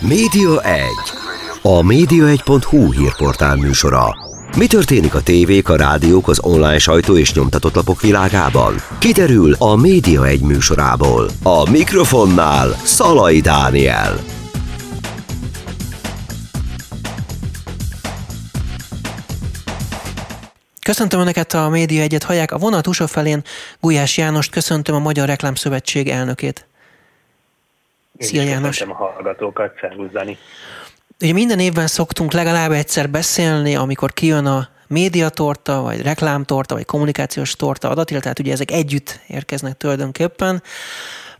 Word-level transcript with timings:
Média 0.00 0.60
1. 0.62 0.82
A 1.62 1.80
média1.hu 1.82 2.92
hírportál 2.92 3.56
műsora. 3.56 4.16
Mi 4.56 4.66
történik 4.66 5.14
a 5.14 5.22
tévék, 5.22 5.68
a 5.68 5.76
rádiók, 5.76 6.28
az 6.28 6.40
online 6.42 6.78
sajtó 6.78 7.16
és 7.16 7.32
nyomtatott 7.34 7.74
lapok 7.74 8.00
világában? 8.00 8.74
Kiderül 8.98 9.54
a 9.58 9.76
Média 9.76 10.26
1 10.26 10.40
műsorából. 10.40 11.30
A 11.42 11.70
mikrofonnál 11.70 12.76
Szalai 12.84 13.40
Dániel. 13.40 14.18
Köszöntöm 20.82 21.20
Önöket 21.20 21.54
a 21.54 21.68
Média 21.68 22.02
Egyet 22.02 22.22
hallják. 22.22 22.52
A 22.52 22.58
vonat 22.58 22.86
USA 22.86 23.06
felén 23.06 23.42
Gulyás 23.80 24.16
Jánost 24.16 24.50
köszöntöm 24.50 24.94
a 24.94 24.98
Magyar 24.98 25.26
Reklámszövetség 25.26 26.08
elnökét. 26.08 26.69
Szia 28.20 28.42
János! 28.42 28.80
a 28.80 28.94
hallgatókat, 28.94 29.72
szervusz 29.80 30.10
Ugye 31.20 31.32
minden 31.32 31.58
évben 31.58 31.86
szoktunk 31.86 32.32
legalább 32.32 32.70
egyszer 32.70 33.10
beszélni, 33.10 33.76
amikor 33.76 34.12
kijön 34.12 34.46
a 34.46 34.68
médiatorta, 34.86 35.82
vagy 35.82 36.02
reklámtorta, 36.02 36.74
vagy 36.74 36.84
kommunikációs 36.84 37.56
torta 37.56 37.88
adatil, 37.88 38.20
tehát 38.20 38.38
ugye 38.38 38.52
ezek 38.52 38.70
együtt 38.70 39.20
érkeznek 39.26 39.76
tulajdonképpen. 39.76 40.62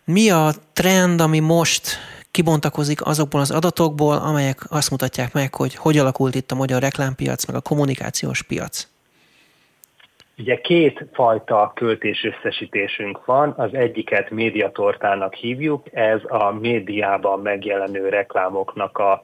Mi 0.05 0.31
a 0.31 0.53
trend, 0.73 1.21
ami 1.21 1.39
most 1.39 1.99
kibontakozik 2.31 3.07
azokból 3.07 3.41
az 3.41 3.51
adatokból, 3.51 4.17
amelyek 4.17 4.65
azt 4.69 4.91
mutatják 4.91 5.33
meg, 5.33 5.55
hogy 5.55 5.75
hogy 5.75 5.99
alakult 5.99 6.35
itt 6.35 6.51
a 6.53 6.55
magyar 6.55 6.81
reklámpiac, 6.81 7.45
meg 7.45 7.57
a 7.57 7.61
kommunikációs 7.61 8.43
piac? 8.43 8.89
Ugye 10.41 10.61
két 10.61 11.07
fajta 11.13 11.73
költés 11.75 12.25
összesítésünk 12.25 13.25
van, 13.25 13.55
az 13.57 13.75
egyiket 13.75 14.31
médiatortának 14.31 15.35
hívjuk, 15.35 15.87
ez 15.93 16.21
a 16.29 16.53
médiában 16.53 17.41
megjelenő 17.41 18.09
reklámoknak 18.09 18.99
a 18.99 19.23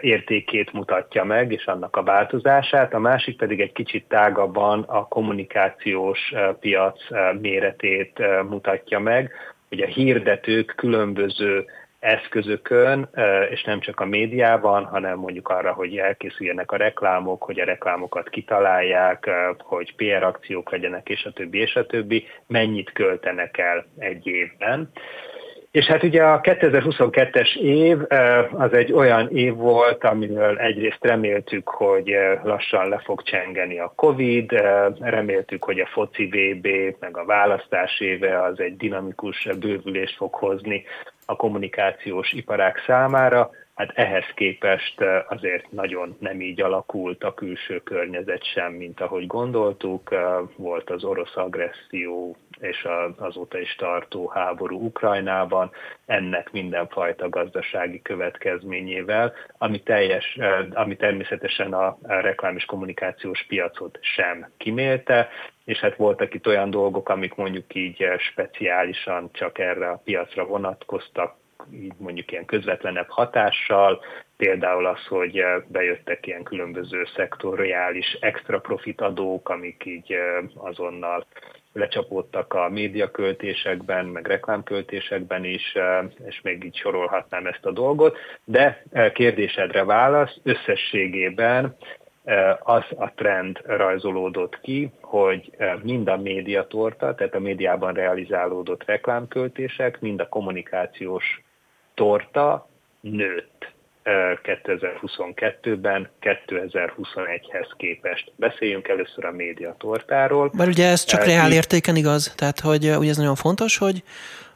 értékét 0.00 0.72
mutatja 0.72 1.24
meg, 1.24 1.52
és 1.52 1.66
annak 1.66 1.96
a 1.96 2.02
változását, 2.02 2.94
a 2.94 2.98
másik 2.98 3.36
pedig 3.36 3.60
egy 3.60 3.72
kicsit 3.72 4.08
tágabban 4.08 4.82
a 4.82 5.08
kommunikációs 5.08 6.34
piac 6.60 7.00
méretét 7.40 8.22
mutatja 8.48 8.98
meg, 8.98 9.32
hogy 9.68 9.80
a 9.80 9.86
hirdetők 9.86 10.72
különböző 10.76 11.64
eszközökön, 11.98 13.08
és 13.50 13.64
nem 13.64 13.80
csak 13.80 14.00
a 14.00 14.04
médiában, 14.04 14.84
hanem 14.84 15.18
mondjuk 15.18 15.48
arra, 15.48 15.72
hogy 15.72 15.96
elkészüljenek 15.96 16.72
a 16.72 16.76
reklámok, 16.76 17.42
hogy 17.42 17.60
a 17.60 17.64
reklámokat 17.64 18.28
kitalálják, 18.28 19.30
hogy 19.58 19.94
PR 19.94 20.22
akciók 20.22 20.70
legyenek, 20.70 21.08
és 21.08 21.24
a 21.24 21.32
többi, 21.32 21.58
és 21.58 21.74
a 21.74 21.86
többi, 21.86 22.26
mennyit 22.46 22.92
költenek 22.92 23.58
el 23.58 23.86
egy 23.98 24.26
évben. 24.26 24.90
És 25.76 25.84
hát 25.84 26.02
ugye 26.02 26.22
a 26.22 26.40
2022-es 26.40 27.56
év 27.56 27.98
az 28.50 28.72
egy 28.72 28.92
olyan 28.92 29.28
év 29.30 29.54
volt, 29.54 30.04
amiről 30.04 30.58
egyrészt 30.58 30.98
reméltük, 31.00 31.68
hogy 31.68 32.16
lassan 32.42 32.88
le 32.88 32.98
fog 33.04 33.22
csengeni 33.22 33.78
a 33.78 33.92
Covid, 33.96 34.50
reméltük, 35.00 35.64
hogy 35.64 35.80
a 35.80 35.88
foci 35.92 36.24
VB, 36.24 36.68
meg 37.00 37.16
a 37.16 37.24
választás 37.24 38.00
éve 38.00 38.42
az 38.42 38.60
egy 38.60 38.76
dinamikus 38.76 39.48
bővülést 39.60 40.16
fog 40.16 40.34
hozni 40.34 40.84
a 41.26 41.36
kommunikációs 41.36 42.32
iparák 42.32 42.82
számára, 42.86 43.50
hát 43.76 43.90
ehhez 43.94 44.24
képest 44.34 45.04
azért 45.28 45.70
nagyon 45.72 46.16
nem 46.20 46.40
így 46.40 46.60
alakult 46.60 47.24
a 47.24 47.34
külső 47.34 47.78
környezet 47.78 48.44
sem, 48.44 48.72
mint 48.72 49.00
ahogy 49.00 49.26
gondoltuk. 49.26 50.14
Volt 50.56 50.90
az 50.90 51.04
orosz 51.04 51.36
agresszió 51.36 52.36
és 52.60 52.88
azóta 53.16 53.58
is 53.58 53.74
tartó 53.74 54.28
háború 54.28 54.84
Ukrajnában, 54.84 55.70
ennek 56.06 56.52
mindenfajta 56.52 57.28
gazdasági 57.28 58.02
következményével, 58.02 59.32
ami, 59.58 59.82
teljes, 59.82 60.38
ami 60.72 60.96
természetesen 60.96 61.72
a 61.72 61.98
reklám 62.02 62.56
és 62.56 62.64
kommunikációs 62.64 63.44
piacot 63.48 63.98
sem 64.00 64.50
kimélte, 64.56 65.28
és 65.64 65.78
hát 65.78 65.96
voltak 65.96 66.34
itt 66.34 66.46
olyan 66.46 66.70
dolgok, 66.70 67.08
amik 67.08 67.34
mondjuk 67.34 67.74
így 67.74 68.04
speciálisan 68.18 69.30
csak 69.32 69.58
erre 69.58 69.88
a 69.88 70.00
piacra 70.04 70.46
vonatkoztak, 70.46 71.34
így 71.72 71.92
mondjuk 71.98 72.32
ilyen 72.32 72.44
közvetlenebb 72.44 73.08
hatással, 73.08 74.04
például 74.36 74.86
az, 74.86 75.06
hogy 75.06 75.44
bejöttek 75.66 76.26
ilyen 76.26 76.42
különböző 76.42 77.04
szektoriális 77.16 78.16
extra 78.20 78.60
profit 78.60 79.00
adók, 79.00 79.48
amik 79.48 79.82
így 79.84 80.16
azonnal 80.54 81.26
lecsapódtak 81.72 82.54
a 82.54 82.68
médiaköltésekben, 82.68 84.06
meg 84.06 84.26
reklámköltésekben 84.26 85.44
is, 85.44 85.76
és 86.26 86.40
még 86.42 86.64
így 86.64 86.76
sorolhatnám 86.76 87.46
ezt 87.46 87.66
a 87.66 87.70
dolgot, 87.70 88.18
de 88.44 88.82
kérdésedre 89.12 89.84
válasz, 89.84 90.36
összességében 90.42 91.76
az 92.62 92.84
a 92.96 93.12
trend 93.14 93.60
rajzolódott 93.66 94.60
ki, 94.60 94.90
hogy 95.00 95.50
mind 95.82 96.08
a 96.08 96.16
médiatorta, 96.16 97.14
tehát 97.14 97.34
a 97.34 97.40
médiában 97.40 97.92
realizálódott 97.92 98.84
reklámköltések, 98.84 100.00
mind 100.00 100.20
a 100.20 100.28
kommunikációs 100.28 101.42
torta 101.94 102.68
nőtt 103.00 103.74
2022-ben 104.04 106.08
2021-hez 106.20 107.68
képest. 107.76 108.32
Beszéljünk 108.36 108.88
először 108.88 109.24
a 109.24 109.32
médiatortáról. 109.32 110.50
Mert 110.52 110.70
ugye 110.70 110.88
ez 110.88 111.04
csak 111.04 111.24
reál 111.24 111.52
értéken 111.52 111.96
igaz, 111.96 112.32
tehát 112.36 112.60
hogy 112.60 112.96
ugye 112.98 113.10
ez 113.10 113.16
nagyon 113.16 113.34
fontos, 113.34 113.78
hogy, 113.78 114.02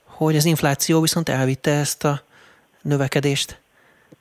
hogy 0.04 0.36
az 0.36 0.44
infláció 0.44 1.00
viszont 1.00 1.28
elvitte 1.28 1.70
ezt 1.70 2.04
a 2.04 2.20
növekedést. 2.82 3.59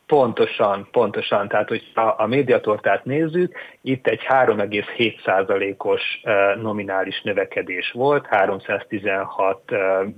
Pontosan, 0.10 0.88
pontosan. 0.92 1.48
Tehát, 1.48 1.68
hogy 1.68 1.92
a, 1.94 2.14
a 2.18 2.28
médiatortát 2.28 3.06
nézzük, 3.06 3.58
itt 3.82 4.08
egy 4.08 4.22
3,7%-os 4.28 6.22
nominális 6.62 7.22
növekedés 7.22 7.92
volt, 7.92 8.26
316 8.26 9.62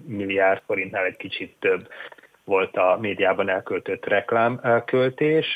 milliárd 0.06 0.62
forintnál 0.66 1.06
egy 1.06 1.18
kicsit 1.18 1.56
több 1.60 1.88
volt 2.44 2.78
a 2.78 2.98
médiában 3.02 3.50
elköltött 3.50 4.06
reklámköltés, 4.06 5.56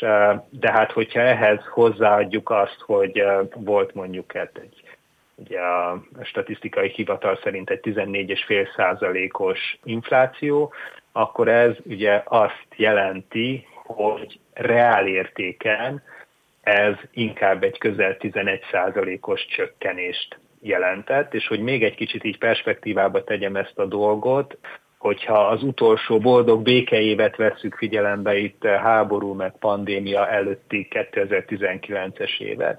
de 0.50 0.72
hát 0.72 0.92
hogyha 0.92 1.20
ehhez 1.20 1.60
hozzáadjuk 1.70 2.50
azt, 2.50 2.80
hogy 2.86 3.24
volt 3.54 3.94
mondjuk 3.94 4.32
hát 4.32 4.58
egy 4.62 4.84
ugye 5.36 5.60
a 5.60 6.04
statisztikai 6.22 6.90
hivatal 6.90 7.40
szerint 7.44 7.70
egy 7.70 7.80
14,5%-os 7.84 9.78
infláció, 9.84 10.74
akkor 11.12 11.48
ez 11.48 11.76
ugye 11.84 12.24
azt 12.26 12.68
jelenti, 12.76 13.68
hogy 13.86 14.40
reál 14.54 15.08
ez 16.62 16.94
inkább 17.12 17.64
egy 17.64 17.78
közel 17.78 18.18
11%-os 18.20 19.46
csökkenést 19.46 20.40
jelentett, 20.62 21.34
és 21.34 21.48
hogy 21.48 21.60
még 21.60 21.84
egy 21.84 21.96
kicsit 21.96 22.24
így 22.24 22.38
perspektívába 22.38 23.24
tegyem 23.24 23.56
ezt 23.56 23.80
a 23.80 23.86
dolgot, 23.86 24.58
hogyha 24.98 25.48
az 25.48 25.64
utolsó 25.64 26.20
boldog 26.20 26.62
békeévet 26.62 27.36
vesszük 27.36 27.76
figyelembe 27.76 28.38
itt 28.38 28.66
háború 28.66 29.34
meg 29.34 29.54
pandémia 29.60 30.30
előtti 30.30 30.88
2019-es 30.90 32.40
évet, 32.40 32.78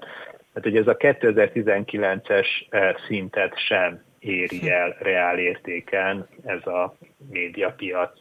tehát 0.53 0.61
hogy 0.61 0.77
ez 0.77 0.87
a 0.87 0.97
2019-es 0.97 2.47
eh, 2.69 2.95
szintet 3.07 3.57
sem 3.57 4.05
éri 4.27 4.69
el 4.69 4.95
reál 4.99 5.39
értéken 5.39 6.27
ez 6.45 6.65
a 6.65 6.97
médiapiac, 7.29 8.11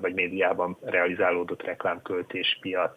vagy 0.00 0.14
médiában 0.14 0.76
realizálódott 0.84 1.62
reklámköltés 1.62 2.58
piac 2.60 2.92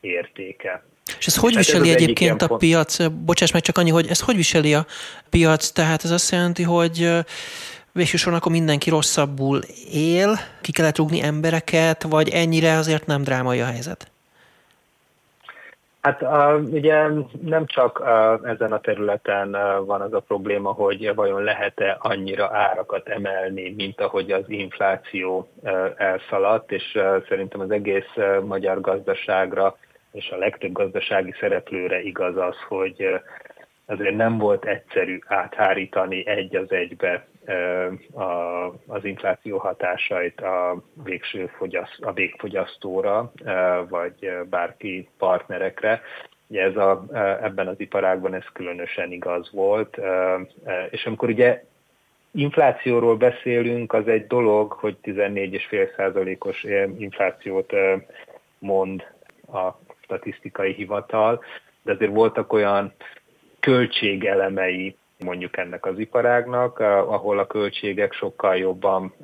értéke. 0.00 0.84
És 1.18 1.26
ez 1.26 1.36
hogy 1.36 1.56
viseli 1.56 1.88
ez 1.88 1.94
egyébként 1.94 2.42
a 2.42 2.56
piac? 2.56 3.08
Bocsáss 3.08 3.52
meg 3.52 3.62
csak 3.62 3.78
annyi, 3.78 3.90
hogy 3.90 4.06
ez 4.08 4.20
hogy 4.20 4.36
viseli 4.36 4.74
a 4.74 4.86
piac? 5.30 5.70
Tehát 5.70 6.04
ez 6.04 6.10
azt 6.10 6.30
jelenti, 6.32 6.62
hogy 6.62 7.08
végsősorban 7.92 8.38
akkor 8.38 8.52
mindenki 8.52 8.90
rosszabbul 8.90 9.60
él, 9.92 10.38
ki 10.60 10.72
kellett 10.72 10.96
rúgni 10.96 11.22
embereket, 11.22 12.02
vagy 12.02 12.28
ennyire 12.28 12.76
azért 12.76 13.06
nem 13.06 13.22
drámai 13.22 13.60
a 13.60 13.66
helyzet? 13.66 14.10
Hát 16.08 16.22
ugye 16.70 17.08
nem 17.40 17.66
csak 17.66 18.02
ezen 18.44 18.72
a 18.72 18.80
területen 18.80 19.50
van 19.86 20.00
az 20.00 20.12
a 20.12 20.20
probléma, 20.20 20.72
hogy 20.72 21.14
vajon 21.14 21.42
lehet-e 21.42 21.96
annyira 22.00 22.50
árakat 22.52 23.08
emelni, 23.08 23.74
mint 23.76 24.00
ahogy 24.00 24.30
az 24.30 24.44
infláció 24.46 25.48
uh, 25.60 25.72
elszaladt, 25.96 26.72
és 26.72 26.94
uh, 26.94 27.24
szerintem 27.28 27.60
az 27.60 27.70
egész 27.70 28.10
uh, 28.16 28.42
magyar 28.44 28.80
gazdaságra 28.80 29.76
és 30.12 30.30
a 30.30 30.36
legtöbb 30.36 30.72
gazdasági 30.72 31.34
szereplőre 31.40 32.00
igaz 32.00 32.36
az, 32.36 32.56
hogy 32.68 33.20
azért 33.86 34.16
nem 34.16 34.38
volt 34.38 34.64
egyszerű 34.64 35.18
áthárítani 35.26 36.26
egy 36.26 36.56
az 36.56 36.72
egybe 36.72 37.26
az 38.86 39.04
infláció 39.04 39.58
hatásait 39.58 40.40
a 40.40 40.82
végső 41.04 41.46
fogyaszt, 41.46 41.98
a 42.00 42.12
végfogyasztóra, 42.12 43.32
vagy 43.88 44.30
bárki 44.50 45.08
partnerekre. 45.18 46.00
Ugye 46.46 46.62
ez 46.62 46.76
a, 46.76 47.04
ebben 47.42 47.66
az 47.66 47.80
iparágban 47.80 48.34
ez 48.34 48.44
különösen 48.52 49.12
igaz 49.12 49.50
volt, 49.52 49.98
és 50.90 51.06
amikor 51.06 51.28
ugye 51.28 51.64
inflációról 52.30 53.16
beszélünk, 53.16 53.92
az 53.92 54.08
egy 54.08 54.26
dolog, 54.26 54.72
hogy 54.72 54.96
14,5%-os 55.02 56.66
inflációt 56.98 57.72
mond 58.58 59.02
a 59.52 59.68
statisztikai 60.00 60.72
hivatal, 60.72 61.44
de 61.82 61.92
azért 61.92 62.12
voltak 62.12 62.52
olyan 62.52 62.92
költségelemei 63.60 64.96
mondjuk 65.18 65.56
ennek 65.56 65.86
az 65.86 65.98
iparágnak, 65.98 66.78
ahol 66.80 67.38
a 67.38 67.46
költségek 67.46 68.12
sokkal 68.12 68.56
jobban 68.56 69.14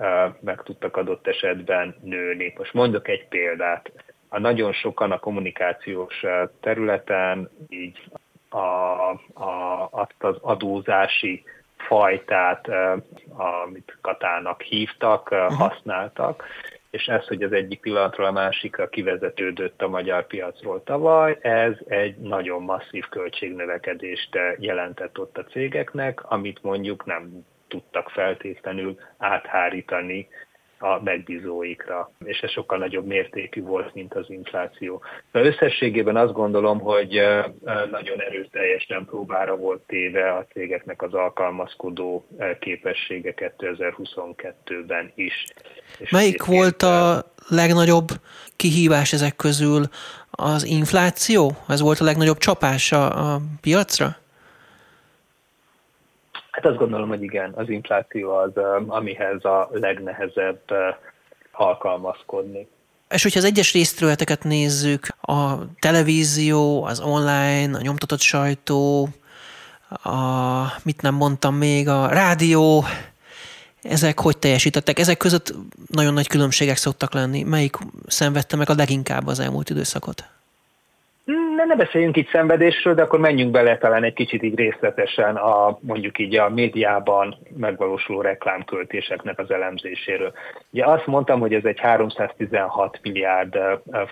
meg 0.41 0.63
tudtak 0.63 0.97
adott 0.97 1.27
esetben 1.27 1.97
nőni. 2.03 2.55
Most 2.57 2.73
mondok 2.73 3.09
egy 3.09 3.29
példát. 3.29 3.93
A 4.29 4.39
nagyon 4.39 4.73
sokan 4.73 5.13
a 5.13 5.19
kommunikációs 5.19 6.25
területen 6.61 7.51
így 7.69 8.11
a, 8.49 8.59
a, 9.43 9.89
azt 9.91 10.15
az 10.19 10.37
adózási 10.41 11.45
fajtát, 11.77 12.69
amit 13.65 13.99
katának 14.01 14.63
hívtak, 14.63 15.29
használtak, 15.35 16.45
és 16.95 17.07
ez, 17.07 17.27
hogy 17.27 17.43
az 17.43 17.53
egyik 17.53 17.81
pillanatról 17.81 18.27
a 18.27 18.33
másikra 18.33 18.89
kivezetődött 18.89 19.83
a 19.83 19.89
magyar 19.89 20.27
piacról 20.27 20.83
tavaly, 20.83 21.39
ez 21.41 21.73
egy 21.89 22.17
nagyon 22.17 22.63
masszív 22.63 23.05
költségnövekedést 23.09 24.39
jelentett 24.59 25.19
ott 25.19 25.39
a 25.39 25.45
cégeknek, 25.45 26.31
amit 26.31 26.63
mondjuk 26.63 27.05
nem 27.05 27.47
tudtak 27.69 28.11
feltétlenül 28.11 28.99
áthárítani 29.19 30.29
a 30.85 31.01
megbízóikra, 31.05 32.11
és 32.25 32.39
ez 32.39 32.51
sokkal 32.51 32.79
nagyobb 32.79 33.07
mértékű 33.07 33.63
volt, 33.63 33.95
mint 33.95 34.15
az 34.15 34.25
infláció. 34.29 35.03
De 35.33 35.41
összességében 35.41 36.17
azt 36.17 36.33
gondolom, 36.33 36.81
hogy 36.81 37.21
nagyon 37.91 38.21
erőteljesen 38.21 39.05
próbára 39.05 39.57
volt 39.57 39.81
téve 39.87 40.33
a 40.33 40.47
cégeknek 40.53 41.03
az 41.03 41.15
alkalmazkodó 41.15 42.27
képessége 42.61 43.35
2022-ben 43.37 45.13
is. 45.15 45.45
És 45.99 46.11
Melyik 46.11 46.45
volt 46.45 46.83
a 46.83 47.25
legnagyobb 47.49 48.09
kihívás 48.57 49.13
ezek 49.13 49.37
közül? 49.37 49.83
Az 50.31 50.65
infláció? 50.65 51.57
Ez 51.69 51.81
volt 51.81 52.01
a 52.01 52.05
legnagyobb 52.05 52.39
csapása 52.39 53.09
a 53.09 53.41
piacra? 53.61 54.17
Hát 56.55 56.67
azt 56.67 56.77
gondolom, 56.77 57.09
hogy 57.09 57.23
igen, 57.23 57.53
az 57.55 57.69
infláció 57.69 58.31
az, 58.31 58.51
amihez 58.87 59.45
a 59.45 59.69
legnehezebb 59.73 60.61
alkalmazkodni. 61.53 62.69
És 63.09 63.23
hogyha 63.23 63.39
az 63.39 63.45
egyes 63.45 63.73
részterületeket 63.73 64.45
nézzük, 64.45 65.07
a 65.21 65.55
televízió, 65.79 66.85
az 66.85 67.01
online, 67.01 67.77
a 67.77 67.81
nyomtatott 67.81 68.21
sajtó, 68.21 69.09
a, 70.03 70.13
mit 70.83 71.03
nem 71.03 71.15
mondtam 71.15 71.55
még, 71.55 71.89
a 71.89 72.09
rádió, 72.09 72.85
ezek 73.83 74.21
hogy 74.21 74.39
teljesítettek? 74.39 74.99
Ezek 74.99 75.17
között 75.17 75.55
nagyon 75.87 76.13
nagy 76.13 76.29
különbségek 76.29 76.77
szoktak 76.77 77.13
lenni. 77.13 77.43
Melyik 77.43 77.77
szenvedte 78.07 78.57
meg 78.57 78.71
a 78.71 78.75
leginkább 78.75 79.27
az 79.27 79.39
elmúlt 79.39 79.71
időszakot? 79.71 80.25
Ne, 81.25 81.65
ne 81.65 81.77
beszéljünk 81.77 82.17
itt 82.17 82.29
szenvedésről, 82.29 82.95
de 82.95 83.03
akkor 83.03 83.19
menjünk 83.19 83.51
bele 83.51 83.79
talán 83.79 84.05
egy 84.05 84.13
kicsit 84.13 84.43
így 84.43 84.57
részletesen 84.57 85.37
a 85.37 85.79
mondjuk 85.81 86.19
így 86.19 86.37
a 86.37 86.49
médiában 86.49 87.37
megvalósuló 87.57 88.21
reklámköltéseknek 88.21 89.39
az 89.39 89.51
elemzéséről. 89.51 90.33
Ugye 90.71 90.85
azt 90.85 91.07
mondtam, 91.07 91.41
hogy 91.41 91.55
ez 91.55 91.65
egy 91.65 91.81
316 91.81 92.99
milliárd 93.03 93.59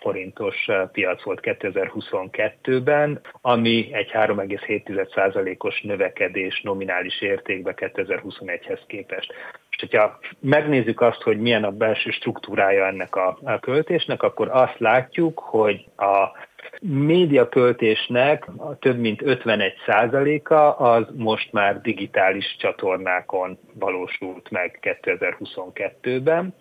forintos 0.01 0.69
piac 0.93 1.23
volt 1.23 1.41
2022-ben, 1.43 3.21
ami 3.41 3.89
egy 3.93 4.11
3,7%-os 4.13 5.81
növekedés 5.81 6.61
nominális 6.61 7.21
értékben 7.21 7.75
2021-hez 7.77 8.81
képest. 8.87 9.33
És 9.71 9.77
hogyha 9.81 10.19
megnézzük 10.41 11.01
azt, 11.01 11.23
hogy 11.23 11.41
milyen 11.41 11.65
a 11.65 11.71
belső 11.71 12.11
struktúrája 12.11 12.87
ennek 12.87 13.17
a 13.17 13.39
költésnek, 13.61 14.23
akkor 14.23 14.49
azt 14.51 14.79
látjuk, 14.79 15.39
hogy 15.39 15.85
a 15.97 16.51
médiaköltésnek 16.83 18.51
több 18.79 18.99
mint 18.99 19.23
51%-a 19.25 20.85
az 20.85 21.07
most 21.17 21.53
már 21.53 21.81
digitális 21.81 22.57
csatornákon 22.59 23.59
valósult 23.75 24.51
meg 24.51 24.79
2022-ben. 25.03 26.55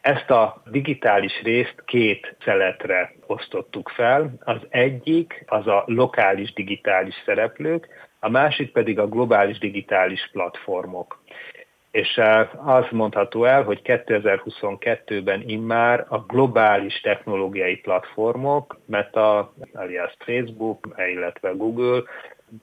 Ezt 0.00 0.30
a 0.30 0.62
digitális 0.70 1.42
részt 1.42 1.82
két 1.84 2.36
szeletre 2.44 3.14
osztottuk 3.26 3.88
fel. 3.88 4.34
Az 4.40 4.60
egyik 4.68 5.44
az 5.46 5.66
a 5.66 5.84
lokális 5.86 6.52
digitális 6.52 7.14
szereplők, 7.24 7.88
a 8.20 8.28
másik 8.28 8.72
pedig 8.72 8.98
a 8.98 9.08
globális 9.08 9.58
digitális 9.58 10.28
platformok 10.32 11.22
és 11.94 12.20
az 12.64 12.84
mondható 12.90 13.44
el, 13.44 13.62
hogy 13.62 13.80
2022-ben 13.84 15.42
immár 15.46 16.06
a 16.08 16.18
globális 16.18 17.00
technológiai 17.00 17.76
platformok, 17.76 18.78
Meta, 18.86 19.52
alias 19.72 20.16
Facebook, 20.18 20.94
illetve 21.12 21.50
Google, 21.50 22.02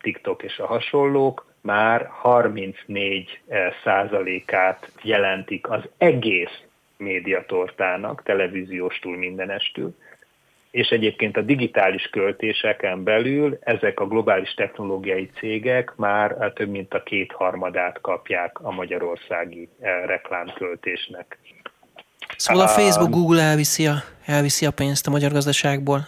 TikTok 0.01 0.43
és 0.43 0.57
a 0.57 0.65
hasonlók 0.65 1.45
már 1.61 2.07
34 2.11 3.41
százalékát 3.83 4.91
jelentik 5.01 5.69
az 5.69 5.81
egész 5.97 6.61
médiatortának, 6.97 8.23
televíziós 8.23 8.99
túl 8.99 9.17
mindenestül, 9.17 9.95
és 10.71 10.87
egyébként 10.87 11.37
a 11.37 11.41
digitális 11.41 12.09
költéseken 12.11 13.03
belül 13.03 13.57
ezek 13.61 13.99
a 13.99 14.07
globális 14.07 14.53
technológiai 14.53 15.29
cégek 15.39 15.93
már 15.95 16.51
több 16.55 16.69
mint 16.69 16.93
a 16.93 17.03
kétharmadát 17.03 18.01
kapják 18.01 18.59
a 18.59 18.71
magyarországi 18.71 19.69
eh, 19.79 19.91
reklámköltésnek. 20.05 21.37
Szóval 22.37 22.63
a 22.63 22.67
Facebook, 22.67 23.09
Google 23.09 23.41
elviszi 23.41 23.87
a, 23.87 23.95
elviszi 24.25 24.65
a 24.65 24.71
pénzt 24.71 25.07
a 25.07 25.11
magyar 25.11 25.31
gazdaságból, 25.31 26.07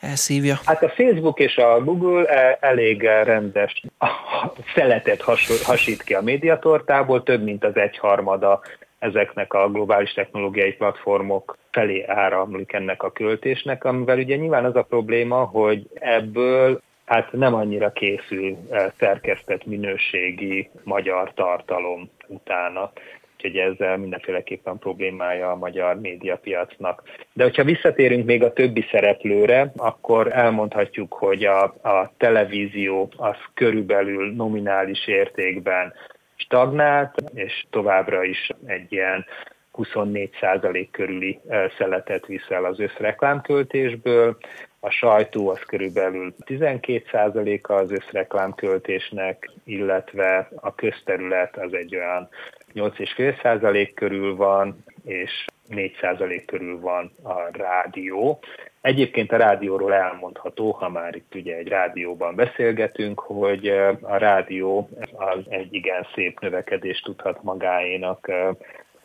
elszívja. 0.00 0.58
Hát 0.64 0.82
a 0.82 0.88
Facebook 0.88 1.38
és 1.38 1.56
a 1.56 1.80
Google 1.84 2.24
eh, 2.24 2.56
elég 2.60 3.02
rendes 3.02 3.82
szeletet 4.74 5.22
hasít 5.62 6.02
ki 6.02 6.14
a 6.14 6.22
médiatortából, 6.22 7.22
több 7.22 7.42
mint 7.42 7.64
az 7.64 7.76
egyharmada 7.76 8.60
ezeknek 9.02 9.54
a 9.54 9.70
globális 9.70 10.12
technológiai 10.12 10.72
platformok 10.72 11.56
felé 11.70 12.04
áramlik 12.06 12.72
ennek 12.72 13.02
a 13.02 13.12
költésnek, 13.12 13.84
amivel 13.84 14.18
ugye 14.18 14.36
nyilván 14.36 14.64
az 14.64 14.76
a 14.76 14.82
probléma, 14.82 15.44
hogy 15.44 15.86
ebből 15.94 16.80
hát 17.04 17.32
nem 17.32 17.54
annyira 17.54 17.92
készül 17.92 18.56
e, 18.70 18.92
szerkesztett 18.98 19.66
minőségi 19.66 20.70
magyar 20.84 21.32
tartalom 21.34 22.10
utána. 22.26 22.92
Úgyhogy 23.36 23.56
ez 23.56 23.98
mindenféleképpen 23.98 24.78
problémája 24.78 25.50
a 25.50 25.56
magyar 25.56 26.00
médiapiacnak. 26.00 27.02
De 27.32 27.42
hogyha 27.42 27.64
visszatérünk 27.64 28.26
még 28.26 28.42
a 28.42 28.52
többi 28.52 28.84
szereplőre, 28.90 29.72
akkor 29.76 30.32
elmondhatjuk, 30.32 31.12
hogy 31.12 31.44
a, 31.44 31.62
a 31.64 32.12
televízió 32.16 33.08
az 33.16 33.36
körülbelül 33.54 34.32
nominális 34.34 35.06
értékben 35.06 35.92
stagnált, 36.36 37.14
és 37.34 37.66
továbbra 37.70 38.24
is 38.24 38.50
egy 38.66 38.92
ilyen 38.92 39.24
24% 39.72 40.88
körüli 40.90 41.40
szeletet 41.78 42.26
viszel 42.26 42.64
az 42.64 42.80
összreklámköltésből, 42.80 44.36
a 44.84 44.90
sajtó 44.90 45.48
az 45.48 45.58
körülbelül 45.58 46.34
12%-a 46.46 47.72
az 47.72 47.90
összreklámköltésnek, 47.90 49.50
illetve 49.64 50.48
a 50.56 50.74
közterület 50.74 51.56
az 51.56 51.74
egy 51.74 51.96
olyan 51.96 52.28
8,5% 52.74 53.90
körül 53.94 54.36
van, 54.36 54.84
és 55.04 55.44
4% 55.70 56.42
körül 56.46 56.80
van 56.80 57.12
a 57.22 57.34
rádió. 57.52 58.40
Egyébként 58.82 59.32
a 59.32 59.36
rádióról 59.36 59.94
elmondható, 59.94 60.70
ha 60.70 60.88
már 60.88 61.14
itt 61.14 61.34
ugye 61.34 61.56
egy 61.56 61.68
rádióban 61.68 62.34
beszélgetünk, 62.34 63.20
hogy 63.20 63.68
a 64.00 64.16
rádió 64.16 64.88
az 65.12 65.38
egy 65.48 65.74
igen 65.74 66.06
szép 66.14 66.40
növekedést 66.40 67.04
tudhat 67.04 67.42
magáénak 67.42 68.30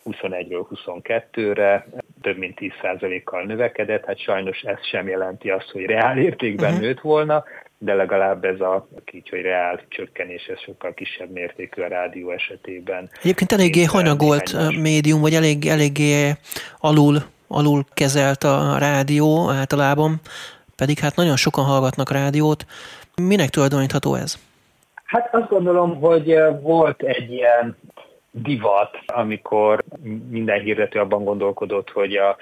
21-ről 0.05 0.65
22-re, 0.75 1.87
több 2.21 2.37
mint 2.37 2.57
10%-kal 2.61 3.43
növekedett, 3.43 4.05
hát 4.05 4.19
sajnos 4.19 4.61
ez 4.61 4.85
sem 4.85 5.07
jelenti 5.07 5.49
azt, 5.49 5.69
hogy 5.71 5.85
reál 5.85 6.17
értékben 6.17 6.69
uh-huh. 6.69 6.85
nőtt 6.85 6.99
volna, 6.99 7.43
de 7.77 7.93
legalább 7.93 8.43
ez 8.43 8.59
a 8.59 8.87
így, 9.11 9.29
hogy 9.29 9.41
reál 9.41 9.81
csökkenés, 9.87 10.45
ez 10.45 10.59
sokkal 10.59 10.93
kisebb 10.93 11.31
mértékű 11.31 11.81
a 11.81 11.87
rádió 11.87 12.31
esetében. 12.31 13.09
Egyébként 13.21 13.51
eléggé 13.51 13.83
hanyagolt 13.83 14.79
médium, 14.81 15.21
vagy 15.21 15.33
elég, 15.33 15.65
eléggé 15.65 16.31
alul, 16.79 17.17
alul 17.47 17.85
kezelt 17.93 18.43
a 18.43 18.77
rádió 18.77 19.49
általában, 19.49 20.19
pedig 20.75 20.99
hát 20.99 21.15
nagyon 21.15 21.35
sokan 21.35 21.63
hallgatnak 21.63 22.11
rádiót. 22.11 22.65
Minek 23.21 23.49
tulajdonítható 23.49 24.15
ez? 24.15 24.37
Hát 25.03 25.29
azt 25.31 25.49
gondolom, 25.49 25.99
hogy 25.99 26.35
volt 26.61 27.01
egy 27.01 27.31
ilyen 27.31 27.77
divat, 28.41 28.97
amikor 29.05 29.83
minden 30.29 30.59
hirdető 30.59 30.99
abban 30.99 31.23
gondolkodott, 31.23 31.89
hogy 31.89 32.15
a 32.15 32.37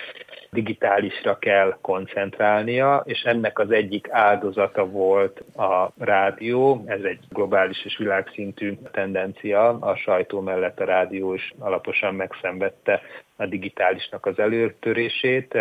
digitálisra 0.52 1.38
kell 1.38 1.78
koncentrálnia, 1.82 3.04
és 3.06 3.22
ennek 3.22 3.60
az 3.60 3.72
egyik 3.72 4.08
áldozata 4.10 4.86
volt 4.86 5.44
a 5.56 5.90
rádió, 5.98 6.84
ez 6.86 7.02
egy 7.02 7.20
globális 7.30 7.86
és 7.86 7.98
világszintű 7.98 8.78
tendencia, 8.92 9.68
a 9.80 9.96
sajtó 9.96 10.42
mellett 10.42 10.80
a 10.80 10.86
rádió 10.86 11.34
is 11.34 11.54
alaposan 11.60 12.16
megszenvedte 12.16 13.02
a 13.36 13.46
digitálisnak 13.46 14.26
az 14.26 14.40
előtörését. 14.40 15.58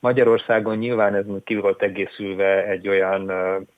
Magyarországon 0.00 0.76
nyilván 0.76 1.14
ez 1.14 1.24
ki 1.44 1.54
volt 1.54 1.82
egészülve 1.82 2.66
egy 2.66 2.88
olyan 2.88 3.32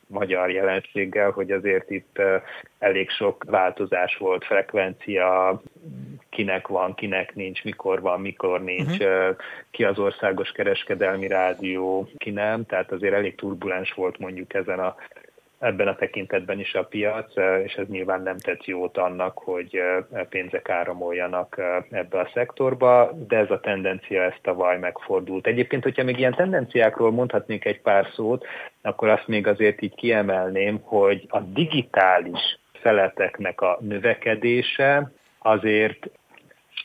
magyar 0.08 0.50
jelenséggel, 0.50 1.30
hogy 1.30 1.50
azért 1.50 1.90
itt 1.90 2.20
elég 2.78 3.10
sok 3.10 3.44
változás 3.44 4.16
volt, 4.16 4.44
frekvencia, 4.44 5.60
kinek 6.30 6.66
van, 6.66 6.94
kinek 6.94 7.34
nincs, 7.34 7.64
mikor 7.64 8.00
van, 8.00 8.20
mikor 8.20 8.62
nincs, 8.62 8.98
uh-huh. 8.98 9.36
ki 9.70 9.84
az 9.84 9.98
országos 9.98 10.50
kereskedelmi 10.50 11.26
rádió, 11.26 12.08
ki 12.16 12.30
nem, 12.30 12.66
tehát 12.66 12.92
azért 12.92 13.14
elég 13.14 13.34
turbulens 13.34 13.92
volt 13.92 14.18
mondjuk 14.18 14.54
ezen 14.54 14.78
a 14.78 14.96
ebben 15.58 15.88
a 15.88 15.96
tekintetben 15.96 16.60
is 16.60 16.74
a 16.74 16.84
piac, 16.84 17.32
és 17.64 17.74
ez 17.74 17.86
nyilván 17.88 18.22
nem 18.22 18.38
tett 18.38 18.64
jót 18.64 18.98
annak, 18.98 19.38
hogy 19.38 19.82
pénzek 20.28 20.68
áramoljanak 20.68 21.60
ebbe 21.90 22.18
a 22.18 22.30
szektorba, 22.34 23.12
de 23.28 23.36
ez 23.36 23.50
a 23.50 23.60
tendencia 23.60 24.22
ezt 24.22 24.46
a 24.46 24.54
vaj 24.54 24.78
megfordult. 24.78 25.46
Egyébként, 25.46 25.82
hogyha 25.82 26.04
még 26.04 26.18
ilyen 26.18 26.34
tendenciákról 26.34 27.10
mondhatnék 27.10 27.64
egy 27.64 27.80
pár 27.80 28.06
szót, 28.14 28.46
akkor 28.82 29.08
azt 29.08 29.26
még 29.26 29.46
azért 29.46 29.82
így 29.82 29.94
kiemelném, 29.94 30.80
hogy 30.82 31.26
a 31.28 31.40
digitális 31.40 32.58
feleteknek 32.72 33.60
a 33.60 33.78
növekedése 33.80 35.12
azért 35.38 36.10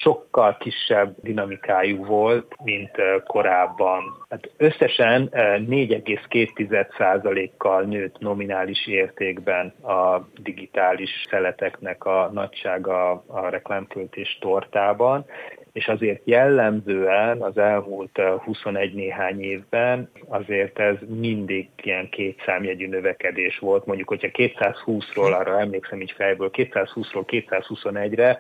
sokkal 0.04 0.58
kisebb 0.60 1.16
dinamikájú 1.22 2.06
volt, 2.06 2.56
mint 2.64 2.92
korábban. 3.26 4.26
Hát 4.30 4.50
összesen 4.58 5.30
4,2%-kal 5.32 7.82
nőtt 7.82 8.20
nominális 8.20 8.88
értékben 8.88 9.68
a 9.68 10.28
digitális 10.42 11.26
szeleteknek 11.30 12.06
a 12.06 12.30
nagysága 12.34 13.24
a 13.28 13.50
reklámköltés 13.50 14.38
tortában, 14.42 15.26
és 15.74 15.88
azért 15.88 16.22
jellemzően 16.24 17.42
az 17.42 17.58
elmúlt 17.58 18.22
21 18.44 18.94
néhány 18.94 19.42
évben 19.42 20.12
azért 20.28 20.80
ez 20.80 20.96
mindig 21.08 21.70
ilyen 21.84 22.10
kétszámjegyű 22.10 22.88
növekedés 22.88 23.60
volt. 23.60 23.86
Mondjuk, 23.86 24.08
hogyha 24.08 24.28
220-ról, 24.34 25.40
arra 25.40 25.60
emlékszem 25.60 26.02
így 26.02 26.12
fejből, 26.12 26.50
220-ról 26.54 27.24
221-re 27.28 28.40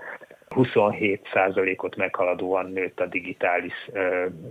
27%-ot 0.55 1.95
meghaladóan 1.95 2.72
nőtt 2.72 3.00
a 3.00 3.05
digitális, 3.05 3.89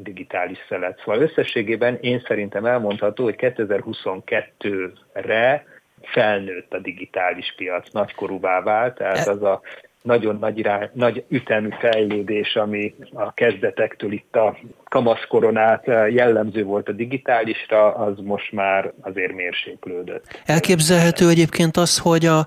digitális 0.03 0.59
szelet. 0.69 1.01
Szóval 1.05 1.23
összességében 1.23 1.99
én 2.01 2.23
szerintem 2.27 2.65
elmondható, 2.65 3.25
hogy 3.25 3.37
2022-re 3.39 5.65
felnőtt 6.03 6.75
a 6.75 6.79
digitális 6.79 7.55
piac, 7.57 7.93
nagykorúvá 7.93 8.61
vált, 8.61 8.95
tehát 8.95 9.27
az 9.27 9.43
a 9.43 9.61
nagyon 10.03 10.37
nagy, 10.41 10.59
irány, 10.59 10.89
nagy 10.93 11.25
ütemű 11.29 11.69
fejlődés, 11.81 12.57
ami 12.57 12.95
a 13.13 13.35
kezdetektől 13.35 14.13
itt 14.13 14.37
a 14.37 14.59
kamaszkoronát 14.85 15.87
jellemző 16.11 16.65
volt 16.65 16.89
a 16.89 16.93
digitálisra, 16.93 17.95
az 17.95 18.19
most 18.19 18.53
már 18.53 18.93
azért 19.01 19.33
mérséklődött. 19.33 20.43
Elképzelhető 20.47 21.29
egyébként 21.29 21.77
az, 21.77 21.99
hogy 21.99 22.27
a 22.27 22.47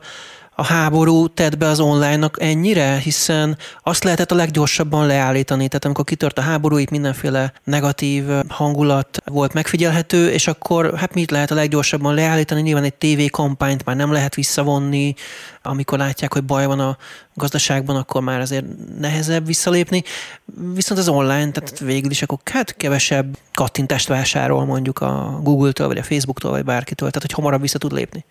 a 0.57 0.63
háború 0.63 1.27
tett 1.27 1.57
be 1.57 1.67
az 1.67 1.79
online-nak 1.79 2.38
ennyire, 2.41 2.97
hiszen 2.97 3.57
azt 3.83 4.03
lehetett 4.03 4.31
a 4.31 4.35
leggyorsabban 4.35 5.05
leállítani. 5.05 5.67
Tehát 5.67 5.85
amikor 5.85 6.03
kitört 6.03 6.38
a 6.38 6.41
háború, 6.41 6.77
itt 6.77 6.89
mindenféle 6.89 7.53
negatív 7.63 8.24
hangulat 8.47 9.21
volt 9.25 9.53
megfigyelhető, 9.53 10.29
és 10.31 10.47
akkor 10.47 10.97
hát 10.97 11.13
mit 11.13 11.31
lehet 11.31 11.51
a 11.51 11.55
leggyorsabban 11.55 12.13
leállítani? 12.13 12.62
Nyilván 12.62 12.83
egy 12.83 12.93
TV 12.93 13.29
kampányt 13.31 13.85
már 13.85 13.95
nem 13.95 14.12
lehet 14.12 14.35
visszavonni, 14.35 15.15
amikor 15.62 15.97
látják, 15.97 16.33
hogy 16.33 16.43
baj 16.43 16.65
van 16.65 16.79
a 16.79 16.97
gazdaságban, 17.33 17.95
akkor 17.95 18.21
már 18.21 18.39
azért 18.39 18.65
nehezebb 19.00 19.45
visszalépni. 19.45 20.03
Viszont 20.74 21.00
az 21.00 21.09
online, 21.09 21.51
tehát 21.51 21.79
végül 21.79 22.12
is 22.12 22.21
akkor 22.21 22.38
hát 22.43 22.75
kevesebb 22.77 23.38
kattintást 23.53 24.07
vásárol 24.07 24.65
mondjuk 24.65 25.00
a 25.00 25.39
Google-től, 25.43 25.88
vagy 25.88 25.97
a 25.97 26.03
Facebook-tól, 26.03 26.51
vagy 26.51 26.63
bárkitől, 26.63 27.09
tehát 27.09 27.27
hogy 27.27 27.35
hamarabb 27.35 27.62
vissza 27.62 27.77
tud 27.77 27.91
lépni. 27.91 28.25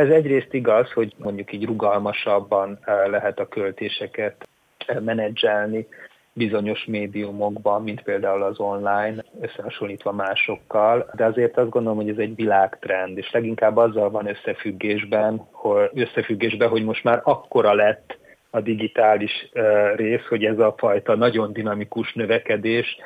Ez 0.00 0.08
egyrészt 0.08 0.54
igaz, 0.54 0.92
hogy 0.92 1.12
mondjuk 1.16 1.52
így 1.52 1.64
rugalmasabban 1.64 2.78
eh, 2.84 3.06
lehet 3.06 3.38
a 3.38 3.48
költéseket 3.48 4.48
eh, 4.86 5.00
menedzselni 5.00 5.86
bizonyos 6.32 6.84
médiumokban, 6.84 7.82
mint 7.82 8.02
például 8.02 8.42
az 8.42 8.58
online, 8.58 9.24
összehasonlítva 9.40 10.12
másokkal, 10.12 11.10
de 11.14 11.24
azért 11.24 11.58
azt 11.58 11.70
gondolom, 11.70 11.98
hogy 11.98 12.08
ez 12.08 12.18
egy 12.18 12.34
világtrend, 12.34 13.18
és 13.18 13.30
leginkább 13.30 13.76
azzal 13.76 14.10
van 14.10 14.28
összefüggésben, 14.28 15.46
hogy, 15.50 15.90
összefüggésben, 15.94 16.68
hogy 16.68 16.84
most 16.84 17.04
már 17.04 17.20
akkora 17.24 17.74
lett 17.74 18.18
a 18.50 18.60
digitális 18.60 19.48
eh, 19.52 19.92
rész, 19.96 20.26
hogy 20.28 20.44
ez 20.44 20.58
a 20.58 20.74
fajta 20.76 21.16
nagyon 21.16 21.52
dinamikus 21.52 22.12
növekedés 22.12 22.96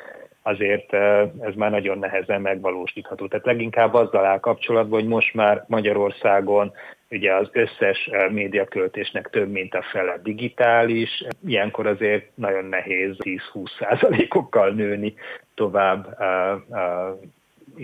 azért 0.47 0.93
ez 1.39 1.55
már 1.55 1.71
nagyon 1.71 1.99
nehezen 1.99 2.41
megvalósítható. 2.41 3.27
Tehát 3.27 3.45
leginkább 3.45 3.93
azzal 3.93 4.25
áll 4.25 4.39
kapcsolatban, 4.39 4.99
hogy 4.99 5.09
most 5.09 5.33
már 5.33 5.65
Magyarországon 5.67 6.71
ugye 7.09 7.33
az 7.33 7.49
összes 7.51 8.09
médiaköltésnek 8.29 9.29
több 9.29 9.51
mint 9.51 9.73
a 9.73 9.85
fele 9.91 10.19
digitális, 10.23 11.25
ilyenkor 11.47 11.87
azért 11.87 12.25
nagyon 12.35 12.65
nehéz 12.65 13.15
10-20 13.17 13.39
százalékokkal 13.79 14.69
nőni 14.69 15.13
tovább 15.53 16.17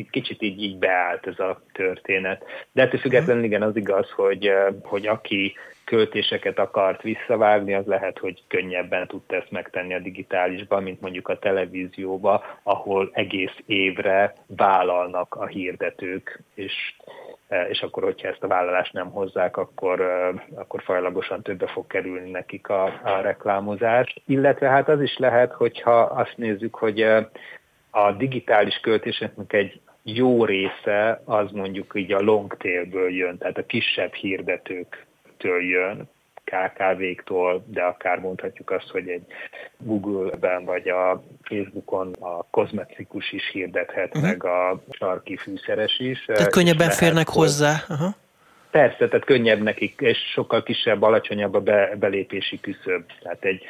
kicsit 0.09 0.41
így, 0.41 0.61
így 0.61 0.77
beállt 0.77 1.27
ez 1.27 1.39
a 1.39 1.61
történet. 1.73 2.43
De 2.71 2.81
ettől 2.81 2.99
függetlenül 2.99 3.43
igen, 3.43 3.61
az 3.61 3.75
igaz, 3.75 4.09
hogy, 4.09 4.51
hogy 4.83 5.07
aki 5.07 5.53
költéseket 5.85 6.59
akart 6.59 7.01
visszavágni, 7.01 7.73
az 7.73 7.85
lehet, 7.85 8.17
hogy 8.17 8.43
könnyebben 8.47 9.07
tudta 9.07 9.35
ezt 9.35 9.51
megtenni 9.51 9.93
a 9.93 9.99
digitálisban, 9.99 10.83
mint 10.83 11.01
mondjuk 11.01 11.27
a 11.27 11.39
televízióba, 11.39 12.43
ahol 12.63 13.09
egész 13.13 13.55
évre 13.65 14.33
vállalnak 14.47 15.35
a 15.35 15.45
hirdetők, 15.45 16.43
és 16.53 16.73
és 17.69 17.81
akkor, 17.81 18.03
hogyha 18.03 18.27
ezt 18.27 18.43
a 18.43 18.47
vállalást 18.47 18.93
nem 18.93 19.09
hozzák, 19.11 19.57
akkor, 19.57 20.01
akkor 20.55 20.81
fajlagosan 20.83 21.41
többe 21.41 21.67
fog 21.67 21.87
kerülni 21.87 22.29
nekik 22.29 22.69
a, 22.69 22.83
a 23.03 23.21
reklámozás. 23.21 24.15
Illetve 24.25 24.67
hát 24.67 24.89
az 24.89 25.01
is 25.01 25.17
lehet, 25.17 25.51
hogyha 25.51 25.99
azt 25.99 26.33
nézzük, 26.35 26.75
hogy 26.75 27.05
a 27.91 28.11
digitális 28.11 28.79
költéseknek 28.81 29.53
egy 29.53 29.79
jó 30.03 30.45
része 30.45 31.21
az 31.25 31.51
mondjuk 31.51 31.91
így 31.95 32.11
a 32.11 32.21
long 32.21 32.57
tailből 32.57 33.09
jön, 33.09 33.37
tehát 33.37 33.57
a 33.57 33.65
kisebb 33.65 34.13
hirdetőktől 34.13 35.61
jön, 35.61 36.09
KKV-któl, 36.43 37.63
de 37.67 37.81
akár 37.81 38.19
mondhatjuk 38.19 38.71
azt, 38.71 38.89
hogy 38.89 39.09
egy 39.09 39.25
Google-ben 39.77 40.65
vagy 40.65 40.89
a 40.89 41.23
Facebookon 41.41 42.13
a 42.19 42.43
kozmetikus 42.49 43.31
is 43.31 43.49
hirdethet, 43.51 44.07
uh-huh. 44.07 44.21
meg 44.21 44.43
a 44.43 44.83
sarki 44.91 45.37
fűszeres 45.37 45.99
is. 45.99 46.25
Tehát 46.25 46.51
könnyebben 46.51 46.89
férnek 46.89 47.27
hozzá. 47.27 47.73
Uh-huh. 47.89 48.13
Persze, 48.71 49.07
tehát 49.07 49.25
könnyebb 49.25 49.61
nekik, 49.61 49.99
és 49.99 50.17
sokkal 50.33 50.63
kisebb, 50.63 51.01
alacsonyabb 51.01 51.53
a 51.53 51.59
be, 51.59 51.95
belépési 51.99 52.59
küszöb. 52.59 53.03
Tehát 53.21 53.43
egy 53.43 53.63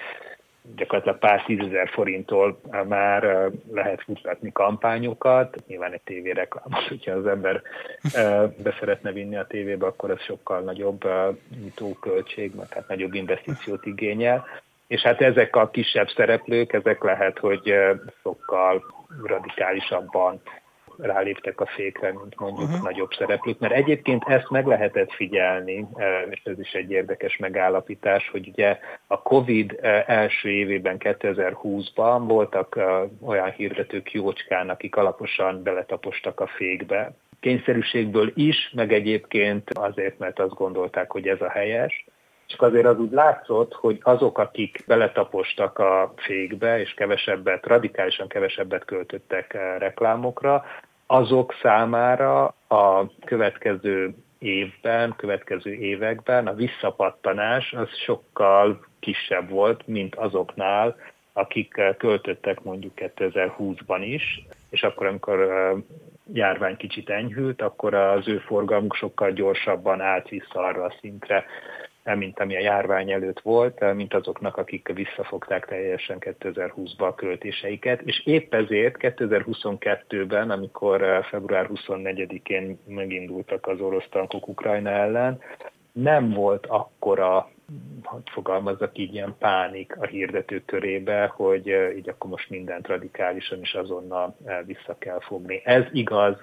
gyakorlatilag 0.76 1.20
pár 1.20 1.44
tízezer 1.44 1.90
forinttól 1.90 2.60
már 2.88 3.50
lehet 3.72 4.04
futtatni 4.04 4.52
kampányokat. 4.52 5.58
Nyilván 5.68 5.92
egy 5.92 6.02
tévéreklámot, 6.02 6.88
hogyha 6.88 7.12
az 7.12 7.28
ember 7.28 7.62
be 8.64 8.76
szeretne 8.80 9.12
vinni 9.12 9.38
a 9.38 9.48
tévébe, 9.48 9.86
akkor 9.86 10.10
ez 10.10 10.22
sokkal 10.22 10.60
nagyobb 10.60 11.04
nyitóköltség, 11.62 12.56
meg 12.56 12.68
hát 12.74 12.88
nagyobb 12.88 13.14
investíciót 13.14 13.86
igényel. 13.86 14.46
És 14.88 15.02
hát 15.02 15.22
ezek 15.22 15.56
a 15.56 15.70
kisebb 15.70 16.10
szereplők, 16.10 16.74
ezek 16.74 17.04
lehet, 17.04 17.40
hogy 17.40 17.74
sokkal 18.22 18.84
radikálisabban 19.24 20.42
ráléptek 21.02 21.62
a 21.62 21.66
fékre, 21.66 22.12
mint 22.12 22.40
mondjuk 22.40 22.70
uh-huh. 22.70 22.84
nagyobb 22.84 23.12
szereplők, 23.14 23.60
mert 23.60 23.74
egyébként 23.74 24.24
ezt 24.28 24.50
meg 24.50 24.66
lehetett 24.66 25.12
figyelni, 25.12 25.86
e, 25.96 26.22
és 26.30 26.42
ez 26.44 26.60
is 26.60 26.72
egy 26.72 26.92
érdekes 26.92 27.38
megállapítás, 27.38 28.30
hogy 28.30 28.48
ugye 28.48 28.80
a 29.08 29.22
COVID 29.22 29.78
e, 29.82 30.04
első 30.08 30.50
évében, 30.50 30.96
2020-ban 31.00 32.24
voltak 32.28 32.78
e, 32.78 32.84
olyan 33.26 33.52
hirdetők 33.52 34.12
jócskán, 34.12 34.70
akik 34.70 34.96
alaposan 34.96 35.64
beletapostak 35.64 36.40
a 36.40 36.48
fékbe, 36.48 37.14
kényszerűségből 37.40 38.32
is, 38.36 38.72
meg 38.76 38.94
egyébként 38.94 39.70
azért, 39.74 40.20
mert 40.20 40.40
azt 40.40 40.54
gondolták, 40.54 41.12
hogy 41.12 41.28
ez 41.28 41.42
a 41.42 41.50
helyes, 41.50 42.06
csak 42.52 42.62
azért 42.62 42.86
az 42.86 43.00
úgy 43.00 43.12
látszott, 43.12 43.74
hogy 43.74 44.00
azok, 44.02 44.38
akik 44.38 44.84
beletapostak 44.88 45.80
a 45.80 46.14
fékbe, 46.16 46.80
és 46.80 46.94
kevesebbet, 46.94 47.66
radikálisan 47.66 48.28
kevesebbet 48.28 48.86
költöttek 48.86 49.54
reklámokra, 49.78 50.66
azok 51.12 51.56
számára 51.62 52.54
a 52.68 53.06
következő 53.26 54.14
évben, 54.40 55.14
következő 55.18 55.74
években 55.74 56.48
a 56.48 56.54
visszapattanás 56.54 57.74
az 57.74 57.88
sokkal 58.06 58.86
kisebb 59.00 59.50
volt, 59.50 59.88
mint 59.88 60.16
azoknál, 60.16 60.96
akik 61.34 61.82
költöttek 61.98 62.64
mondjuk 62.64 62.94
2020-ban 62.96 64.02
is, 64.02 64.46
és 64.70 64.84
akkor, 64.84 65.08
amikor 65.08 65.74
járvány 66.34 66.78
kicsit 66.78 67.10
enyhült, 67.10 67.62
akkor 67.62 67.94
az 67.94 68.28
ő 68.28 68.38
forgalmuk 68.38 68.96
sokkal 68.96 69.32
gyorsabban 69.32 70.02
állt 70.02 70.30
vissza 70.30 70.60
arra 70.60 70.84
a 70.84 70.96
szintre, 71.00 71.46
mint 72.04 72.40
ami 72.40 72.56
a 72.56 72.60
járvány 72.60 73.12
előtt 73.12 73.40
volt, 73.40 73.94
mint 73.94 74.14
azoknak, 74.14 74.58
akik 74.58 74.92
visszafogták 74.94 75.66
teljesen 75.66 76.18
2020-ba 76.20 77.08
a 77.08 77.16
költéseiket, 77.16 78.02
és 78.02 78.26
épp 78.26 78.54
ezért 78.54 78.96
2022-ben, 79.00 80.50
amikor 80.50 81.26
február 81.30 81.70
24-én 81.74 82.80
megindultak 82.88 83.68
az 83.68 83.80
orosz 83.80 84.08
tankok 84.10 84.48
Ukrajna 84.48 84.90
ellen, 84.90 85.42
nem 85.92 86.30
volt 86.30 86.66
akkora 86.66 87.50
hogy 88.04 88.30
fogalmazzak 88.32 88.98
így, 88.98 89.14
ilyen 89.14 89.36
pánik 89.40 89.98
a 90.00 90.06
hirdetők 90.06 90.66
körébe, 90.66 91.26
hogy 91.26 91.68
így 91.98 92.10
akkor 92.10 92.30
most 92.30 92.50
mindent 92.50 92.88
radikálisan 92.88 93.62
is 93.62 93.74
azonnal 93.74 94.36
vissza 94.66 94.96
kell 94.98 95.20
fogni. 95.20 95.62
Ez 95.64 95.84
igaz 95.92 96.36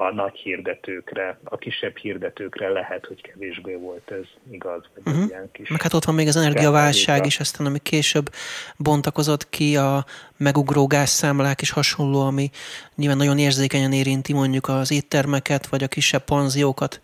a 0.00 0.12
nagy 0.12 0.36
hirdetőkre, 0.38 1.38
a 1.44 1.56
kisebb 1.56 1.96
hirdetőkre 1.96 2.68
lehet, 2.68 3.06
hogy 3.06 3.20
kevésbé 3.20 3.74
volt 3.74 4.10
ez 4.10 4.26
igaz. 4.50 4.82
Vagy 4.94 5.14
uh-huh. 5.14 5.28
ilyen 5.28 5.48
kis 5.52 5.68
Meg 5.68 5.82
hát 5.82 5.92
ott 5.92 6.04
van 6.04 6.14
még 6.14 6.26
az 6.26 6.36
energiaválság 6.36 7.26
is, 7.26 7.40
aztán 7.40 7.66
ami 7.66 7.78
később 7.78 8.30
bontakozott 8.76 9.48
ki 9.48 9.76
a 9.76 10.04
megugró 10.36 10.86
gázszámlák 10.86 11.60
is 11.60 11.70
hasonló, 11.70 12.20
ami 12.20 12.50
nyilván 12.94 13.16
nagyon 13.16 13.38
érzékenyen 13.38 13.92
érinti 13.92 14.32
mondjuk 14.32 14.68
az 14.68 14.90
éttermeket, 14.90 15.66
vagy 15.66 15.82
a 15.82 15.88
kisebb 15.88 16.24
panziókat 16.24 17.00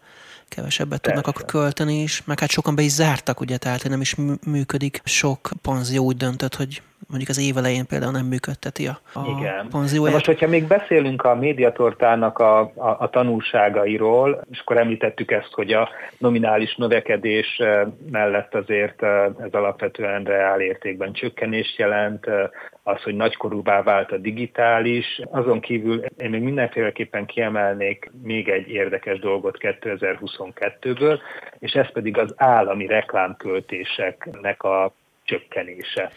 kevesebbet 0.48 1.00
Persze. 1.00 1.16
tudnak 1.16 1.36
akkor 1.36 1.60
költeni 1.60 2.02
is, 2.02 2.24
meg 2.24 2.40
hát 2.40 2.50
sokan 2.50 2.74
be 2.74 2.82
is 2.82 2.90
zártak, 2.90 3.40
ugye, 3.40 3.56
tehát 3.56 3.88
nem 3.88 4.00
is 4.00 4.16
működik. 4.46 5.00
Sok 5.04 5.50
panzió 5.62 6.04
úgy 6.04 6.16
döntött, 6.16 6.54
hogy 6.54 6.82
mondjuk 7.08 7.30
az 7.30 7.40
év 7.40 7.56
elején 7.56 7.87
például 7.87 8.12
nem 8.12 8.26
működteti 8.26 8.87
a, 8.87 8.99
a 9.12 9.20
Igen. 9.38 9.68
panzióját. 9.70 10.12
most, 10.12 10.26
hogyha 10.26 10.49
még 10.49 10.66
beszélünk 10.66 11.23
a 11.23 11.34
médiatortának 11.34 12.38
a, 12.38 12.61
a, 12.61 12.96
a 12.99 13.11
tanulságairól, 13.11 14.44
és 14.50 14.58
akkor 14.58 14.76
említettük 14.76 15.30
ezt, 15.30 15.52
hogy 15.52 15.73
a 15.73 15.88
nominális 16.18 16.75
növekedés 16.76 17.56
eh, 17.58 17.82
mellett 18.11 18.54
azért 18.54 19.02
eh, 19.02 19.25
ez 19.25 19.52
alapvetően 19.52 20.25
reál 20.25 20.61
értékben 20.61 21.12
csökkenést 21.12 21.78
jelent, 21.78 22.26
eh, 22.26 22.49
az, 22.87 23.02
hogy 23.02 23.14
nagykorúvá 23.14 23.82
vált 23.82 24.12
a 24.12 24.16
digitális. 24.16 25.20
Azon 25.30 25.61
kívül 25.61 26.04
én 26.16 26.30
még 26.30 26.42
mindenféleképpen 26.42 27.26
kiemelnék 27.26 28.11
még 28.23 28.49
egy 28.49 28.68
érdekes 28.68 29.18
dolgot 29.18 29.56
2022-ből, 29.61 31.18
és 31.58 31.73
ez 31.73 31.92
pedig 31.92 32.18
az 32.18 32.34
állami 32.37 32.87
reklámköltéseknek 32.87 34.62
a 34.62 34.92
csökkenése. 35.25 36.11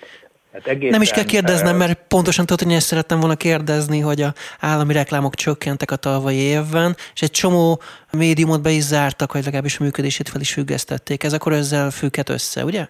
Hát 0.58 0.68
egészen, 0.68 0.92
nem 0.92 1.02
is 1.02 1.12
kell 1.12 1.24
kérdeznem, 1.24 1.76
mert 1.76 2.00
pontosan 2.08 2.46
tudod, 2.46 2.68
hogy 2.68 2.76
ezt 2.76 2.86
szerettem 2.86 3.20
volna 3.20 3.36
kérdezni, 3.36 4.00
hogy 4.00 4.22
a 4.22 4.34
állami 4.60 4.94
reklámok 4.94 5.36
csökkentek 5.36 5.92
a 5.92 5.96
tavalyi 5.96 6.38
évben, 6.38 6.96
és 7.14 7.22
egy 7.22 7.32
csomó 7.32 7.82
médiumot 8.12 8.62
be 8.62 8.70
is 8.70 8.82
zártak, 8.84 9.34
vagy 9.34 9.44
legalábbis 9.44 9.80
a 9.80 9.84
működését 9.84 10.30
fel 10.30 10.42
is 10.42 10.54
függesztették. 10.54 11.24
Ez 11.24 11.34
akkor 11.34 11.54
ezzel 11.54 11.90
függhet 11.90 12.30
össze, 12.30 12.64
ugye? 12.64 12.88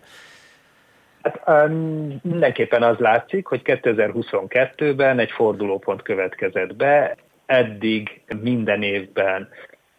Hát, 1.21 1.67
um, 1.69 2.19
mindenképpen 2.23 2.83
az 2.83 2.97
látszik, 2.97 3.47
hogy 3.47 3.61
2022-ben 3.63 5.19
egy 5.19 5.31
fordulópont 5.31 6.01
következett 6.01 6.75
be, 6.75 7.15
eddig 7.45 8.21
minden 8.41 8.83
évben 8.83 9.49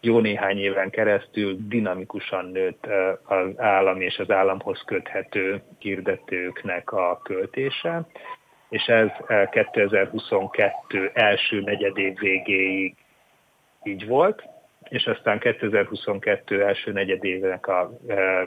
jó 0.01 0.19
néhány 0.19 0.57
éven 0.57 0.89
keresztül 0.89 1.57
dinamikusan 1.59 2.45
nőtt 2.45 2.87
az 3.23 3.59
állam 3.59 4.01
és 4.01 4.17
az 4.17 4.31
államhoz 4.31 4.83
köthető 4.85 5.61
hirdetőknek 5.79 6.91
a 6.91 7.19
költése, 7.23 8.07
és 8.69 8.85
ez 8.85 9.07
2022 9.51 11.11
első 11.13 11.61
negyedév 11.61 12.17
végéig 12.19 12.95
így 13.83 14.07
volt, 14.07 14.43
és 14.89 15.05
aztán 15.05 15.39
2022 15.39 16.63
első 16.63 16.91
negyedévnek 16.91 17.67
a 17.67 17.91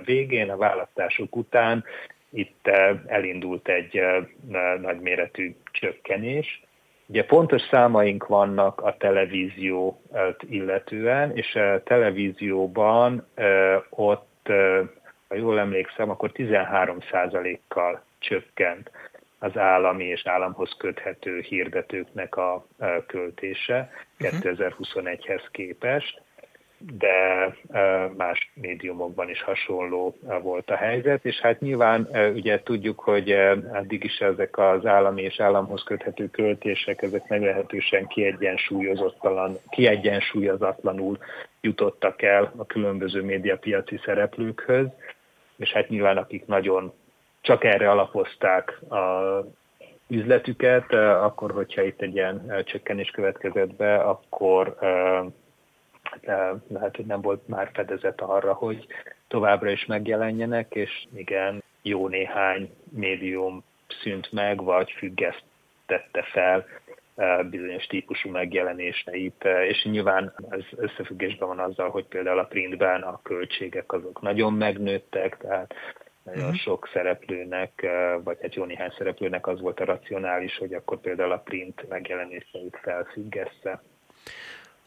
végén, 0.04 0.50
a 0.50 0.56
választások 0.56 1.36
után 1.36 1.84
itt 2.30 2.66
elindult 3.06 3.68
egy 3.68 4.00
nagyméretű 4.80 5.54
csökkenés, 5.72 6.62
Ugye 7.12 7.24
pontos 7.24 7.62
számaink 7.70 8.26
vannak 8.26 8.80
a 8.80 8.96
televíziót 8.96 10.42
illetően, 10.48 11.36
és 11.36 11.54
a 11.54 11.82
televízióban 11.82 13.26
ott, 13.90 14.48
ha 15.28 15.34
jól 15.34 15.58
emlékszem, 15.58 16.10
akkor 16.10 16.30
13%-kal 16.34 18.02
csökkent 18.18 18.90
az 19.38 19.56
állami 19.56 20.04
és 20.04 20.26
államhoz 20.26 20.74
köthető 20.78 21.40
hirdetőknek 21.40 22.36
a 22.36 22.66
költése 23.06 23.90
2021-hez 24.18 25.42
mhm. 25.42 25.50
képest 25.50 26.22
de 26.98 27.56
más 28.16 28.50
médiumokban 28.54 29.28
is 29.28 29.42
hasonló 29.42 30.16
volt 30.42 30.70
a 30.70 30.76
helyzet, 30.76 31.24
és 31.24 31.40
hát 31.40 31.60
nyilván 31.60 32.08
ugye 32.34 32.62
tudjuk, 32.62 33.00
hogy 33.00 33.30
addig 33.72 34.04
is 34.04 34.18
ezek 34.18 34.58
az 34.58 34.86
állami 34.86 35.22
és 35.22 35.40
államhoz 35.40 35.82
köthető 35.82 36.30
költések, 36.30 37.02
ezek 37.02 37.28
meglehetősen 37.28 38.06
kiegyensúlyozatlan, 38.06 39.56
kiegyensúlyozatlanul 39.70 41.18
jutottak 41.60 42.22
el 42.22 42.52
a 42.56 42.66
különböző 42.66 43.22
médiapiaci 43.22 44.00
szereplőkhöz, 44.04 44.86
és 45.56 45.72
hát 45.72 45.88
nyilván 45.88 46.16
akik 46.16 46.46
nagyon 46.46 46.92
csak 47.40 47.64
erre 47.64 47.90
alapozták 47.90 48.82
a 48.90 49.44
üzletüket, 50.08 50.92
akkor 50.92 51.50
hogyha 51.50 51.82
itt 51.82 52.00
egy 52.00 52.14
ilyen 52.14 52.62
csökkenés 52.64 53.10
következett 53.10 53.74
be, 53.74 53.94
akkor 53.94 54.76
lehet, 56.68 56.96
hogy 56.96 57.06
nem 57.06 57.20
volt 57.20 57.48
már 57.48 57.70
fedezet 57.72 58.20
arra, 58.20 58.52
hogy 58.52 58.86
továbbra 59.28 59.70
is 59.70 59.84
megjelenjenek, 59.84 60.74
és 60.74 61.06
igen, 61.14 61.62
jó 61.82 62.08
néhány 62.08 62.70
médium 62.90 63.64
szűnt 64.02 64.32
meg, 64.32 64.62
vagy 64.62 64.90
függesztette 64.90 66.22
fel 66.32 66.66
e, 67.16 67.42
bizonyos 67.42 67.86
típusú 67.86 68.30
megjelenéseit, 68.30 69.44
e, 69.44 69.66
és 69.66 69.84
nyilván 69.84 70.34
ez 70.50 70.60
összefüggésben 70.76 71.48
van 71.48 71.58
azzal, 71.58 71.90
hogy 71.90 72.04
például 72.04 72.38
a 72.38 72.44
printben 72.44 73.02
a 73.02 73.20
költségek 73.22 73.92
azok 73.92 74.20
nagyon 74.20 74.52
megnőttek, 74.52 75.36
tehát 75.36 75.74
nagyon 76.22 76.42
uh-huh. 76.42 76.58
sok 76.58 76.88
szereplőnek, 76.92 77.82
e, 77.82 78.16
vagy 78.16 78.36
egy 78.36 78.42
hát 78.42 78.54
jó 78.54 78.64
néhány 78.64 78.94
szereplőnek 78.98 79.46
az 79.46 79.60
volt 79.60 79.80
a 79.80 79.84
racionális, 79.84 80.58
hogy 80.58 80.74
akkor 80.74 81.00
például 81.00 81.32
a 81.32 81.42
print 81.44 81.88
megjelenéseit 81.88 82.78
felfüggesse. 82.82 83.82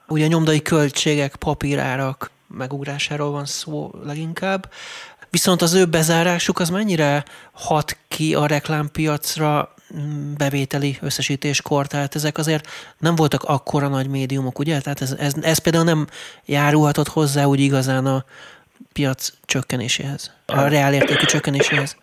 Ugye 0.07 0.27
nyomdai 0.27 0.61
költségek, 0.61 1.35
papírárak 1.35 2.31
megugrásáról 2.47 3.31
van 3.31 3.45
szó 3.45 3.91
leginkább, 4.03 4.69
viszont 5.29 5.61
az 5.61 5.73
ő 5.73 5.85
bezárásuk 5.85 6.59
az 6.59 6.69
mennyire 6.69 7.23
hat 7.51 7.97
ki 8.07 8.35
a 8.35 8.45
reklámpiacra 8.45 9.73
mm, 9.97 10.33
bevételi 10.33 10.97
összesítéskor, 11.01 11.87
tehát 11.87 12.15
ezek 12.15 12.37
azért 12.37 12.67
nem 12.97 13.15
voltak 13.15 13.43
akkora 13.43 13.87
nagy 13.87 14.07
médiumok, 14.07 14.59
ugye? 14.59 14.81
Tehát 14.81 15.01
ez, 15.01 15.11
ez, 15.11 15.33
ez 15.41 15.57
például 15.57 15.83
nem 15.83 16.07
járulhatott 16.45 17.07
hozzá 17.07 17.43
úgy 17.45 17.59
igazán 17.59 18.05
a 18.05 18.25
piac 18.93 19.29
csökkenéséhez, 19.45 20.31
a 20.45 20.61
reálértékű 20.61 21.25
csökkenéséhez. 21.25 21.95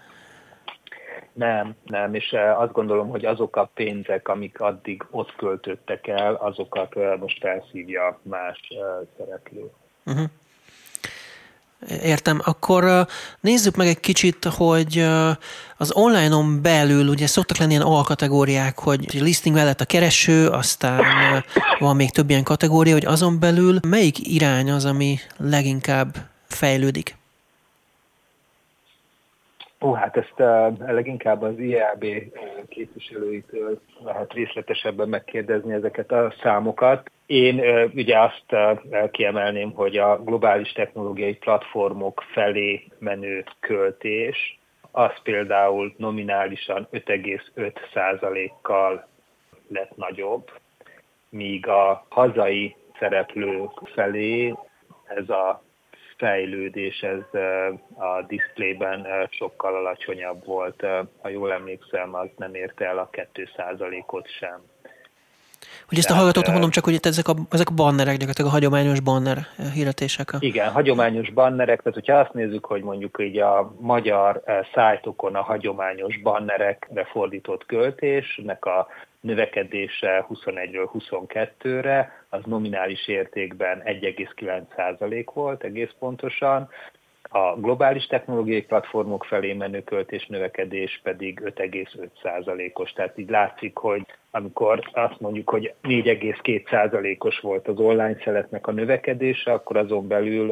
Nem, 1.33 1.75
nem, 1.85 2.14
és 2.14 2.31
eh, 2.31 2.61
azt 2.61 2.73
gondolom, 2.73 3.09
hogy 3.09 3.25
azok 3.25 3.57
a 3.57 3.71
pénzek, 3.75 4.29
amik 4.29 4.61
addig 4.61 5.05
ott 5.11 5.35
költöttek 5.37 6.07
el, 6.07 6.35
azokat 6.35 6.97
eh, 6.97 7.18
most 7.18 7.38
felszívja 7.40 8.21
más 8.23 8.61
eh, 8.71 8.79
szereplő. 9.16 9.71
Uh-huh. 10.07 10.25
Értem. 12.03 12.40
Akkor 12.45 13.07
nézzük 13.40 13.77
meg 13.77 13.87
egy 13.87 14.01
kicsit, 14.01 14.45
hogy 14.45 15.07
az 15.77 15.92
online-on 15.95 16.62
belül 16.62 17.09
ugye 17.09 17.27
szoktak 17.27 17.57
lenni 17.57 17.71
ilyen 17.71 17.87
alkategóriák, 17.87 18.79
hogy 18.79 19.21
listing 19.21 19.55
mellett 19.55 19.81
a 19.81 19.85
kereső, 19.85 20.49
aztán 20.49 21.05
van 21.79 21.97
még 21.97 22.11
több 22.11 22.31
ilyen 22.31 22.42
kategória, 22.42 22.92
hogy 22.92 23.05
azon 23.05 23.40
belül 23.40 23.79
melyik 23.88 24.29
irány 24.29 24.71
az, 24.71 24.85
ami 24.85 25.18
leginkább 25.37 26.16
fejlődik? 26.49 27.16
Ó, 29.83 29.92
hát 29.92 30.16
ezt 30.16 30.35
uh, 30.38 30.79
leginkább 30.79 31.42
az 31.42 31.59
IAB 31.59 32.05
képviselőitől 32.68 33.81
lehet 34.05 34.33
részletesebben 34.33 35.09
megkérdezni 35.09 35.73
ezeket 35.73 36.12
a 36.12 36.35
számokat. 36.42 37.11
Én 37.27 37.59
uh, 37.59 37.90
ugye 37.95 38.18
azt 38.18 38.45
uh, 38.51 38.79
kiemelném, 39.11 39.73
hogy 39.73 39.97
a 39.97 40.23
globális 40.23 40.73
technológiai 40.73 41.35
platformok 41.35 42.25
felé 42.33 42.87
menő 42.99 43.45
költés, 43.61 44.59
az 44.90 45.12
például 45.23 45.95
nominálisan 45.97 46.88
5,5%-kal 46.92 49.07
lett 49.68 49.97
nagyobb, 49.97 50.51
míg 51.29 51.68
a 51.68 52.07
hazai 52.09 52.77
szereplők 52.99 53.71
felé 53.95 54.55
ez 55.05 55.29
a 55.29 55.62
fejlődés 56.23 57.01
ez 57.01 57.41
a 57.97 58.23
diszplében 58.27 59.29
sokkal 59.31 59.75
alacsonyabb 59.75 60.45
volt. 60.45 60.87
Ha 61.21 61.29
jól 61.29 61.53
emlékszem, 61.53 62.15
az 62.15 62.29
nem 62.37 62.55
érte 62.55 62.87
el 62.87 62.99
a 62.99 63.09
2%-ot 63.13 64.29
sem. 64.29 64.72
Hogy 65.88 65.98
ezt 65.98 66.11
a 66.11 66.14
hallgatóknak 66.14 66.53
mondom 66.53 66.70
csak, 66.70 66.85
hogy 66.85 66.92
itt 66.92 67.07
ezek 67.07 67.29
a, 67.29 67.35
ezek 67.51 67.68
a 67.68 67.75
bannerek, 67.75 68.12
gyakorlatilag 68.12 68.51
a 68.51 68.55
hagyományos 68.55 69.01
banner 69.01 69.38
hirdetések. 69.75 70.33
Igen, 70.38 70.70
hagyományos 70.70 71.31
bannerek, 71.31 71.83
tehát 71.83 71.98
hogyha 71.98 72.18
azt 72.18 72.33
nézzük, 72.33 72.66
hogy 72.66 72.83
mondjuk 72.83 73.16
így 73.20 73.38
a 73.38 73.75
magyar 73.81 74.42
szájtokon 74.75 75.35
a 75.35 75.42
hagyományos 75.42 76.18
bannerekre 76.18 77.05
fordított 77.05 77.66
költésnek 77.66 78.64
a 78.64 78.87
növekedése 79.20 80.27
21-ről 80.29 80.88
22-re, 80.98 82.25
az 82.29 82.40
nominális 82.44 83.09
értékben 83.09 83.83
1,9% 83.85 85.27
volt 85.35 85.64
egész 85.64 85.90
pontosan, 85.98 86.68
a 87.33 87.55
globális 87.57 88.07
technológiai 88.07 88.62
platformok 88.62 89.25
felé 89.25 89.53
menő 89.53 89.83
költés 89.83 90.27
növekedés 90.27 91.01
pedig 91.03 91.40
5,5%-os. 91.45 92.92
Tehát 92.92 93.18
így 93.18 93.31
látszik, 93.31 93.77
hogy 93.77 94.07
amikor 94.31 94.90
azt 94.92 95.21
mondjuk, 95.21 95.51
hogy 95.51 95.75
4,2%-os 95.83 97.40
volt 97.40 97.68
az 97.68 97.79
online 97.79 98.16
szeletnek 98.25 98.66
a 98.66 98.73
növekedése, 98.73 99.53
akkor 99.53 99.77
azon 99.77 100.09
belül 100.09 100.51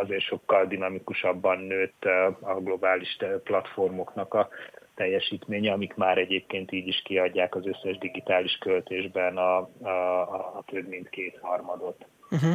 azért 0.00 0.22
sokkal 0.24 0.66
dinamikusabban 0.66 1.58
nőtt 1.58 2.04
a 2.40 2.60
globális 2.60 3.16
platformoknak 3.44 4.34
a 4.34 4.48
teljesítménye, 4.94 5.72
amik 5.72 5.94
már 5.94 6.18
egyébként 6.18 6.72
így 6.72 6.86
is 6.86 7.02
kiadják 7.04 7.54
az 7.54 7.66
összes 7.66 7.98
digitális 7.98 8.58
költésben 8.60 9.36
a, 9.36 9.56
a, 9.82 10.20
a 10.56 10.62
több 10.66 10.88
mint 10.88 11.08
két 11.08 11.38
harmadot. 11.40 12.06
Uh-huh. 12.30 12.54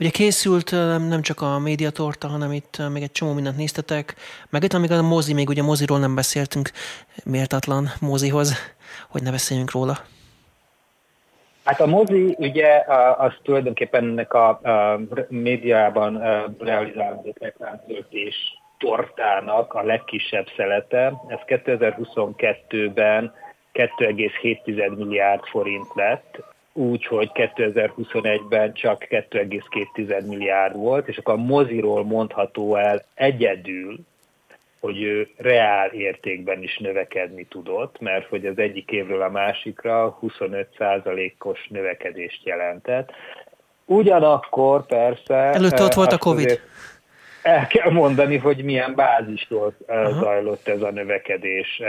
Ugye 0.00 0.10
készült 0.10 0.70
nem 1.08 1.22
csak 1.22 1.40
a 1.40 1.58
médiatorta, 1.58 2.28
hanem 2.28 2.52
itt 2.52 2.82
még 2.92 3.02
egy 3.02 3.12
csomó 3.12 3.32
mindent 3.32 3.56
néztetek, 3.56 4.14
meg 4.50 4.62
itt 4.62 4.72
amíg 4.72 4.90
a 4.90 5.02
mozi, 5.02 5.32
még 5.32 5.48
ugye 5.48 5.62
moziról 5.62 5.98
nem 5.98 6.14
beszéltünk, 6.14 6.70
méltatlan 7.24 7.88
mozihoz, 8.00 8.74
hogy 9.08 9.22
ne 9.22 9.30
beszéljünk 9.30 9.70
róla. 9.70 9.96
Hát 11.64 11.80
a 11.80 11.86
mozi 11.86 12.34
ugye 12.38 12.84
az 13.16 13.32
tulajdonképpen 13.42 14.04
ennek 14.04 14.32
a, 14.32 14.48
a 14.48 15.00
médiában 15.28 16.18
realizálódott 16.58 17.38
reklámtöltés 17.38 18.34
tortának 18.78 19.74
a 19.74 19.82
legkisebb 19.82 20.46
szelete. 20.56 21.12
Ez 21.28 21.38
2022-ben 21.46 23.32
2,7 23.74 24.96
milliárd 24.96 25.44
forint 25.44 25.94
lett, 25.94 26.53
úgy, 26.76 27.06
hogy 27.06 27.30
2021-ben 27.34 28.72
csak 28.72 29.06
2,2 29.08 30.26
milliárd 30.26 30.76
volt, 30.76 31.08
és 31.08 31.16
akkor 31.16 31.34
a 31.34 31.42
moziról 31.42 32.04
mondható 32.04 32.76
el 32.76 33.04
egyedül, 33.14 33.98
hogy 34.80 35.02
ő 35.02 35.28
reál 35.36 35.88
értékben 35.88 36.62
is 36.62 36.78
növekedni 36.78 37.44
tudott, 37.44 38.00
mert 38.00 38.26
hogy 38.26 38.46
az 38.46 38.58
egyik 38.58 38.90
évről 38.90 39.22
a 39.22 39.30
másikra 39.30 40.18
25%-os 40.22 41.66
növekedést 41.68 42.46
jelentett. 42.46 43.12
Ugyanakkor 43.84 44.86
persze... 44.86 45.34
Előtte 45.34 45.82
ott 45.82 45.94
volt 45.94 46.12
a 46.12 46.18
Covid. 46.18 46.60
El 47.42 47.66
kell 47.66 47.90
mondani, 47.90 48.36
hogy 48.36 48.64
milyen 48.64 48.94
bázistól 48.94 49.74
Aha. 49.86 50.10
zajlott 50.10 50.68
ez 50.68 50.82
a 50.82 50.90
növekedés, 50.90 51.82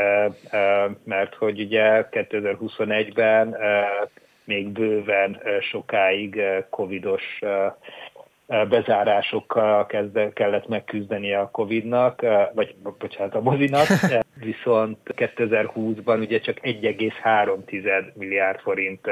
mert 1.04 1.36
hogy 1.36 1.60
ugye 1.60 2.08
2021-ben 2.12 3.58
még 4.46 4.68
bőven 4.68 5.42
sokáig 5.60 6.42
covidos 6.70 7.40
bezárásokkal 8.48 9.86
kezde, 9.86 10.34
kellett 10.34 10.68
megküzdeni 10.68 11.34
a 11.34 11.50
Covid-nak, 11.52 12.22
vagy 12.54 12.76
bocsánat, 13.00 13.36
a 13.36 13.42
mozinak, 13.42 13.88
viszont 14.52 14.98
2020-ban 15.06 16.20
ugye 16.20 16.40
csak 16.40 16.60
1,3 16.62 18.14
milliárd 18.14 18.60
forint 18.60 19.08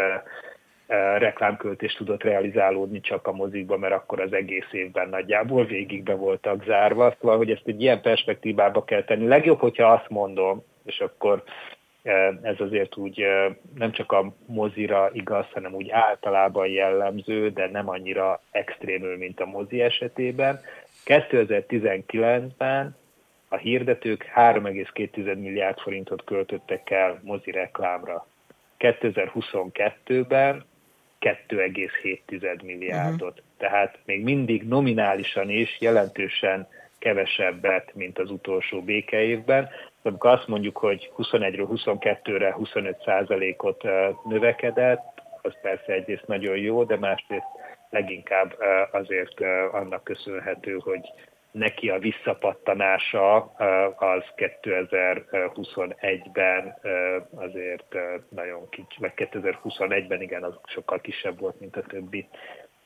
reklámköltést 1.17 1.97
tudott 1.97 2.23
realizálódni 2.23 2.99
csak 2.99 3.27
a 3.27 3.31
mozikba, 3.31 3.77
mert 3.77 3.93
akkor 3.93 4.21
az 4.21 4.33
egész 4.33 4.67
évben 4.71 5.09
nagyjából 5.09 5.65
végig 5.65 6.03
be 6.03 6.13
voltak 6.15 6.63
zárva. 6.63 7.15
Szóval, 7.19 7.37
hogy 7.37 7.49
ezt 7.49 7.63
egy 7.65 7.81
ilyen 7.81 8.01
perspektívába 8.01 8.83
kell 8.83 9.03
tenni. 9.03 9.27
Legjobb, 9.27 9.59
hogyha 9.59 9.91
azt 9.91 10.09
mondom, 10.09 10.63
és 10.85 10.99
akkor 10.99 11.43
ez 12.41 12.59
azért 12.59 12.97
úgy 12.97 13.25
nem 13.75 13.91
csak 13.91 14.11
a 14.11 14.33
mozira 14.45 15.09
igaz, 15.13 15.45
hanem 15.53 15.73
úgy 15.73 15.89
általában 15.89 16.67
jellemző, 16.67 17.49
de 17.49 17.69
nem 17.69 17.89
annyira 17.89 18.41
extrémül, 18.51 19.17
mint 19.17 19.39
a 19.39 19.45
mozi 19.45 19.81
esetében. 19.81 20.61
2019-ben 21.05 22.95
a 23.47 23.57
hirdetők 23.57 24.31
3,2 24.35 25.39
milliárd 25.39 25.79
forintot 25.79 26.23
költöttek 26.23 26.89
el 26.89 27.19
mozi 27.23 27.51
reklámra. 27.51 28.27
2022-ben 28.79 30.65
2,7 31.19 32.63
milliárdot. 32.63 33.29
Uh-huh. 33.29 33.45
Tehát 33.57 33.97
még 34.05 34.23
mindig 34.23 34.67
nominálisan 34.67 35.49
is 35.49 35.77
jelentősen 35.79 36.67
kevesebbet, 36.99 37.91
mint 37.93 38.19
az 38.19 38.31
utolsó 38.31 38.81
békeévben, 38.81 39.69
amikor 40.03 40.31
azt 40.31 40.47
mondjuk, 40.47 40.77
hogy 40.77 41.11
21-ről 41.17 41.67
22-re 41.69 42.53
25 42.53 42.97
ot 43.57 43.83
növekedett, 44.23 45.21
az 45.41 45.53
persze 45.61 45.93
egyrészt 45.93 46.27
nagyon 46.27 46.57
jó, 46.57 46.83
de 46.83 46.97
másrészt 46.97 47.47
leginkább 47.89 48.55
azért 48.91 49.41
annak 49.71 50.03
köszönhető, 50.03 50.77
hogy 50.77 51.01
neki 51.51 51.89
a 51.89 51.99
visszapattanása 51.99 53.35
az 53.95 54.23
2021-ben 54.35 56.77
azért 57.35 57.95
nagyon 58.29 58.69
kicsi, 58.69 58.97
vagy 58.99 59.11
2021-ben 59.15 60.21
igen, 60.21 60.43
az 60.43 60.53
sokkal 60.65 61.01
kisebb 61.01 61.39
volt, 61.39 61.59
mint 61.59 61.75
a 61.75 61.81
többi 61.81 62.27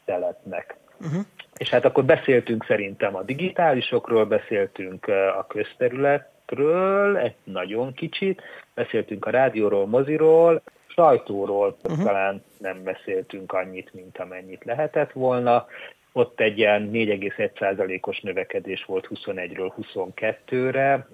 teletnek. 0.06 0.76
Uh-huh. 1.02 1.22
És 1.58 1.70
hát 1.70 1.86
akkor 1.86 2.06
beszéltünk 2.06 2.66
szerintem 2.66 3.16
a 3.16 3.24
digitálisokról, 3.24 4.26
beszéltünk 4.26 5.08
a 5.38 5.46
közterület 5.48 6.36
filmekről, 6.48 7.18
egy 7.18 7.36
nagyon 7.44 7.94
kicsit, 7.94 8.42
beszéltünk 8.74 9.26
a 9.26 9.30
rádióról, 9.30 9.88
moziról, 9.88 10.62
sajtóról 10.88 11.78
uh-huh. 11.84 12.06
talán 12.06 12.44
nem 12.58 12.84
beszéltünk 12.84 13.52
annyit, 13.54 13.94
mint 13.94 14.18
amennyit 14.18 14.64
lehetett 14.64 15.12
volna. 15.12 15.68
Ott 16.12 16.40
egy 16.40 16.58
ilyen 16.58 16.90
4,1%-os 16.94 18.20
növekedés 18.20 18.86
volt 18.86 19.08
21-ről 19.14 19.72
22-re, 19.82 21.08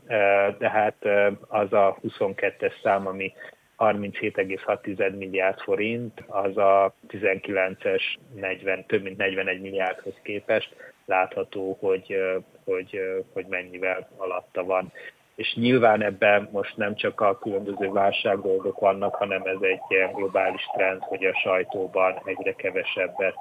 de 0.57 0.69
hát 0.69 1.05
az 1.47 1.73
a 1.73 1.97
22-es 2.07 2.81
szám, 2.83 3.07
ami 3.07 3.33
37,6 3.77 5.17
milliárd 5.17 5.59
forint, 5.59 6.23
az 6.27 6.57
a 6.57 6.93
19-es 7.09 8.01
40, 8.35 8.85
több 8.85 9.03
mint 9.03 9.17
41 9.17 9.61
milliárdhoz 9.61 10.13
képest 10.21 10.75
látható, 11.05 11.77
hogy, 11.79 12.17
hogy, 12.63 12.99
hogy 13.33 13.45
mennyivel 13.49 14.09
alatta 14.17 14.63
van 14.63 14.91
és 15.35 15.53
nyilván 15.55 16.01
ebben 16.01 16.49
most 16.51 16.77
nem 16.77 16.95
csak 16.95 17.21
a 17.21 17.37
különböző 17.37 17.91
válságdolgok 17.91 18.79
vannak, 18.79 19.15
hanem 19.15 19.41
ez 19.45 19.61
egy 19.61 19.81
ilyen 19.87 20.11
globális 20.11 20.61
trend, 20.75 21.01
hogy 21.01 21.25
a 21.25 21.39
sajtóban 21.43 22.21
egyre 22.25 22.53
kevesebbet 22.53 23.35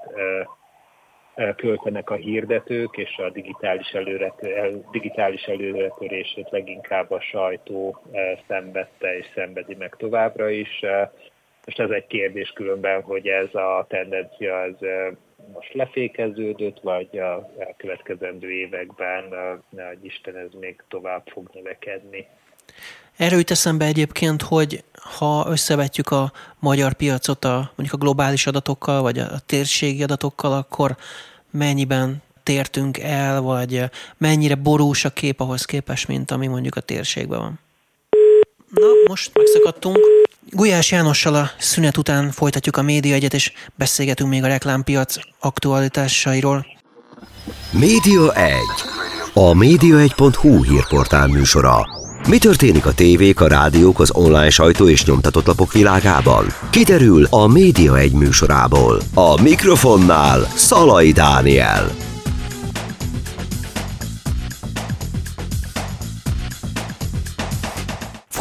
költenek 1.57 2.11
a 2.11 2.15
hirdetők, 2.15 2.97
és 2.97 3.17
a 3.17 3.31
digitális, 3.31 3.89
előre, 3.89 4.35
digitális 4.91 5.43
előretörését 5.43 6.51
leginkább 6.51 7.11
a 7.11 7.21
sajtó 7.21 8.03
szenvedte 8.49 9.17
és 9.17 9.27
szenvedi 9.35 9.75
meg 9.75 9.95
továbbra 9.99 10.49
is. 10.51 10.85
Most 11.67 11.81
ez 11.81 11.91
egy 11.91 12.07
kérdés 12.07 12.51
különben, 12.51 13.03
hogy 13.03 13.27
ez 13.27 13.55
a 13.55 13.87
tendencia 13.89 14.63
ez 14.63 14.77
most 15.53 15.75
lefékeződött, 15.75 16.81
vagy 16.81 17.19
a 17.19 17.51
következendő 17.77 18.51
években, 18.51 19.25
ne 19.71 19.93
Isten, 20.03 20.37
ez 20.37 20.51
még 20.61 20.83
tovább 20.89 21.23
fog 21.33 21.51
növekedni. 21.55 22.27
Erről 23.17 23.39
jut 23.39 23.51
eszembe 23.51 23.85
egyébként, 23.85 24.43
hogy 24.43 24.85
ha 25.19 25.47
összevetjük 25.49 26.11
a 26.11 26.33
magyar 26.59 26.93
piacot 26.93 27.45
a, 27.45 27.73
mondjuk 27.77 28.01
a 28.01 28.05
globális 28.05 28.47
adatokkal, 28.47 29.03
vagy 29.03 29.19
a 29.19 29.39
térségi 29.47 30.03
adatokkal, 30.03 30.53
akkor 30.53 30.97
mennyiben 31.51 32.23
tértünk 32.43 32.99
el, 32.99 33.41
vagy 33.41 33.85
mennyire 34.19 34.55
borús 34.55 35.05
a 35.05 35.11
kép 35.11 35.41
ahhoz 35.41 35.65
képest, 35.65 36.09
mint 36.09 36.31
ami 36.31 36.47
mondjuk 36.47 36.77
a 36.77 36.81
térségben 36.81 37.39
van. 37.39 37.59
Na, 38.71 38.87
most 39.09 39.31
megszakadtunk. 39.35 40.22
Gulyás 40.51 40.91
Jánossal 40.91 41.35
a 41.35 41.51
szünet 41.59 41.97
után 41.97 42.31
folytatjuk 42.31 42.77
a 42.77 42.83
média 42.83 43.15
egyet, 43.15 43.35
és 43.35 43.53
beszélgetünk 43.75 44.31
még 44.31 44.43
a 44.45 44.47
reklámpiac 44.47 45.15
aktualitásairól. 45.41 46.67
Média 47.71 48.33
1. 48.35 48.55
A 49.35 49.53
média1.hu 49.53 50.63
hírportál 50.63 51.27
műsora. 51.27 51.87
Mi 52.29 52.39
történik 52.39 52.87
a 52.87 52.95
tévék, 52.95 53.41
a 53.41 53.49
rádiók, 53.49 54.01
az 54.01 54.11
online 54.15 54.51
sajtó 54.51 54.89
és 54.89 55.05
nyomtatott 55.05 55.47
lapok 55.47 55.73
világában? 55.73 56.47
Kiderül 56.71 57.27
a 57.31 57.47
Média 57.47 57.99
1 57.99 58.13
műsorából. 58.13 59.01
A 59.15 59.43
mikrofonnál 59.43 60.47
Szalai 60.55 61.13
Dániel. 61.13 62.12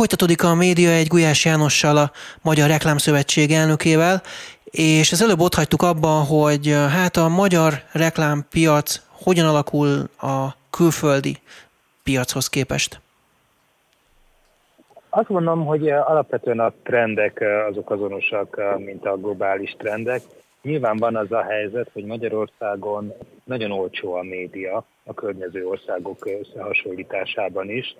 Folytatódik 0.01 0.43
a 0.43 0.55
média 0.55 0.89
egy 0.89 1.07
Gulyás 1.07 1.45
Jánossal, 1.45 1.97
a 1.97 2.11
Magyar 2.41 2.69
Reklámszövetség 2.69 3.51
elnökével, 3.51 4.21
és 4.63 5.11
az 5.11 5.21
előbb 5.21 5.39
ott 5.39 5.53
hagytuk 5.53 5.81
abban, 5.81 6.25
hogy 6.25 6.75
hát 6.89 7.15
a 7.15 7.27
magyar 7.27 7.73
reklámpiac 7.91 9.01
hogyan 9.09 9.45
alakul 9.45 10.09
a 10.21 10.55
külföldi 10.69 11.37
piachoz 12.03 12.47
képest. 12.49 13.01
Azt 15.09 15.29
mondom, 15.29 15.65
hogy 15.65 15.89
alapvetően 15.89 16.59
a 16.59 16.73
trendek 16.83 17.43
azok 17.69 17.89
azonosak, 17.89 18.61
mint 18.77 19.05
a 19.05 19.17
globális 19.17 19.75
trendek. 19.77 20.21
Nyilván 20.61 20.97
van 20.97 21.15
az 21.15 21.31
a 21.31 21.43
helyzet, 21.43 21.89
hogy 21.93 22.05
Magyarországon 22.05 23.13
nagyon 23.43 23.71
olcsó 23.71 24.13
a 24.13 24.23
média 24.23 24.83
a 25.03 25.13
környező 25.13 25.67
országok 25.67 26.27
összehasonlításában 26.41 27.69
is, 27.69 27.95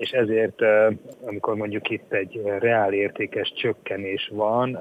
és 0.00 0.10
ezért, 0.10 0.60
amikor 1.26 1.54
mondjuk 1.54 1.90
itt 1.90 2.12
egy 2.12 2.42
reál 2.58 2.92
értékes 2.92 3.52
csökkenés 3.56 4.30
van, 4.32 4.74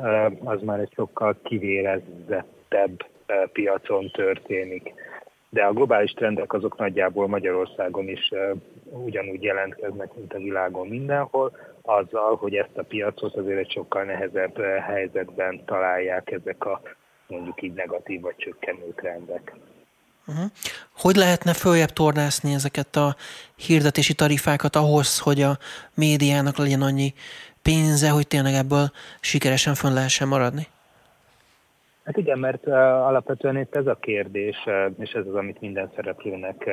az 0.43 0.61
már 0.61 0.79
egy 0.79 0.91
sokkal 0.95 1.37
kivérezettebb 1.43 3.05
piacon 3.53 4.11
történik. 4.11 4.93
De 5.49 5.63
a 5.63 5.73
globális 5.73 6.11
trendek 6.11 6.53
azok 6.53 6.77
nagyjából 6.77 7.27
Magyarországon 7.27 8.07
is 8.07 8.31
ugyanúgy 8.89 9.43
jelentkeznek, 9.43 10.13
mint 10.15 10.33
a 10.33 10.37
világon 10.37 10.87
mindenhol, 10.87 11.57
azzal, 11.81 12.35
hogy 12.35 12.55
ezt 12.55 12.77
a 12.77 12.83
piacot 12.83 13.35
azért 13.35 13.59
egy 13.59 13.71
sokkal 13.71 14.03
nehezebb 14.03 14.61
helyzetben 14.87 15.65
találják 15.65 16.31
ezek 16.31 16.65
a 16.65 16.81
mondjuk 17.27 17.61
így 17.61 17.73
negatív 17.73 18.21
vagy 18.21 18.35
csökkenő 18.37 18.93
trendek. 18.95 19.53
Uh-huh. 20.27 20.45
Hogy 20.97 21.15
lehetne 21.15 21.53
följebb 21.53 21.89
tornászni 21.89 22.53
ezeket 22.53 22.95
a 22.95 23.15
hirdetési 23.67 24.13
tarifákat 24.13 24.75
ahhoz, 24.75 25.19
hogy 25.19 25.41
a 25.41 25.57
médiának 25.93 26.57
legyen 26.57 26.81
annyi 26.81 27.13
pénze, 27.61 28.09
hogy 28.09 28.27
tényleg 28.27 28.53
ebből 28.53 28.91
sikeresen 29.19 29.73
fönn 29.73 29.93
lehessen 29.93 30.27
maradni? 30.27 30.67
Hát 32.03 32.17
igen, 32.17 32.39
mert 32.39 32.67
alapvetően 32.67 33.57
itt 33.57 33.75
ez 33.75 33.87
a 33.87 33.95
kérdés, 33.95 34.55
és 34.99 35.11
ez 35.11 35.25
az, 35.27 35.35
amit 35.35 35.61
minden 35.61 35.91
szereplőnek 35.95 36.69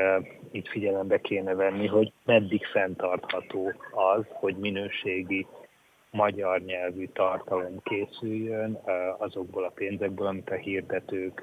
itt 0.50 0.68
figyelembe 0.68 1.20
kéne 1.20 1.54
venni, 1.54 1.86
hogy 1.86 2.12
meddig 2.24 2.66
fenntartható 2.66 3.72
az, 3.90 4.24
hogy 4.28 4.56
minőségi 4.56 5.46
magyar 6.10 6.60
nyelvű 6.60 7.08
tartalom 7.12 7.82
készüljön 7.82 8.78
azokból 9.18 9.64
a 9.64 9.72
pénzekből, 9.74 10.26
amit 10.26 10.50
a 10.50 10.54
hirdetők 10.54 11.42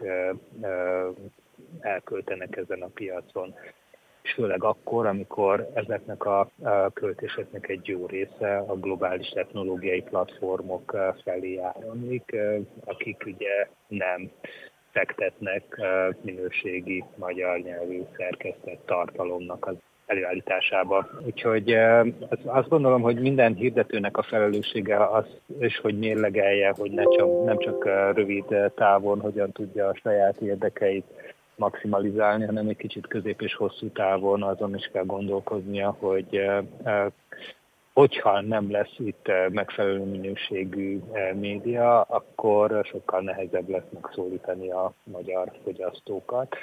elköltenek 1.80 2.56
ezen 2.56 2.82
a 2.82 2.90
piacon. 2.94 3.54
És 4.24 4.34
főleg 4.34 4.64
akkor, 4.64 5.06
amikor 5.06 5.70
ezeknek 5.74 6.26
a 6.26 6.50
költéseknek 6.94 7.70
egy 7.70 7.88
jó 7.88 8.06
része 8.06 8.58
a 8.58 8.74
globális 8.76 9.30
technológiai 9.30 10.02
platformok 10.02 10.98
felé 11.24 11.58
áramlik, 11.58 12.36
akik 12.86 13.24
ugye 13.26 13.68
nem 13.88 14.32
fektetnek 14.92 15.82
minőségi 16.22 17.04
magyar 17.16 17.60
nyelvű 17.60 18.02
szerkesztett 18.18 18.86
tartalomnak 18.86 19.68
az 19.68 19.76
előállításába. 20.06 21.08
Úgyhogy 21.26 21.78
azt 22.46 22.70
gondolom, 22.70 23.02
hogy 23.02 23.22
minden 23.22 23.54
hirdetőnek 23.54 24.18
a 24.18 24.24
felelőssége 24.24 25.06
az, 25.08 25.26
és 25.60 25.78
hogy 25.78 25.98
mérlegelje, 25.98 26.74
hogy 26.78 26.92
ne 26.92 27.04
csak, 27.04 27.46
nem 27.46 27.58
csak 27.58 27.86
rövid 28.16 28.46
távon 28.76 29.20
hogyan 29.20 29.52
tudja 29.52 29.88
a 29.88 29.96
saját 30.04 30.42
érdekeit 30.42 31.06
maximalizálni, 31.56 32.46
hanem 32.46 32.68
egy 32.68 32.78
kicsit 32.78 33.08
közép 33.08 33.42
és 33.42 33.56
hosszú 33.56 33.88
távon 33.88 34.44
azon 34.44 34.76
is 34.76 34.90
kell 34.94 35.06
gondolkoznia, 35.06 35.96
hogy 36.00 36.50
hogyha 37.94 38.42
nem 38.42 38.72
lesz 38.72 38.96
itt 38.98 39.32
megfelelő 39.50 40.04
minőségű 40.04 41.00
média, 41.34 42.02
akkor 42.02 42.86
sokkal 42.86 43.22
nehezebb 43.22 43.70
lesz 43.70 43.90
megszólítani 43.90 44.72
a 44.72 44.94
magyar 45.04 45.52
fogyasztókat. 45.64 46.56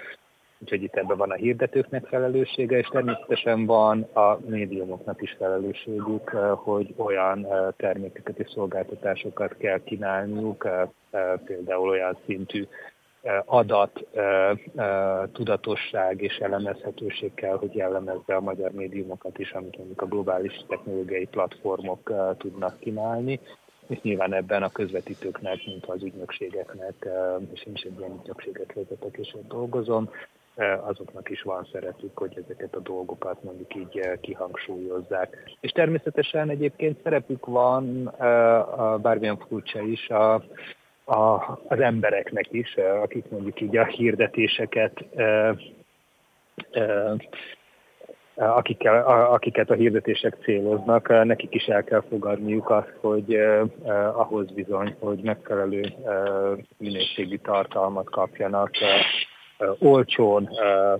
Úgyhogy 0.62 0.82
itt 0.82 0.96
ebben 0.96 1.16
van 1.16 1.30
a 1.30 1.34
hirdetőknek 1.34 2.06
felelőssége, 2.06 2.78
és 2.78 2.86
természetesen 2.86 3.66
van 3.66 4.02
a 4.02 4.38
médiumoknak 4.46 5.22
is 5.22 5.36
felelősségük, 5.38 6.28
hogy 6.54 6.94
olyan 6.96 7.46
termékeket 7.76 8.38
és 8.38 8.50
szolgáltatásokat 8.50 9.56
kell 9.56 9.82
kínálniuk, 9.84 10.68
például 11.44 11.88
olyan 11.88 12.18
szintű 12.26 12.66
adat, 13.44 14.06
tudatosság 15.32 16.22
és 16.22 16.36
elemezhetőség 16.36 17.34
kell, 17.34 17.56
hogy 17.56 17.74
jellemezze 17.74 18.34
a 18.34 18.40
magyar 18.40 18.70
médiumokat 18.70 19.38
is, 19.38 19.52
amit 19.52 19.76
mondjuk 19.76 20.02
a 20.02 20.06
globális 20.06 20.64
technológiai 20.68 21.26
platformok 21.26 22.12
tudnak 22.38 22.78
kínálni, 22.78 23.40
és 23.86 24.00
nyilván 24.02 24.34
ebben 24.34 24.62
a 24.62 24.70
közvetítőknek, 24.70 25.58
mint 25.66 25.86
az 25.86 26.02
ügynökségeknek, 26.02 27.08
és 27.52 27.62
én 27.66 27.72
is 27.74 27.82
egy 27.82 27.98
ilyen 27.98 28.18
ügynökséget 28.20 28.72
vezetek 28.74 29.16
és 29.16 29.34
ott 29.34 29.48
dolgozom, 29.48 30.10
azoknak 30.80 31.30
is 31.30 31.42
van 31.42 31.68
szerepük, 31.72 32.18
hogy 32.18 32.42
ezeket 32.44 32.74
a 32.74 32.80
dolgokat 32.80 33.42
mondjuk 33.42 33.74
így 33.74 34.20
kihangsúlyozzák. 34.20 35.56
És 35.60 35.70
természetesen 35.70 36.50
egyébként 36.50 37.02
szerepük 37.02 37.46
van, 37.46 38.14
bármilyen 39.02 39.38
furcsa 39.48 39.80
is, 39.80 40.08
a 40.08 40.42
a, 41.10 41.58
az 41.68 41.80
embereknek 41.80 42.46
is, 42.50 42.74
eh, 42.74 43.02
akik 43.02 43.24
mondjuk 43.30 43.60
így 43.60 43.76
a 43.76 43.84
hirdetéseket 43.84 45.04
eh, 45.14 45.54
eh, 46.70 47.12
akikkel, 48.34 49.06
akiket 49.06 49.70
a 49.70 49.74
hirdetések 49.74 50.36
céloznak, 50.42 51.24
nekik 51.24 51.54
is 51.54 51.64
el 51.64 51.84
kell 51.84 52.02
fogadniuk 52.08 52.70
azt, 52.70 52.92
hogy 53.00 53.34
ahhoz 54.14 54.52
bizony, 54.52 54.96
hogy 54.98 55.20
megfelelő 55.22 55.82
minőségű 56.78 57.36
tartalmat 57.36 58.10
kapjanak 58.10 58.70
olcsón 59.78 60.48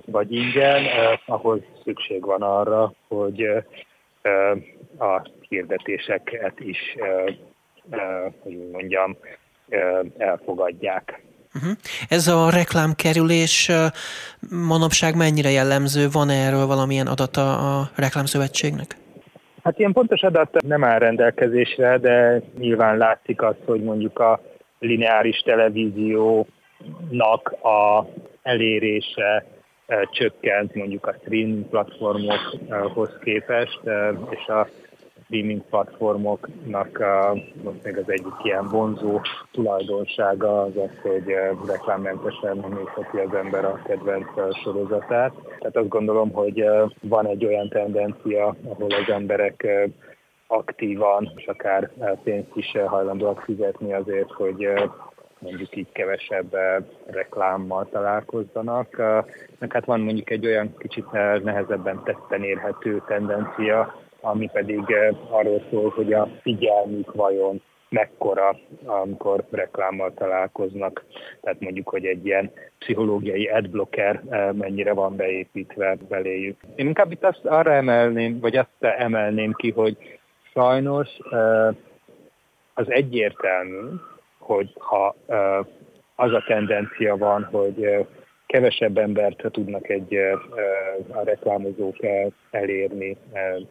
vagy 0.06 0.32
ingyen, 0.32 0.84
ahhoz 1.26 1.60
szükség 1.84 2.24
van 2.24 2.42
arra, 2.42 2.92
hogy 3.08 3.42
a 4.98 5.28
hirdetéseket 5.48 6.60
is, 6.60 6.96
hogy 8.42 8.70
mondjam, 8.72 9.16
elfogadják. 10.18 11.22
Uh-huh. 11.54 11.72
Ez 12.08 12.28
a 12.28 12.50
reklámkerülés 12.50 13.70
manapság 14.50 15.16
mennyire 15.16 15.50
jellemző? 15.50 16.08
Van 16.12 16.30
-e 16.30 16.46
erről 16.46 16.66
valamilyen 16.66 17.06
adata 17.06 17.78
a 17.78 17.90
reklámszövetségnek? 17.96 18.96
Hát 19.62 19.78
ilyen 19.78 19.92
pontos 19.92 20.22
adat 20.22 20.62
nem 20.62 20.84
áll 20.84 20.98
rendelkezésre, 20.98 21.98
de 21.98 22.42
nyilván 22.58 22.96
látszik 22.96 23.42
azt, 23.42 23.60
hogy 23.66 23.82
mondjuk 23.82 24.18
a 24.18 24.40
lineáris 24.78 25.38
televíziónak 25.38 26.46
a 27.62 28.06
elérése 28.42 29.44
csökkent 30.10 30.74
mondjuk 30.74 31.06
a 31.06 31.14
streaming 31.20 31.68
platformokhoz 31.68 33.10
képest, 33.22 33.80
és 34.30 34.46
a 34.46 34.68
streaming 35.30 35.62
platformoknak 35.70 36.98
most 37.62 37.82
még 37.84 37.96
az 37.96 38.10
egyik 38.10 38.34
ilyen 38.42 38.66
vonzó 38.68 39.20
tulajdonsága 39.52 40.62
az 40.62 40.76
az, 40.76 40.90
hogy 41.02 41.34
reklámmentesen 41.66 42.56
nézheti 42.56 43.18
az 43.18 43.34
ember 43.34 43.64
a 43.64 43.82
kedvenc 43.84 44.56
sorozatát. 44.62 45.32
Tehát 45.58 45.76
azt 45.76 45.88
gondolom, 45.88 46.30
hogy 46.30 46.64
van 47.00 47.26
egy 47.26 47.44
olyan 47.44 47.68
tendencia, 47.68 48.56
ahol 48.64 48.90
az 48.90 49.12
emberek 49.12 49.66
aktívan, 50.46 51.32
és 51.36 51.46
akár 51.46 51.90
pénzt 52.22 52.50
is 52.54 52.76
hajlandóak 52.86 53.40
fizetni 53.40 53.92
azért, 53.92 54.32
hogy 54.32 54.68
mondjuk 55.38 55.76
így 55.76 55.92
kevesebb 55.92 56.56
reklámmal 57.06 57.88
találkozzanak. 57.90 58.96
Meg 59.58 59.72
hát 59.72 59.84
van 59.84 60.00
mondjuk 60.00 60.30
egy 60.30 60.46
olyan 60.46 60.76
kicsit 60.78 61.10
nehezebben 61.42 62.02
tetten 62.04 62.42
érhető 62.42 63.02
tendencia, 63.06 63.94
ami 64.20 64.48
pedig 64.52 64.90
eh, 64.90 65.34
arról 65.34 65.62
szól, 65.70 65.90
hogy 65.90 66.12
a 66.12 66.28
figyelmük 66.42 67.12
vajon 67.12 67.62
mekkora, 67.88 68.56
amikor 68.84 69.44
reklámmal 69.50 70.14
találkoznak. 70.14 71.04
Tehát 71.40 71.60
mondjuk, 71.60 71.88
hogy 71.88 72.04
egy 72.04 72.26
ilyen 72.26 72.50
pszichológiai 72.78 73.48
adblocker 73.48 74.22
eh, 74.28 74.52
mennyire 74.52 74.92
van 74.92 75.16
beépítve 75.16 75.96
beléjük. 76.08 76.60
Én 76.74 76.86
inkább 76.86 77.12
itt 77.12 77.24
azt 77.24 77.44
arra 77.44 77.72
emelném, 77.72 78.40
vagy 78.40 78.56
azt 78.56 78.76
emelném 78.80 79.52
ki, 79.52 79.70
hogy 79.70 79.96
sajnos 80.52 81.08
eh, 81.30 81.68
az 82.74 82.90
egyértelmű, 82.90 83.88
hogy 84.38 84.72
ha 84.78 85.16
az 86.14 86.32
a 86.32 86.44
tendencia 86.46 87.16
van, 87.16 87.48
hogy 87.52 88.06
kevesebb 88.50 88.98
embert 88.98 89.42
tudnak 89.50 89.88
egy 89.88 90.14
a 91.08 91.22
reklámozók 91.24 91.96
elérni 92.50 93.16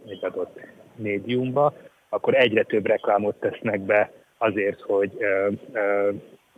egy 0.07 0.25
adott 0.25 0.59
médiumba, 0.95 1.73
akkor 2.09 2.35
egyre 2.35 2.63
több 2.63 2.85
reklámot 2.85 3.39
tesznek 3.39 3.79
be 3.79 4.11
azért, 4.37 4.81
hogy 4.81 5.11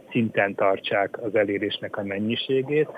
szinten 0.10 0.56
tartsák 0.56 1.24
az 1.24 1.36
elérésnek 1.36 1.98
a 1.98 2.04
mennyiségét, 2.04 2.90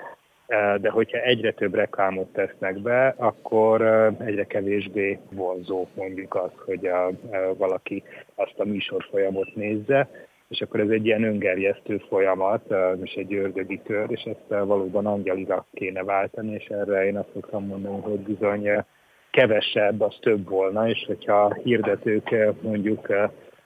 de 0.80 0.90
hogyha 0.90 1.18
egyre 1.18 1.52
több 1.52 1.74
reklámot 1.74 2.32
tesznek 2.32 2.78
be, 2.78 3.14
akkor 3.16 3.82
egyre 4.24 4.44
kevésbé 4.44 5.18
vonzó 5.30 5.86
mondjuk 5.94 6.34
az, 6.34 6.50
hogy 6.64 6.86
a, 6.86 7.10
valaki 7.56 8.02
azt 8.34 8.58
a 8.58 8.64
műsorfolyamot 8.64 9.54
nézze, 9.54 10.08
és 10.48 10.60
akkor 10.60 10.80
ez 10.80 10.88
egy 10.88 11.06
ilyen 11.06 11.24
öngerjesztő 11.24 11.98
folyamat, 12.08 12.74
és 13.02 13.12
egy 13.12 13.34
ördögi 13.34 13.80
kör, 13.84 14.06
és 14.10 14.22
ezt 14.22 14.64
valóban 14.66 15.06
angyaliga 15.06 15.66
kéne 15.72 16.02
váltani, 16.02 16.52
és 16.52 16.66
erre 16.66 17.06
én 17.06 17.16
azt 17.16 17.32
szoktam 17.32 17.66
mondani, 17.66 18.00
hogy 18.00 18.18
bizony 18.18 18.84
kevesebb, 19.30 20.00
az 20.00 20.16
több 20.20 20.48
volna, 20.48 20.88
és 20.88 21.04
hogyha 21.06 21.44
a 21.44 21.54
hirdetők 21.54 22.30
mondjuk 22.60 23.06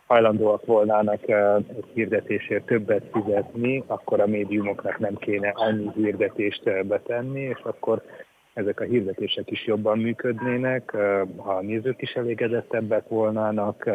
hajlandóak 0.07 0.67
volnának 0.67 1.29
egy 1.29 1.85
hirdetésért 1.93 2.67
többet 2.67 3.05
fizetni, 3.13 3.85
akkor 3.87 4.21
a 4.21 4.27
médiumoknak 4.27 4.99
nem 4.99 5.15
kéne 5.15 5.53
annyi 5.55 5.91
hirdetést 5.95 6.87
betenni, 6.87 7.41
és 7.41 7.61
akkor 7.63 8.03
ezek 8.55 8.81
a 8.81 8.85
hirdetések 8.85 9.51
is 9.51 9.67
jobban 9.67 9.99
működnének, 9.99 10.95
a 11.37 11.61
nézők 11.61 12.03
is 12.03 12.13
elégedettebbek 12.13 13.09
volnának, 13.09 13.91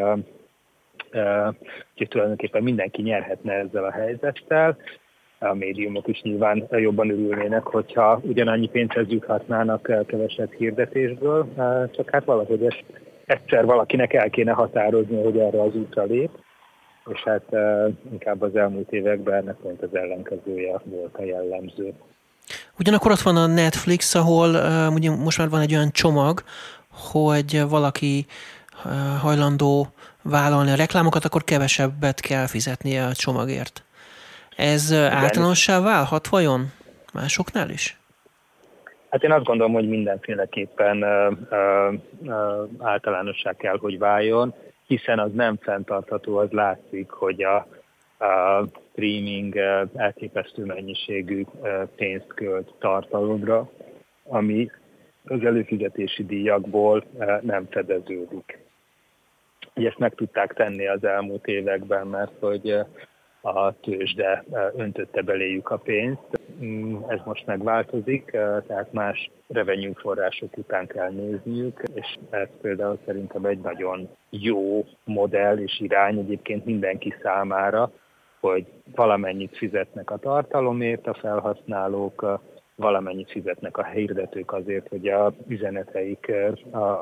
úgyhogy 1.91 2.07
tulajdonképpen 2.09 2.63
mindenki 2.63 3.01
nyerhetne 3.01 3.53
ezzel 3.53 3.83
a 3.83 3.91
helyzettel. 3.91 4.77
A 5.39 5.53
médiumok 5.53 6.07
is 6.07 6.21
nyilván 6.21 6.67
jobban 6.71 7.09
örülnének, 7.09 7.63
hogyha 7.63 8.19
ugyanannyi 8.23 8.67
pénzhez 8.67 9.05
juthatnának 9.07 10.05
kevesebb 10.07 10.51
hirdetésből, 10.51 11.47
csak 11.95 12.09
hát 12.09 12.25
valahogy 12.25 12.65
ezt 12.65 12.83
egyszer 13.25 13.65
valakinek 13.65 14.13
el 14.13 14.29
kéne 14.29 14.51
határozni, 14.51 15.23
hogy 15.23 15.37
erre 15.37 15.61
az 15.61 15.75
útra 15.75 16.03
lép, 16.03 16.29
és 17.09 17.23
hát 17.23 17.43
inkább 18.11 18.41
az 18.41 18.55
elmúlt 18.55 18.91
években 18.91 19.33
ennek 19.33 19.55
pont 19.55 19.81
az 19.81 19.95
ellenkezője 19.95 20.81
volt 20.83 21.15
a 21.15 21.23
jellemző. 21.23 21.93
Ugyanakkor 22.79 23.11
ott 23.11 23.19
van 23.19 23.35
a 23.35 23.47
Netflix, 23.47 24.15
ahol 24.15 24.49
ugye 24.93 25.11
most 25.11 25.37
már 25.37 25.49
van 25.49 25.61
egy 25.61 25.73
olyan 25.73 25.91
csomag, 25.91 26.43
hogy 27.11 27.61
valaki 27.69 28.25
hajlandó 29.21 29.87
vállalni 30.21 30.71
a 30.71 30.75
reklámokat, 30.75 31.25
akkor 31.25 31.43
kevesebbet 31.43 32.19
kell 32.19 32.47
fizetnie 32.47 33.05
a 33.05 33.13
csomagért. 33.13 33.83
Ez 34.55 34.91
Igen. 34.91 35.11
általánossá 35.11 35.79
válhat 35.79 36.27
vajon 36.27 36.71
másoknál 37.13 37.69
is? 37.69 37.97
Hát 39.09 39.23
én 39.23 39.31
azt 39.31 39.43
gondolom, 39.43 39.73
hogy 39.73 39.89
mindenféleképpen 39.89 41.01
ö, 41.01 41.31
ö, 41.49 41.91
ö, 42.25 42.63
általánossá 42.79 43.53
kell, 43.53 43.77
hogy 43.77 43.97
váljon, 43.97 44.53
hiszen 44.87 45.19
az 45.19 45.31
nem 45.33 45.57
fenntartható, 45.61 46.37
az 46.37 46.51
látszik, 46.51 47.09
hogy 47.09 47.43
a, 47.43 47.55
a 48.25 48.65
streaming 48.91 49.55
elképesztő 49.95 50.65
mennyiségű 50.65 51.45
pénzt 51.95 52.33
költ 52.35 52.73
tartalomra, 52.79 53.69
ami 54.23 54.71
az 55.25 55.43
előfizetési 55.43 56.25
díjakból 56.25 57.03
nem 57.41 57.67
fedeződik. 57.69 58.62
Ezt 59.73 59.97
meg 59.97 60.15
tudták 60.15 60.53
tenni 60.53 60.87
az 60.87 61.03
elmúlt 61.03 61.45
években, 61.45 62.07
mert 62.07 62.31
hogy 62.39 62.79
a 63.41 63.79
tőzsde 63.79 64.43
öntötte 64.75 65.21
beléjük 65.21 65.69
a 65.69 65.77
pénzt. 65.77 66.41
Mm, 66.63 66.95
ez 67.07 67.19
most 67.25 67.45
megváltozik, 67.45 68.31
tehát 68.67 68.87
más 68.91 69.31
revenue 69.47 69.93
források 69.95 70.57
után 70.57 70.87
kell 70.87 71.09
nézniük, 71.09 71.81
és 71.93 72.17
ez 72.29 72.47
például 72.61 72.99
szerintem 73.05 73.45
egy 73.45 73.59
nagyon 73.59 74.09
jó 74.29 74.85
modell 75.03 75.57
és 75.57 75.79
irány 75.79 76.17
egyébként 76.17 76.65
mindenki 76.65 77.13
számára, 77.21 77.91
hogy 78.39 78.65
valamennyit 78.95 79.57
fizetnek 79.57 80.11
a 80.11 80.17
tartalomért 80.17 81.07
a 81.07 81.13
felhasználók, 81.13 82.39
valamennyit 82.75 83.31
fizetnek 83.31 83.77
a 83.77 83.85
hirdetők 83.85 84.53
azért, 84.53 84.87
hogy 84.87 85.07
a 85.07 85.33
üzeneteik 85.47 86.31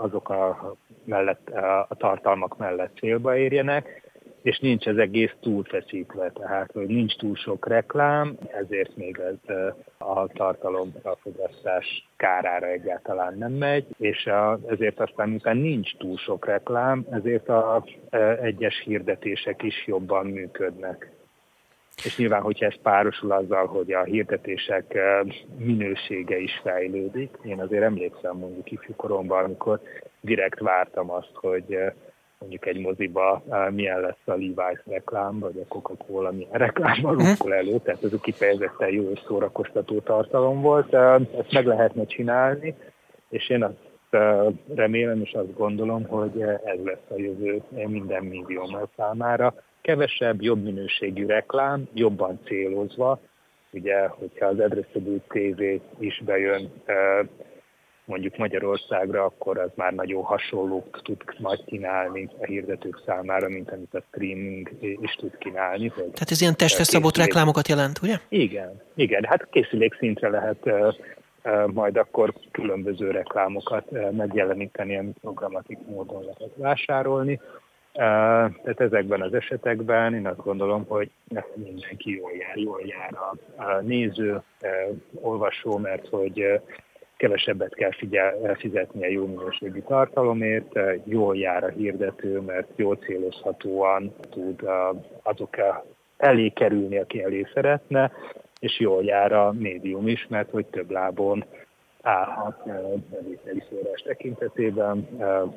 azok 0.02 0.30
a, 0.30 0.76
mellett, 1.04 1.50
a 1.90 1.96
tartalmak 1.98 2.58
mellett 2.58 2.98
célba 2.98 3.38
érjenek, 3.38 4.02
és 4.42 4.60
nincs 4.60 4.88
ez 4.88 4.98
egész 4.98 5.32
túlfeszítve, 5.40 6.32
tehát 6.32 6.72
hogy 6.72 6.88
nincs 6.88 7.16
túl 7.16 7.36
sok 7.36 7.68
reklám, 7.68 8.38
ezért 8.52 8.96
még 8.96 9.20
ez 9.20 9.56
a 9.98 10.28
tartalom 10.28 10.94
a 11.04 11.16
fogyasztás 11.22 12.08
kárára 12.18 12.68
egyáltalán 12.68 13.38
nem 13.38 13.52
megy, 13.52 13.86
és 13.98 14.26
a, 14.26 14.60
ezért 14.68 15.00
aztán 15.00 15.30
miután 15.30 15.58
nincs 15.58 15.98
túl 15.98 16.18
sok 16.18 16.46
reklám, 16.46 17.06
ezért 17.12 17.50
a 17.50 17.84
egyes 18.42 18.82
hirdetések 18.86 19.64
is 19.64 19.88
jobban 19.88 20.26
működnek. 20.26 21.12
És 22.04 22.18
nyilván, 22.18 22.42
hogyha 22.42 22.66
ez 22.66 22.82
párosul 22.82 23.32
azzal, 23.32 23.66
hogy 23.66 23.94
a 23.94 24.04
hirdetések 24.04 24.98
minősége 25.58 26.38
is 26.38 26.60
fejlődik, 26.64 27.38
én 27.44 27.60
azért 27.60 27.84
emlékszem 27.84 28.38
mondjuk 28.38 28.72
ifjú 28.72 28.96
koromban, 28.96 29.44
amikor 29.44 29.82
direkt 30.22 30.60
vártam 30.60 31.12
azt, 31.12 31.32
hogy 31.34 31.78
mondjuk 32.42 32.66
egy 32.66 32.80
moziba 32.80 33.44
milyen 33.70 34.00
lesz 34.00 34.26
a 34.26 34.34
Levi's 34.34 34.80
reklám, 34.86 35.40
vagy 35.40 35.60
a 35.60 35.68
Coca-Cola 35.68 36.32
milyen 36.32 36.52
reklámban 36.52 37.16
mhm. 37.16 37.26
rúgul 37.28 37.54
elő, 37.54 37.80
tehát 37.84 38.04
ez 38.04 38.12
kifejezetten 38.22 38.90
jó 38.90 39.10
és 39.12 39.20
szórakoztató 39.28 40.00
tartalom 40.00 40.62
volt. 40.62 40.94
Ezt 40.94 41.52
meg 41.52 41.66
lehetne 41.66 42.06
csinálni, 42.06 42.76
és 43.30 43.50
én 43.50 43.64
azt 43.64 43.90
remélem 44.76 45.22
és 45.22 45.32
azt 45.32 45.58
gondolom, 45.58 46.06
hogy 46.08 46.42
ez 46.42 46.80
lesz 46.84 47.10
a 47.10 47.16
jövő 47.16 47.62
minden 47.70 48.24
médium 48.24 48.78
számára. 48.96 49.54
Kevesebb, 49.82 50.42
jobb 50.42 50.64
minőségű 50.64 51.26
reklám, 51.26 51.88
jobban 51.94 52.40
célozva, 52.46 53.20
ugye, 53.72 54.08
hogyha 54.08 54.46
az 54.46 54.60
Addressable 54.60 55.18
TV 55.28 55.62
is 56.00 56.22
bejön 56.26 56.72
mondjuk 58.06 58.38
Magyarországra, 58.38 59.24
akkor 59.24 59.58
az 59.58 59.70
már 59.76 59.94
nagyon 59.94 60.24
hasonlók 60.24 61.02
tud 61.04 61.24
majd 61.40 61.64
kínálni 61.66 62.30
a 62.40 62.46
hirdetők 62.46 63.02
számára, 63.06 63.50
mint 63.50 63.72
amit 63.72 63.94
a 63.94 64.04
streaming 64.08 64.70
is 64.82 65.16
tud 65.16 65.38
kínálni. 65.38 65.88
Hogy 65.88 66.04
Tehát 66.04 66.32
ez 66.32 66.42
ilyen 66.42 66.58
testre 66.58 66.84
szabott 66.84 67.18
reklámokat 67.18 67.68
jelent, 67.68 68.02
ugye? 68.02 68.16
Igen, 68.30 68.82
igen. 68.96 69.24
Hát 69.24 69.48
készülék 69.50 69.96
szintre 69.96 70.30
lehet 70.30 70.70
majd 71.74 71.98
akkor 71.98 72.34
különböző 72.52 73.12
reklámokat 73.12 74.12
megjeleníteni, 74.12 74.98
amit 74.98 75.18
programatik 75.22 75.78
módon 75.86 76.22
lehet 76.24 76.52
vásárolni. 76.56 77.40
Tehát 77.94 78.80
ezekben 78.80 79.22
az 79.22 79.34
esetekben 79.34 80.14
én 80.14 80.28
azt 80.28 80.44
gondolom, 80.44 80.86
hogy 80.88 81.10
mindenki 81.56 82.16
jól 82.16 82.32
jár, 82.32 82.58
jól 82.58 82.82
jár 82.86 83.14
a 83.58 83.82
néző, 83.82 84.42
olvasó, 85.22 85.78
mert 85.78 86.08
hogy 86.08 86.62
kevesebbet 87.18 87.74
kell 87.74 87.92
figyel, 87.92 88.56
fizetnie 88.56 89.10
jó 89.10 89.26
minőségű 89.26 89.82
tartalomért, 89.82 90.80
jól 91.04 91.38
jár 91.38 91.64
a 91.64 91.70
hirdető, 91.70 92.40
mert 92.40 92.68
jól 92.76 92.96
célozhatóan 92.96 94.14
tud 94.30 94.70
azok 95.24 95.58
elé 96.18 96.50
kerülni, 96.50 96.98
aki 96.98 97.24
elé 97.24 97.48
szeretne, 97.54 98.12
és 98.60 98.80
jól 98.80 99.04
jár 99.04 99.32
a 99.32 99.52
médium 99.52 100.08
is, 100.08 100.28
mert 100.30 100.50
hogy 100.50 100.66
több 100.66 100.92
lábon 100.92 101.46
állhat 102.02 102.64
bevételi 103.10 103.64
szórás 103.70 104.02
tekintetében. 104.02 105.08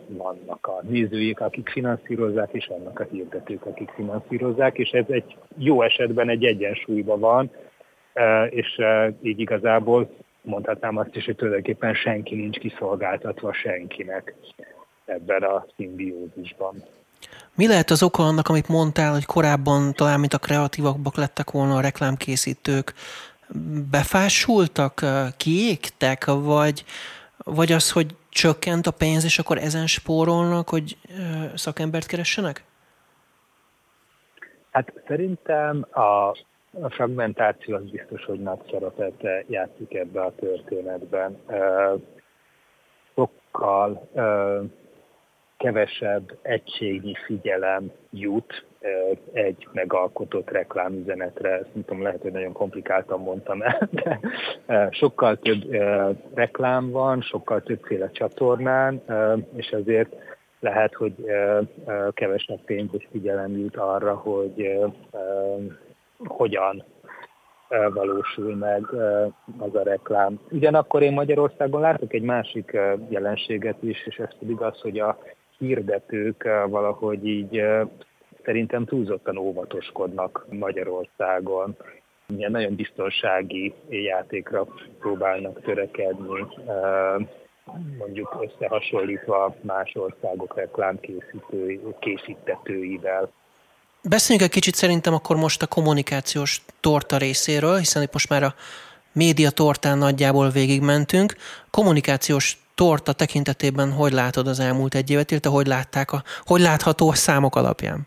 Vannak 0.07 0.67
a 0.67 0.81
nézőik, 0.83 1.41
akik 1.41 1.69
finanszírozzák, 1.69 2.53
és 2.53 2.67
vannak 2.67 3.01
a 3.01 3.07
hirdetők, 3.11 3.67
akik 3.67 3.91
finanszírozzák, 3.95 4.79
és 4.79 4.91
ez 4.91 5.05
egy 5.09 5.37
jó 5.57 5.83
esetben 5.83 6.29
egy 6.29 6.45
egyensúlyban 6.45 7.21
van, 7.21 7.51
és 8.49 8.81
így 9.23 9.41
igazából 9.41 10.11
mondhatnám 10.43 10.97
azt 10.97 11.17
is, 11.17 11.25
hogy 11.25 11.37
tulajdonképpen 11.37 11.95
senki 11.95 12.35
nincs 12.35 12.59
kiszolgáltatva 12.59 13.53
senkinek 13.53 14.35
ebben 15.05 15.43
a 15.43 15.67
szimbiózisban. 15.77 16.83
Mi 17.55 17.67
lehet 17.67 17.91
az 17.91 18.03
oka 18.03 18.23
annak, 18.23 18.49
amit 18.49 18.69
mondtál, 18.69 19.13
hogy 19.13 19.25
korábban 19.25 19.93
talán, 19.93 20.21
mint 20.21 20.35
a 20.35 20.39
kreatívabbak 20.39 21.17
lettek 21.17 21.51
volna 21.51 21.77
a 21.77 21.81
reklámkészítők, 21.81 22.93
befásultak, 23.91 25.01
kiégtek, 25.37 26.25
vagy, 26.25 26.85
vagy 27.37 27.73
az, 27.73 27.93
hogy 27.93 28.17
csökkent 28.29 28.87
a 28.87 28.91
pénz, 28.91 29.25
és 29.25 29.39
akkor 29.39 29.59
ezen 29.59 29.87
spórolnak, 29.87 30.69
hogy 30.69 30.97
szakembert 31.55 32.07
keressenek? 32.07 32.65
Hát 34.71 34.93
szerintem 35.07 35.87
a 35.91 36.37
a 36.83 36.91
fragmentáció 36.91 37.75
az 37.75 37.91
biztos, 37.91 38.25
hogy 38.25 38.41
nagy 38.41 38.59
szerepet 38.71 39.47
játszik 39.47 39.95
ebbe 39.95 40.21
a 40.21 40.35
történetben. 40.35 41.39
Sokkal 43.15 44.09
kevesebb 45.65 46.37
egységnyi 46.43 47.15
figyelem 47.25 47.91
jut 48.11 48.65
egy 49.33 49.69
megalkotott 49.73 50.51
reklámüzenetre. 50.51 51.51
Ezt 51.51 51.75
nem 51.75 51.85
tudom, 51.85 52.03
lehet, 52.03 52.23
hogy 52.23 52.33
nagyon 52.33 52.53
komplikáltan 52.53 53.21
mondtam 53.21 53.63
el, 53.63 53.89
de 54.03 54.21
sokkal 54.91 55.37
több 55.37 55.77
reklám 56.35 56.91
van, 56.91 57.21
sokkal 57.21 57.63
többféle 57.63 58.11
csatornán, 58.11 59.03
és 59.57 59.67
ezért 59.67 60.15
lehet, 60.61 60.95
hogy 60.95 61.15
kevesebb 62.11 62.61
pénz 62.65 62.91
és 62.93 63.07
figyelem 63.11 63.59
jut 63.59 63.77
arra, 63.77 64.15
hogy 64.15 64.79
hogyan 66.25 66.85
valósul 67.95 68.55
meg 68.55 68.87
az 69.59 69.75
a 69.75 69.83
reklám. 69.83 70.41
Ugyanakkor 70.51 71.03
én 71.03 71.13
Magyarországon 71.13 71.81
látok 71.81 72.13
egy 72.13 72.23
másik 72.23 72.79
jelenséget 73.09 73.83
is, 73.83 74.07
és 74.07 74.17
ez 74.17 74.39
pedig 74.39 74.61
az, 74.61 74.81
hogy 74.81 74.99
a 74.99 75.19
hirdetők 75.59 76.43
valahogy 76.69 77.27
így 77.27 77.63
szerintem 78.45 78.85
túlzottan 78.85 79.37
óvatoskodnak 79.37 80.47
Magyarországon. 80.51 81.77
Ilyen 82.37 82.51
nagyon 82.51 82.75
biztonsági 82.75 83.75
játékra 83.89 84.67
próbálnak 84.99 85.63
törekedni, 85.63 86.47
mondjuk 87.99 88.37
összehasonlítva 88.41 89.57
más 89.61 89.93
országok 89.95 90.57
reklámkészítetőivel. 90.57 93.31
Beszéljünk 94.03 94.49
egy 94.49 94.55
kicsit 94.55 94.75
szerintem 94.75 95.15
akkor 95.15 95.37
most 95.37 95.63
a 95.63 95.67
kommunikációs 95.67 96.63
torta 96.81 97.17
részéről, 97.17 97.77
hiszen 97.77 98.03
itt 98.03 98.13
most 98.13 98.29
már 98.29 98.43
a 98.43 98.55
média 99.13 99.51
tortán 99.51 99.99
nagyjából 99.99 100.51
végigmentünk. 100.51 101.35
Kommunikációs 101.71 102.59
torta 102.75 103.13
tekintetében 103.13 103.93
hogy 103.93 104.13
látod 104.13 104.47
az 104.47 104.61
elmúlt 104.61 104.95
egy 104.95 105.11
évet, 105.11 105.31
illetve 105.31 105.51
hogy 105.51 105.67
látták 105.67 106.13
a, 106.13 106.23
hogy 106.41 106.61
látható 106.61 107.09
a 107.09 107.15
számok 107.15 107.57
alapján? 107.57 108.07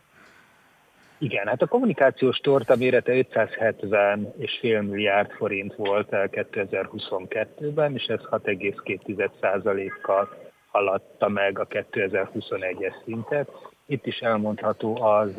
Igen, 1.20 1.48
hát 1.48 1.62
a 1.62 1.68
kommunikációs 1.68 2.38
torta 2.38 2.76
mérete 2.76 3.18
570 3.18 4.34
és 4.38 4.58
fél 4.60 4.82
milliárd 4.82 5.32
forint 5.32 5.76
volt 5.76 6.08
2022-ben, 6.12 7.94
és 7.94 8.04
ez 8.04 8.20
6,2%-kal 8.32 10.30
haladta 10.72 11.28
meg 11.28 11.60
a 11.60 11.68
2021-es 11.68 12.94
szintet. 13.06 13.50
Itt 13.86 14.06
is 14.06 14.20
elmondható 14.20 15.02
az, 15.02 15.32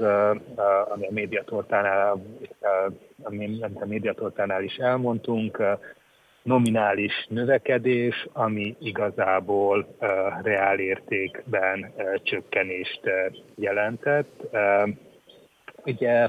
ami 0.89 1.07
a 1.07 1.13
médiatortánál, 1.13 2.23
ami 3.23 3.61
a 3.81 3.87
médiatortánál 3.87 4.63
is 4.63 4.77
elmondtunk, 4.77 5.63
nominális 6.49 7.27
növekedés, 7.29 8.27
ami 8.33 8.77
igazából 8.81 9.97
reálértékben 10.43 11.93
csökkenést 12.23 13.01
jelentett. 13.55 14.57
Ugye 15.85 16.29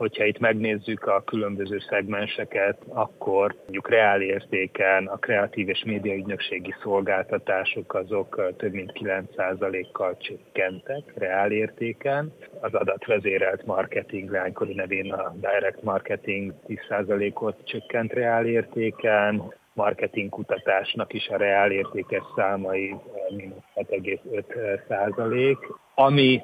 hogyha 0.00 0.24
itt 0.24 0.38
megnézzük 0.38 1.06
a 1.06 1.22
különböző 1.24 1.78
szegmenseket, 1.78 2.78
akkor 2.88 3.54
mondjuk 3.60 3.88
reál 3.88 4.20
értéken 4.22 5.06
a 5.06 5.16
kreatív 5.16 5.68
és 5.68 5.82
médiaügynökségi 5.84 6.74
szolgáltatások 6.82 7.94
azok 7.94 8.54
több 8.56 8.72
mint 8.72 8.92
9%-kal 8.94 10.16
csökkentek 10.16 11.02
reál 11.14 11.50
értéken. 11.50 12.32
Az 12.60 12.74
adatvezérelt 12.74 13.66
marketing 13.66 14.30
lánykori 14.30 14.74
nevén 14.74 15.12
a 15.12 15.34
direct 15.40 15.82
marketing 15.82 16.54
10%-ot 16.68 17.56
csökkent 17.64 18.12
reál 18.12 18.46
értéken, 18.46 19.54
marketing 19.72 20.28
kutatásnak 20.28 21.12
is 21.12 21.28
a 21.28 21.36
reál 21.36 21.70
értékes 21.70 22.22
számai 22.36 22.94
mínusz 23.28 23.64
6,5 23.74 24.80
százalék, 24.88 25.58
ami 25.94 26.42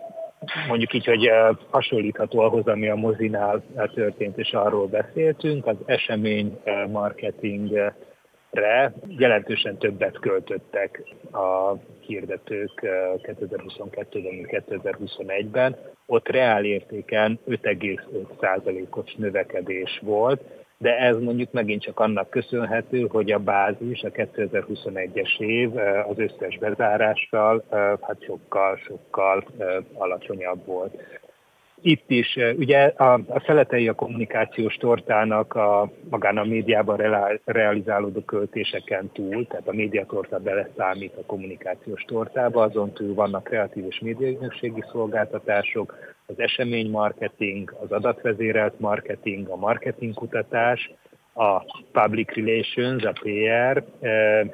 mondjuk 0.68 0.92
így, 0.92 1.04
hogy 1.04 1.30
hasonlítható 1.70 2.38
ahhoz, 2.38 2.66
ami 2.66 2.88
a 2.88 2.94
mozinál 2.94 3.62
történt, 3.94 4.38
és 4.38 4.52
arról 4.52 4.86
beszéltünk, 4.86 5.66
az 5.66 5.76
esemény 5.84 6.58
marketingre 6.90 7.96
jelentősen 9.06 9.78
többet 9.78 10.18
költöttek 10.18 11.02
a 11.32 11.72
hirdetők 12.00 12.70
2022-ben, 13.22 14.34
mint 14.34 14.48
2021-ben. 14.50 15.76
Ott 16.06 16.28
reál 16.28 16.64
értéken 16.64 17.38
5,5%-os 17.48 19.14
növekedés 19.14 20.00
volt, 20.02 20.42
de 20.78 20.98
ez 20.98 21.16
mondjuk 21.16 21.52
megint 21.52 21.82
csak 21.82 22.00
annak 22.00 22.30
köszönhető, 22.30 23.06
hogy 23.06 23.32
a 23.32 23.38
bázis, 23.38 24.02
a 24.02 24.10
2021-es 24.10 25.40
év 25.40 25.76
az 26.08 26.18
összes 26.18 26.58
bezárással 26.58 27.64
hát 28.00 28.22
sokkal-sokkal 28.24 29.44
alacsonyabb 29.94 30.66
volt. 30.66 30.94
Itt 31.86 32.10
is, 32.10 32.38
ugye 32.56 32.84
a, 32.86 33.12
a 33.12 33.42
szeletei 33.46 33.88
a 33.88 33.94
kommunikációs 33.94 34.74
tortának 34.74 35.54
a, 35.54 35.90
magán 36.10 36.38
a 36.38 36.44
médiában 36.44 36.96
realizálódó 37.44 38.20
költéseken 38.20 39.10
túl, 39.12 39.46
tehát 39.46 39.68
a 39.68 39.72
médiatorta 39.72 40.38
beleszámít 40.38 41.16
a 41.16 41.26
kommunikációs 41.26 42.02
tortába, 42.02 42.62
azon 42.62 42.92
túl 42.92 43.14
vannak 43.14 43.44
kreatív 43.44 43.84
és 43.88 43.98
médiaügynökségi 43.98 44.84
szolgáltatások, 44.92 45.94
az 46.26 46.38
eseménymarketing, 46.38 47.76
az 47.82 47.92
adatvezérelt 47.92 48.80
marketing, 48.80 49.48
a 49.48 49.56
marketingkutatás, 49.56 50.90
a 51.34 51.62
public 51.92 52.34
relations, 52.34 53.04
a 53.04 53.12
PR, 53.12 53.84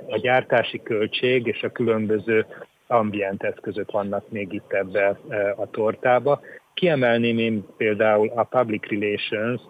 a 0.07 0.19
gyártási 0.19 0.83
költség 0.83 1.47
és 1.47 1.63
a 1.63 1.73
különböző 1.73 2.47
ambient 2.87 3.43
eszközök 3.43 3.91
vannak 3.91 4.31
még 4.31 4.53
itt 4.53 4.73
ebbe 4.73 5.19
a 5.57 5.71
tortába. 5.71 6.41
Kiemelném 6.75 7.39
én 7.39 7.67
például 7.77 8.33
a 8.35 8.43
public 8.43 8.89
relations, 8.91 9.61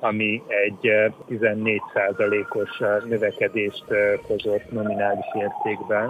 ami 0.00 0.42
egy 0.48 0.92
14%-os 1.28 2.78
növekedést 3.08 3.84
hozott 4.26 4.72
nominális 4.72 5.26
értékben 5.34 6.08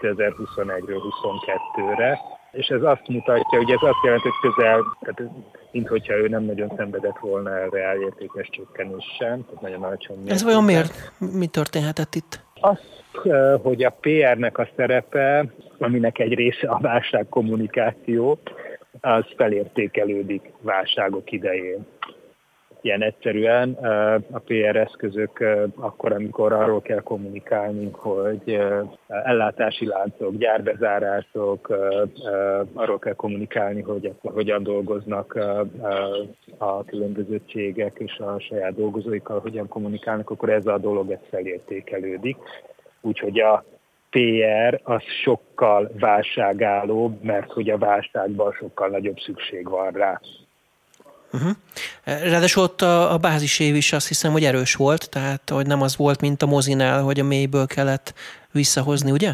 2021-ről 0.00 1.00
22-re, 1.10 2.18
és 2.52 2.66
ez 2.66 2.82
azt 2.82 3.08
mutatja, 3.08 3.58
hogy 3.58 3.70
ez 3.70 3.82
azt 3.82 4.04
jelenti, 4.04 4.28
hogy 4.28 4.52
közel, 4.52 4.96
tehát 5.00 5.32
mint 5.70 5.88
hogyha 5.88 6.14
ő 6.14 6.28
nem 6.28 6.42
nagyon 6.42 6.72
szenvedett 6.76 7.18
volna 7.20 7.50
el 7.50 7.68
reálértékes 7.68 8.48
csökkenés 8.50 9.04
sem, 9.18 9.44
tehát 9.44 9.60
nagyon 9.60 9.82
alacsony. 9.82 10.18
Ez 10.26 10.44
vajon 10.44 10.64
miért? 10.64 11.12
Mi 11.32 11.46
történhetett 11.46 12.14
itt? 12.14 12.40
Az, 12.60 12.78
hogy 13.62 13.84
a 13.84 13.96
PR-nek 14.00 14.58
a 14.58 14.68
szerepe, 14.76 15.44
aminek 15.78 16.18
egy 16.18 16.34
része 16.34 16.68
a 16.68 16.78
válságkommunikáció, 16.78 18.38
az 19.00 19.24
felértékelődik 19.36 20.52
válságok 20.60 21.32
idején 21.32 21.86
ilyen 22.86 23.02
egyszerűen 23.02 23.72
a 24.30 24.38
PR 24.38 24.76
eszközök 24.76 25.44
akkor, 25.76 26.12
amikor 26.12 26.52
arról 26.52 26.82
kell 26.82 27.00
kommunikálni, 27.00 27.90
hogy 27.92 28.58
ellátási 29.06 29.86
láncok, 29.86 30.36
gyárbezárások, 30.36 31.68
arról 32.72 32.98
kell 32.98 33.14
kommunikálni, 33.14 33.82
hogy 33.82 34.06
akkor 34.06 34.32
hogyan 34.32 34.62
dolgoznak 34.62 35.34
a 36.58 36.84
különböző 36.84 37.40
cégek 37.48 37.96
és 37.98 38.18
a 38.18 38.40
saját 38.40 38.74
dolgozóikkal, 38.74 39.40
hogyan 39.40 39.68
kommunikálnak, 39.68 40.30
akkor 40.30 40.48
ez 40.48 40.66
a 40.66 40.78
dolog 40.78 41.10
ez 41.10 41.28
felértékelődik. 41.30 42.36
Úgyhogy 43.00 43.40
a 43.40 43.64
PR 44.16 44.80
az 44.82 45.02
sokkal 45.22 45.90
válságállóbb, 45.98 47.22
mert 47.22 47.52
hogy 47.52 47.70
a 47.70 47.78
válságban 47.78 48.52
sokkal 48.52 48.88
nagyobb 48.88 49.18
szükség 49.18 49.68
van 49.68 49.90
rá. 49.90 50.20
Uh-huh. 51.32 51.50
Ráadásul 52.04 52.62
ott 52.62 52.80
a, 52.80 53.12
a 53.12 53.16
bázisév 53.16 53.74
is 53.74 53.92
azt 53.92 54.08
hiszem, 54.08 54.32
hogy 54.32 54.44
erős 54.44 54.74
volt, 54.74 55.10
tehát 55.10 55.50
hogy 55.50 55.66
nem 55.66 55.82
az 55.82 55.96
volt, 55.96 56.20
mint 56.20 56.42
a 56.42 56.46
mozinál, 56.46 57.02
hogy 57.02 57.20
a 57.20 57.24
mélyből 57.24 57.66
kellett 57.66 58.14
visszahozni, 58.52 59.10
ugye? 59.10 59.30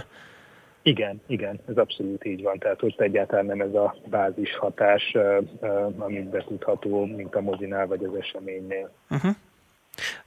Igen, 0.82 1.20
igen, 1.26 1.60
ez 1.68 1.76
abszolút 1.76 2.24
így 2.24 2.42
van. 2.42 2.58
Tehát 2.58 2.82
ott 2.82 3.00
egyáltalán 3.00 3.46
nem 3.46 3.60
ez 3.60 3.74
a 3.74 3.96
bázis 4.06 4.56
hatás, 4.56 5.16
amit 5.98 6.28
betudható, 6.28 7.04
mint 7.04 7.34
a 7.34 7.40
mozinál 7.40 7.86
vagy 7.86 8.04
az 8.04 8.14
eseménynél. 8.14 8.90
Uh-huh. 9.10 9.32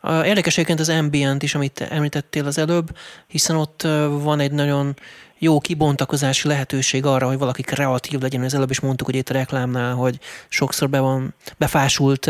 Érdekes 0.04 0.54
egyébként 0.54 0.80
az 0.80 0.90
ambient 0.90 1.44
is, 1.44 1.56
amit 1.56 1.82
említettél 1.82 2.46
az 2.46 2.58
előbb, 2.58 2.98
hiszen 3.28 3.56
ott 3.56 3.82
van 4.10 4.40
egy 4.40 4.52
nagyon 4.52 4.96
jó 5.38 5.60
kibontakozási 5.60 6.48
lehetőség 6.48 7.06
arra, 7.06 7.28
hogy 7.28 7.38
valaki 7.38 7.62
kreatív 7.62 8.20
legyen. 8.20 8.44
Az 8.44 8.54
előbb 8.54 8.70
is 8.70 8.80
mondtuk, 8.80 9.08
hogy 9.08 9.16
itt 9.16 9.30
a 9.30 9.34
reklámnál, 9.34 9.94
hogy 9.94 10.20
sokszor 10.50 10.90
be 10.90 11.00
van, 11.00 11.34
befásult 11.58 12.30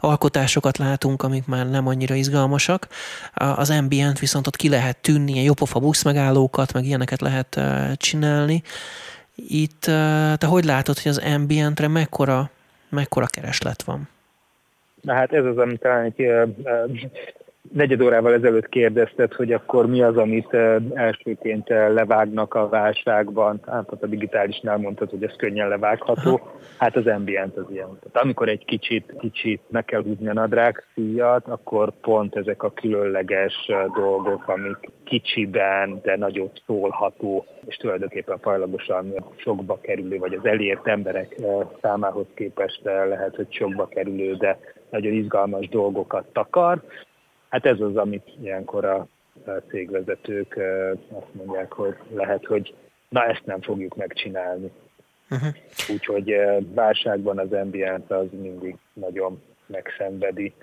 alkotásokat 0.00 0.78
látunk, 0.78 1.22
amik 1.22 1.46
már 1.46 1.68
nem 1.68 1.86
annyira 1.86 2.14
izgalmasak. 2.14 2.88
Az 3.34 3.70
ambient 3.70 4.18
viszont 4.18 4.46
ott 4.46 4.56
ki 4.56 4.68
lehet 4.68 4.96
tűnni, 4.96 5.32
ilyen 5.32 5.44
jópofa 5.44 5.78
buszmegállókat, 5.78 6.72
meg 6.72 6.84
ilyeneket 6.84 7.20
lehet 7.20 7.60
csinálni. 7.96 8.62
Itt 9.34 9.80
te 10.38 10.46
hogy 10.46 10.64
látod, 10.64 10.98
hogy 10.98 11.10
az 11.10 11.18
ambientre 11.18 11.88
mekkora, 11.88 12.50
mekkora 12.88 13.26
kereslet 13.26 13.82
van? 13.82 14.08
Na 15.04 15.12
hát 15.12 15.32
ez 15.32 15.44
az, 15.44 15.58
amit 15.58 15.80
talán 15.80 16.04
egy 16.04 16.30
negyed 17.72 18.02
órával 18.02 18.32
ezelőtt 18.32 18.68
kérdezted, 18.68 19.32
hogy 19.32 19.52
akkor 19.52 19.86
mi 19.86 20.02
az, 20.02 20.16
amit 20.16 20.56
elsőként 20.94 21.68
levágnak 21.68 22.54
a 22.54 22.68
válságban. 22.68 23.60
Hát 23.66 23.90
a 24.00 24.06
digitálisnál 24.06 24.76
mondtad, 24.76 25.10
hogy 25.10 25.22
ez 25.22 25.36
könnyen 25.36 25.68
levágható. 25.68 26.40
Hát 26.78 26.96
az 26.96 27.06
ambient 27.06 27.56
az 27.56 27.64
ilyen. 27.70 27.86
Tehát 27.86 28.26
amikor 28.26 28.48
egy 28.48 28.64
kicsit, 28.64 29.14
kicsit 29.18 29.60
meg 29.68 29.84
kell 29.84 30.02
húzni 30.02 30.28
a 30.28 30.32
nadrág 30.32 30.84
szíjat, 30.94 31.48
akkor 31.48 31.92
pont 32.00 32.36
ezek 32.36 32.62
a 32.62 32.72
különleges 32.72 33.70
dolgok, 33.94 34.48
amik 34.48 34.90
kicsiben, 35.04 36.00
de 36.02 36.16
nagyot 36.16 36.62
szólható, 36.66 37.46
és 37.66 37.76
tulajdonképpen 37.76 38.38
fajlagosan 38.38 39.14
sokba 39.36 39.78
kerülő, 39.80 40.18
vagy 40.18 40.34
az 40.34 40.46
elért 40.46 40.86
emberek 40.86 41.36
számához 41.80 42.26
képest 42.34 42.80
lehet, 42.84 43.36
hogy 43.36 43.46
sokba 43.50 43.88
kerülő, 43.88 44.34
de 44.34 44.58
nagyon 44.94 45.12
izgalmas 45.12 45.68
dolgokat 45.68 46.26
takar. 46.32 46.82
Hát 47.48 47.66
ez 47.66 47.80
az, 47.80 47.96
amit 47.96 48.32
ilyenkor 48.42 48.84
a 48.84 49.06
cégvezetők 49.68 50.60
azt 51.12 51.34
mondják, 51.34 51.72
hogy 51.72 51.96
lehet, 52.12 52.44
hogy 52.44 52.74
na 53.08 53.24
ezt 53.24 53.44
nem 53.44 53.60
fogjuk 53.60 53.96
megcsinálni. 53.96 54.70
Uh-huh. 55.30 55.48
Úgyhogy 55.88 56.34
válságban 56.74 57.38
az 57.38 57.52
ambient 57.52 58.10
az 58.10 58.26
mindig 58.30 58.76
nagyon 58.92 59.42
megszenvedi 59.66 60.54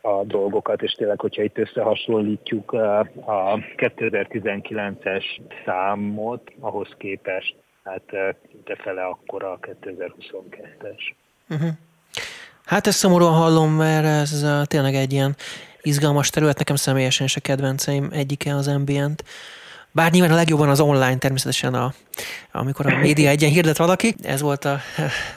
a 0.00 0.24
dolgokat, 0.24 0.82
és 0.82 0.92
tényleg, 0.92 1.20
hogyha 1.20 1.42
itt 1.42 1.58
összehasonlítjuk 1.58 2.72
a 2.72 3.58
2019-es 3.76 5.24
számot, 5.64 6.52
ahhoz 6.60 6.88
képest, 6.96 7.56
hát 7.84 8.10
de 8.64 8.76
fele 8.76 9.04
akkor 9.04 9.44
a 9.44 9.58
2022-es. 9.58 11.14
Uh-huh. 11.48 11.68
Hát 12.70 12.86
ezt 12.86 12.98
szomorúan 12.98 13.32
hallom, 13.32 13.72
mert 13.72 14.04
ez 14.04 14.44
tényleg 14.64 14.94
egy 14.94 15.12
ilyen 15.12 15.36
izgalmas 15.82 16.30
terület, 16.30 16.58
nekem 16.58 16.76
személyesen 16.76 17.26
is 17.26 17.36
a 17.36 17.40
kedvenceim 17.40 18.08
egyike 18.12 18.54
az 18.54 18.68
ambient. 18.68 19.24
Bár 19.92 20.10
nyilván 20.10 20.30
a 20.30 20.34
legjobban 20.34 20.68
az 20.68 20.80
online 20.80 21.16
természetesen, 21.18 21.74
a, 21.74 21.94
amikor 22.52 22.86
a 22.86 22.98
média 22.98 23.28
egyen 23.28 23.50
hirdet 23.50 23.76
valaki, 23.76 24.14
ez 24.22 24.40
volt 24.40 24.64
a, 24.64 24.80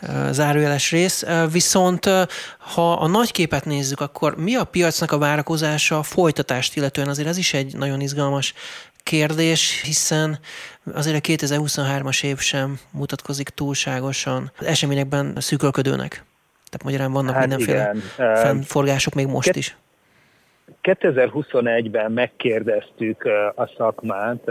a 0.01 0.31
zárójeles 0.31 0.91
rész. 0.91 1.23
Viszont 1.51 2.09
ha 2.57 2.93
a 2.93 3.07
nagy 3.07 3.31
képet 3.31 3.65
nézzük, 3.65 3.99
akkor 3.99 4.37
mi 4.37 4.55
a 4.55 4.63
piacnak 4.63 5.11
a 5.11 5.17
várakozása 5.17 5.97
a 5.97 6.03
folytatást 6.03 6.75
illetően? 6.75 7.07
Azért 7.07 7.27
ez 7.27 7.37
is 7.37 7.53
egy 7.53 7.75
nagyon 7.75 8.01
izgalmas 8.01 8.53
kérdés, 9.03 9.81
hiszen 9.83 10.39
azért 10.93 11.27
a 11.27 11.31
2023-as 11.31 12.23
év 12.23 12.39
sem 12.39 12.79
mutatkozik 12.91 13.49
túlságosan 13.49 14.51
eseményekben 14.59 15.37
szűkölködőnek. 15.39 16.23
Tehát 16.73 16.83
magyarán 16.83 17.11
vannak 17.11 17.35
hát 17.35 17.47
mindenféle 17.47 17.91
igen. 17.93 18.35
fennforgások 18.35 19.13
még 19.13 19.27
most 19.27 19.55
is. 19.55 19.77
2021-ben 20.83 22.11
megkérdeztük 22.11 23.23
a 23.55 23.69
szakmát 23.77 24.47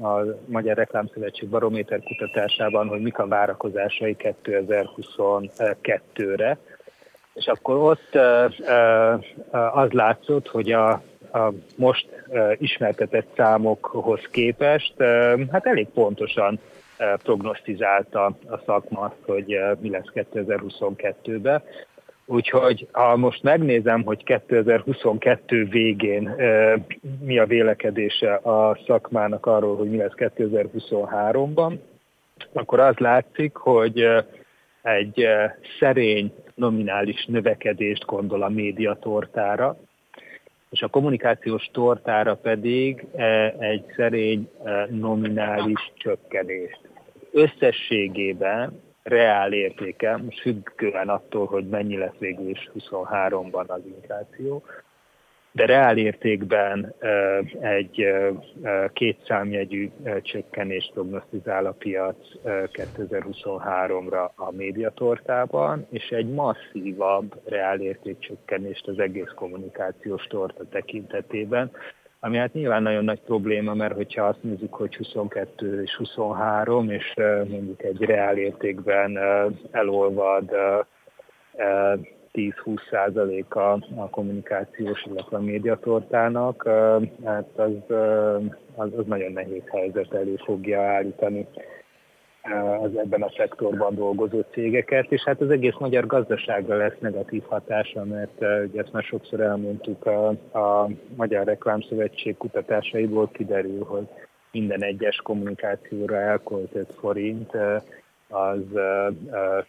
a 0.00 0.24
Magyar 0.46 0.76
Reklámszövetség 0.76 1.48
Barométer 1.48 2.02
kutatásában, 2.02 2.88
hogy 2.88 3.00
mik 3.00 3.18
a 3.18 3.26
várakozásai 3.26 4.16
2022-re, 4.18 6.58
és 7.34 7.46
akkor 7.46 7.76
ott 7.76 8.18
az 9.72 9.90
látszott, 9.90 10.48
hogy 10.48 10.72
a, 10.72 10.90
a 11.32 11.52
most 11.76 12.08
ismertetett 12.58 13.28
számokhoz 13.36 14.20
képest 14.30 14.94
hát 15.50 15.66
elég 15.66 15.86
pontosan 15.94 16.58
prognosztizálta 17.22 18.24
a 18.24 18.58
szakma, 18.66 19.14
hogy 19.26 19.58
mi 19.80 19.90
lesz 19.90 20.10
2022-ben. 20.14 21.62
Úgyhogy 22.26 22.88
ha 22.92 23.16
most 23.16 23.42
megnézem, 23.42 24.02
hogy 24.02 24.24
2022 24.24 25.64
végén 25.64 26.34
mi 27.20 27.38
a 27.38 27.46
vélekedése 27.46 28.34
a 28.34 28.78
szakmának 28.86 29.46
arról, 29.46 29.76
hogy 29.76 29.90
mi 29.90 29.96
lesz 29.96 30.12
2023-ban, 30.16 31.78
akkor 32.52 32.80
az 32.80 32.96
látszik, 32.96 33.56
hogy 33.56 34.06
egy 34.82 35.26
szerény 35.78 36.32
nominális 36.54 37.24
növekedést 37.24 38.04
gondol 38.04 38.42
a 38.42 38.48
médiatortára, 38.48 39.76
és 40.70 40.82
a 40.82 40.88
kommunikációs 40.88 41.68
tortára 41.72 42.34
pedig 42.34 43.06
egy 43.58 43.84
szerény 43.96 44.50
nominális 44.90 45.92
csökkenést. 45.94 46.91
Összességében 47.32 48.82
reál 49.02 49.52
értéke, 49.52 50.16
most 50.16 50.40
függően 50.40 51.08
attól, 51.08 51.46
hogy 51.46 51.68
mennyi 51.68 51.96
lesz 51.96 52.18
végül 52.18 52.48
is 52.48 52.70
23-ban 52.78 53.66
az 53.66 53.80
infláció, 53.96 54.64
de 55.52 55.66
reál 55.66 55.96
értékben 55.96 56.94
egy 57.60 58.06
kétszámjegyű 58.92 59.90
csökkenést 60.22 60.92
prognosztizál 60.92 61.66
a 61.66 61.72
piac 61.72 62.16
2023-ra 62.44 64.30
a 64.34 64.50
médiatortában, 64.50 65.86
és 65.90 66.08
egy 66.08 66.28
masszívabb 66.28 67.40
reál 67.44 67.80
értékcsökkenést 67.80 68.86
az 68.86 68.98
egész 68.98 69.30
kommunikációs 69.34 70.26
torta 70.26 70.64
tekintetében, 70.68 71.70
ami 72.24 72.36
hát 72.36 72.52
nyilván 72.52 72.82
nagyon 72.82 73.04
nagy 73.04 73.20
probléma, 73.20 73.74
mert 73.74 73.94
hogyha 73.94 74.24
azt 74.24 74.42
nézzük, 74.42 74.74
hogy 74.74 74.96
22 74.96 75.82
és 75.82 75.94
23, 75.94 76.90
és 76.90 77.14
mondjuk 77.48 77.82
egy 77.82 78.00
reál 78.00 78.36
értékben 78.36 79.18
elolvad 79.70 80.50
10-20 82.32 82.78
százaléka 82.90 83.72
a 83.96 84.10
kommunikációs, 84.10 85.04
illetve 85.04 85.36
a 85.36 85.40
médiatortának, 85.40 86.68
hát 87.24 87.48
az, 87.56 87.96
az, 88.74 88.90
az 88.96 89.06
nagyon 89.06 89.32
nehéz 89.32 89.62
helyzet 89.70 90.14
elé 90.14 90.34
fogja 90.44 90.82
állítani 90.82 91.46
az 92.82 92.96
ebben 92.96 93.22
a 93.22 93.32
szektorban 93.36 93.94
dolgozó 93.94 94.40
cégeket, 94.50 95.12
és 95.12 95.22
hát 95.22 95.40
az 95.40 95.50
egész 95.50 95.76
magyar 95.78 96.06
gazdaságra 96.06 96.76
lesz 96.76 96.98
negatív 96.98 97.42
hatása, 97.42 98.04
mert 98.04 98.40
ugye 98.40 98.80
ezt 98.80 98.92
már 98.92 99.02
sokszor 99.02 99.40
elmondtuk, 99.40 100.06
a, 100.06 100.28
a 100.58 100.88
Magyar 101.16 101.44
Reklámszövetség 101.44 102.36
kutatásaiból 102.36 103.30
kiderül, 103.32 103.84
hogy 103.84 104.08
minden 104.52 104.82
egyes 104.82 105.16
kommunikációra 105.16 106.16
elköltött 106.16 106.92
forint 106.98 107.50
az 108.28 108.64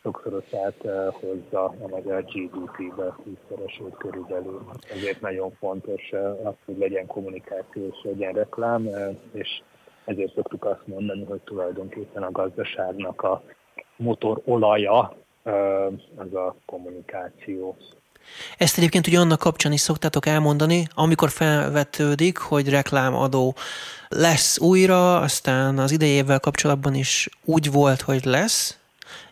sokszorosát 0.01 0.76
hozza 1.11 1.63
a 1.63 1.88
magyar 1.89 2.24
GDP-be, 2.24 3.15
tízszeresét 3.24 3.97
körülbelül. 3.97 4.61
Ezért 4.91 5.21
nagyon 5.21 5.51
fontos 5.51 6.11
az, 6.43 6.53
hogy 6.65 6.78
legyen 6.78 7.05
kommunikáció 7.05 7.88
és 7.88 7.97
legyen 8.03 8.34
reklám, 8.34 8.89
és 9.32 9.61
ezért 10.06 10.34
szoktuk 10.34 10.66
azt 10.66 10.88
mondani, 10.88 11.24
hogy 11.24 11.39
tulajdonképpen 11.39 12.24
a 12.24 12.32
gazdaságnak 12.32 13.22
a 13.22 13.43
motor 13.95 14.41
olaja 14.45 15.16
az 16.16 16.34
a 16.34 16.56
kommunikáció. 16.66 17.78
Ezt 18.58 18.78
egyébként 18.78 19.08
ugye 19.08 19.20
annak 19.20 19.39
kapcsán 19.39 19.72
is 19.72 19.80
szoktátok 19.80 20.26
elmondani, 20.26 20.88
amikor 20.93 21.30
felvetődik, 21.30 22.38
hogy 22.38 22.70
reklámadó 22.70 23.56
lesz 24.10 24.60
újra, 24.60 25.20
aztán 25.20 25.78
az 25.78 25.91
idejével 25.91 26.39
kapcsolatban 26.39 26.93
is 26.93 27.30
úgy 27.45 27.72
volt, 27.72 28.01
hogy 28.01 28.26
lesz, 28.26 28.78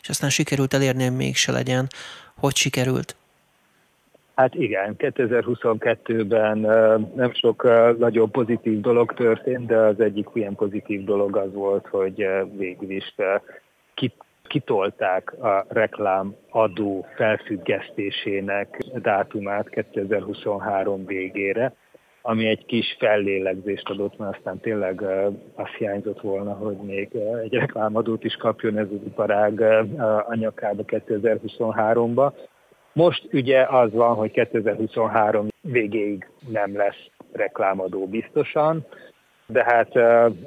és 0.01 0.09
aztán 0.09 0.30
sikerült 0.30 0.74
elérni, 0.74 1.03
hogy 1.03 1.15
mégse 1.15 1.51
legyen. 1.51 1.88
Hogy 2.36 2.55
sikerült? 2.55 3.15
Hát 4.41 4.55
igen, 4.55 4.95
2022-ben 4.97 6.57
nem 7.15 7.33
sok 7.33 7.63
nagyon 7.97 8.31
pozitív 8.31 8.79
dolog 8.79 9.13
történt, 9.13 9.65
de 9.65 9.77
az 9.77 9.99
egyik 9.99 10.27
ilyen 10.33 10.55
pozitív 10.55 11.03
dolog 11.03 11.35
az 11.37 11.53
volt, 11.53 11.87
hogy 11.87 12.27
végül 12.57 12.89
is 12.89 13.15
kitolták 14.47 15.33
a 15.41 15.65
reklámadó 15.69 17.05
felfüggesztésének 17.15 18.77
dátumát 19.01 19.69
2023 19.69 21.05
végére, 21.05 21.73
ami 22.21 22.47
egy 22.47 22.65
kis 22.65 22.95
fellélegzést 22.99 23.89
adott, 23.89 24.17
mert 24.17 24.35
aztán 24.37 24.59
tényleg 24.59 25.01
azt 25.55 25.75
hiányzott 25.77 26.21
volna, 26.21 26.53
hogy 26.53 26.77
még 26.77 27.09
egy 27.43 27.53
reklámadót 27.53 28.23
is 28.23 28.35
kapjon 28.35 28.77
ez 28.77 28.87
az 28.87 29.05
iparág 29.05 29.61
anyakába 30.27 30.83
2023-ba. 30.87 32.31
Most 32.93 33.27
ugye 33.33 33.63
az 33.63 33.93
van, 33.93 34.15
hogy 34.15 34.31
2023 34.31 35.47
végéig 35.61 36.29
nem 36.49 36.75
lesz 36.75 37.09
reklámadó 37.31 38.07
biztosan, 38.07 38.85
de 39.45 39.63
hát 39.63 39.95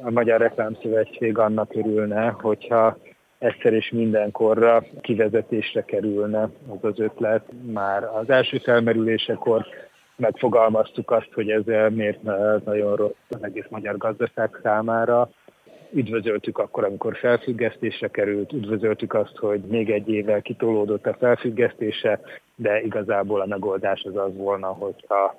a 0.03 0.11
Magyar 0.11 0.41
Reklámszövetség 0.41 1.39
annak 1.39 1.75
örülne, 1.75 2.29
hogyha 2.29 2.97
egyszer 3.39 3.73
és 3.73 3.91
mindenkorra 3.91 4.85
kivezetésre 5.01 5.85
kerülne 5.85 6.43
az 6.43 6.79
az 6.81 7.01
ötlet. 7.01 7.45
Már 7.73 8.05
az 8.05 8.31
első 8.31 8.59
felmerülésekor 8.59 9.67
megfogalmaztuk 10.17 11.11
azt, 11.11 11.29
hogy 11.35 11.51
ez 11.51 11.93
miért 11.93 12.23
nagyon 12.65 12.97
rossz 12.97 13.13
az 13.29 13.43
egész 13.45 13.67
magyar 13.69 13.97
gazdaság 13.97 14.59
számára, 14.63 15.31
üdvözöltük 15.95 16.59
akkor, 16.59 16.85
amikor 16.85 17.17
felfüggesztésre 17.17 18.09
került, 18.09 18.53
üdvözöltük 18.53 19.15
azt, 19.15 19.37
hogy 19.37 19.61
még 19.61 19.91
egy 19.91 20.09
évvel 20.09 20.43
kitolódott 20.43 21.07
a 21.07 21.17
felfüggesztése, 21.19 22.21
de 22.55 22.83
igazából 22.83 23.41
a 23.41 23.47
megoldás 23.47 24.03
az 24.03 24.17
az 24.17 24.37
volna, 24.37 24.67
hogyha 24.67 25.37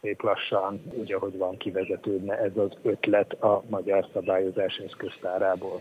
szép 0.00 0.22
lassan, 0.22 0.82
úgy 0.94 1.12
ahogy 1.12 1.36
van, 1.36 1.56
kivezetődne 1.56 2.38
ez 2.38 2.56
az 2.56 2.70
ötlet 2.82 3.32
a 3.32 3.62
magyar 3.68 4.06
szabályozás 4.12 4.76
eszköztárából. 4.86 5.80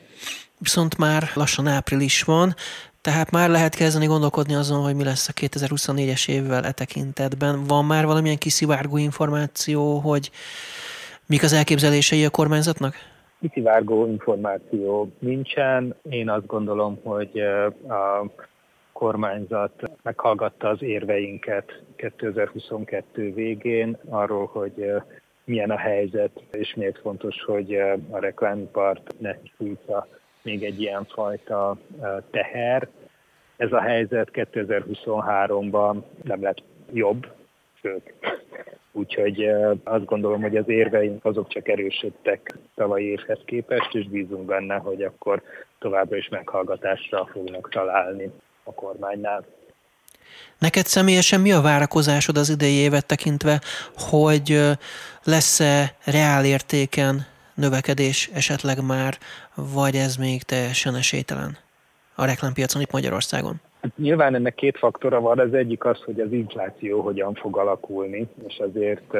Viszont 0.59 0.97
már 0.97 1.23
lassan 1.33 1.67
április 1.67 2.23
van, 2.23 2.53
tehát 3.01 3.31
már 3.31 3.49
lehet 3.49 3.75
kezdeni 3.75 4.05
gondolkodni 4.05 4.55
azon, 4.55 4.83
hogy 4.83 4.95
mi 4.95 5.03
lesz 5.03 5.27
a 5.27 5.33
2024-es 5.33 6.29
évvel 6.29 6.63
e 6.65 6.71
tekintetben. 6.71 7.63
Van 7.63 7.85
már 7.85 8.05
valamilyen 8.05 8.37
kiszivárgó 8.37 8.97
információ, 8.97 9.97
hogy 9.97 10.31
mik 11.25 11.43
az 11.43 11.53
elképzelései 11.53 12.25
a 12.25 12.29
kormányzatnak? 12.29 12.95
Kiszivárgó 13.39 14.05
információ 14.05 15.11
nincsen. 15.19 15.95
Én 16.09 16.29
azt 16.29 16.45
gondolom, 16.45 16.99
hogy 17.03 17.39
a 17.87 18.25
kormányzat 18.91 19.91
meghallgatta 20.03 20.69
az 20.69 20.81
érveinket 20.81 21.83
2022 21.95 23.33
végén 23.33 23.97
arról, 24.09 24.45
hogy 24.45 24.91
milyen 25.43 25.71
a 25.71 25.77
helyzet, 25.77 26.43
és 26.51 26.73
miért 26.75 26.99
fontos, 26.99 27.43
hogy 27.43 27.75
a 28.09 28.19
reklámipart 28.19 29.15
ne 29.19 29.35
sújtsa 29.57 30.07
még 30.41 30.63
egy 30.63 30.81
ilyen 30.81 31.05
fajta 31.05 31.77
teher. 32.31 32.87
Ez 33.57 33.71
a 33.71 33.81
helyzet 33.81 34.29
2023-ban 34.33 36.01
nem 36.23 36.41
lett 36.41 36.63
jobb, 36.93 37.27
sőt. 37.87 38.13
Úgyhogy 38.91 39.47
azt 39.83 40.05
gondolom, 40.05 40.41
hogy 40.41 40.57
az 40.57 40.69
érveink 40.69 41.25
azok 41.25 41.47
csak 41.47 41.67
erősödtek 41.67 42.57
tavalyi 42.75 43.05
évhez 43.05 43.39
képest, 43.45 43.95
és 43.95 44.07
bízunk 44.07 44.45
benne, 44.45 44.75
hogy 44.75 45.01
akkor 45.01 45.41
továbbra 45.79 46.17
is 46.17 46.29
meghallgatásra 46.29 47.29
fognak 47.31 47.69
találni 47.69 48.31
a 48.63 48.73
kormánynál. 48.73 49.45
Neked 50.57 50.85
személyesen 50.85 51.41
mi 51.41 51.51
a 51.51 51.61
várakozásod 51.61 52.37
az 52.37 52.49
idei 52.49 52.73
évet 52.73 53.05
tekintve, 53.05 53.61
hogy 53.95 54.61
lesz-e 55.23 55.95
reál 56.05 56.45
értéken 56.45 57.25
növekedés 57.53 58.29
esetleg 58.33 58.85
már, 58.85 59.17
vagy 59.55 59.95
ez 59.95 60.15
még 60.15 60.43
teljesen 60.43 60.95
esélytelen 60.95 61.57
a 62.15 62.25
reklámpiacon 62.25 62.81
itt 62.81 62.91
Magyarországon? 62.91 63.61
Hát 63.81 63.97
nyilván 63.97 64.35
ennek 64.35 64.55
két 64.55 64.77
faktora 64.77 65.21
van, 65.21 65.39
az 65.39 65.53
egyik 65.53 65.85
az, 65.85 66.03
hogy 66.03 66.19
az 66.19 66.31
infláció 66.31 67.01
hogyan 67.01 67.33
fog 67.33 67.57
alakulni, 67.57 68.27
és 68.47 68.59
azért 68.59 69.17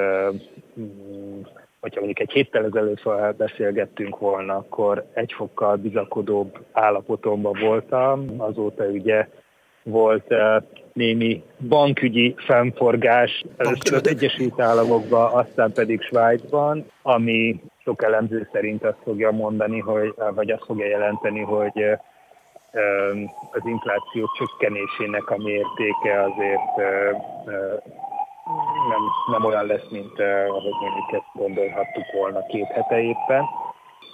mm, 0.80 1.41
hogyha 1.80 1.99
mondjuk 1.99 2.20
egy 2.20 2.32
héttel 2.32 2.66
ezelőtt 2.66 3.38
beszélgettünk 3.38 4.18
volna, 4.18 4.55
akkor 4.55 5.05
egy 5.14 5.34
fokkal 5.34 5.76
bizakodóbb 5.76 6.58
állapotomban 6.72 7.58
voltam, 7.62 8.34
azóta 8.38 8.84
ugye 8.84 9.28
volt 9.84 10.34
némi 10.93 11.43
bankügyi 11.68 12.36
fennforgás 12.38 13.45
először 13.58 13.93
az 13.93 14.08
Egyesült 14.08 14.60
Államokban, 14.60 15.32
aztán 15.34 15.72
pedig 15.72 16.01
Svájcban, 16.01 16.86
ami 17.01 17.62
sok 17.84 18.03
elemző 18.03 18.49
szerint 18.51 18.84
azt 18.84 18.97
fogja 19.03 19.32
mondani, 19.32 19.80
hogy, 19.80 20.14
vagy 20.36 20.51
azt 20.51 20.66
fogja 20.66 20.86
jelenteni, 20.86 21.39
hogy 21.39 21.97
az 23.51 23.61
infláció 23.65 24.30
csökkenésének 24.38 25.30
a 25.30 25.38
mértéke 25.38 26.24
azért 26.24 26.76
nem, 28.89 29.01
nem 29.32 29.45
olyan 29.45 29.65
lesz, 29.65 29.89
mint 29.89 30.20
ahogy 30.20 30.76
mondjuk 30.82 31.11
ezt 31.11 31.32
gondolhattuk 31.34 32.11
volna 32.13 32.45
két 32.45 32.68
hete 32.68 33.01
éppen. 33.01 33.45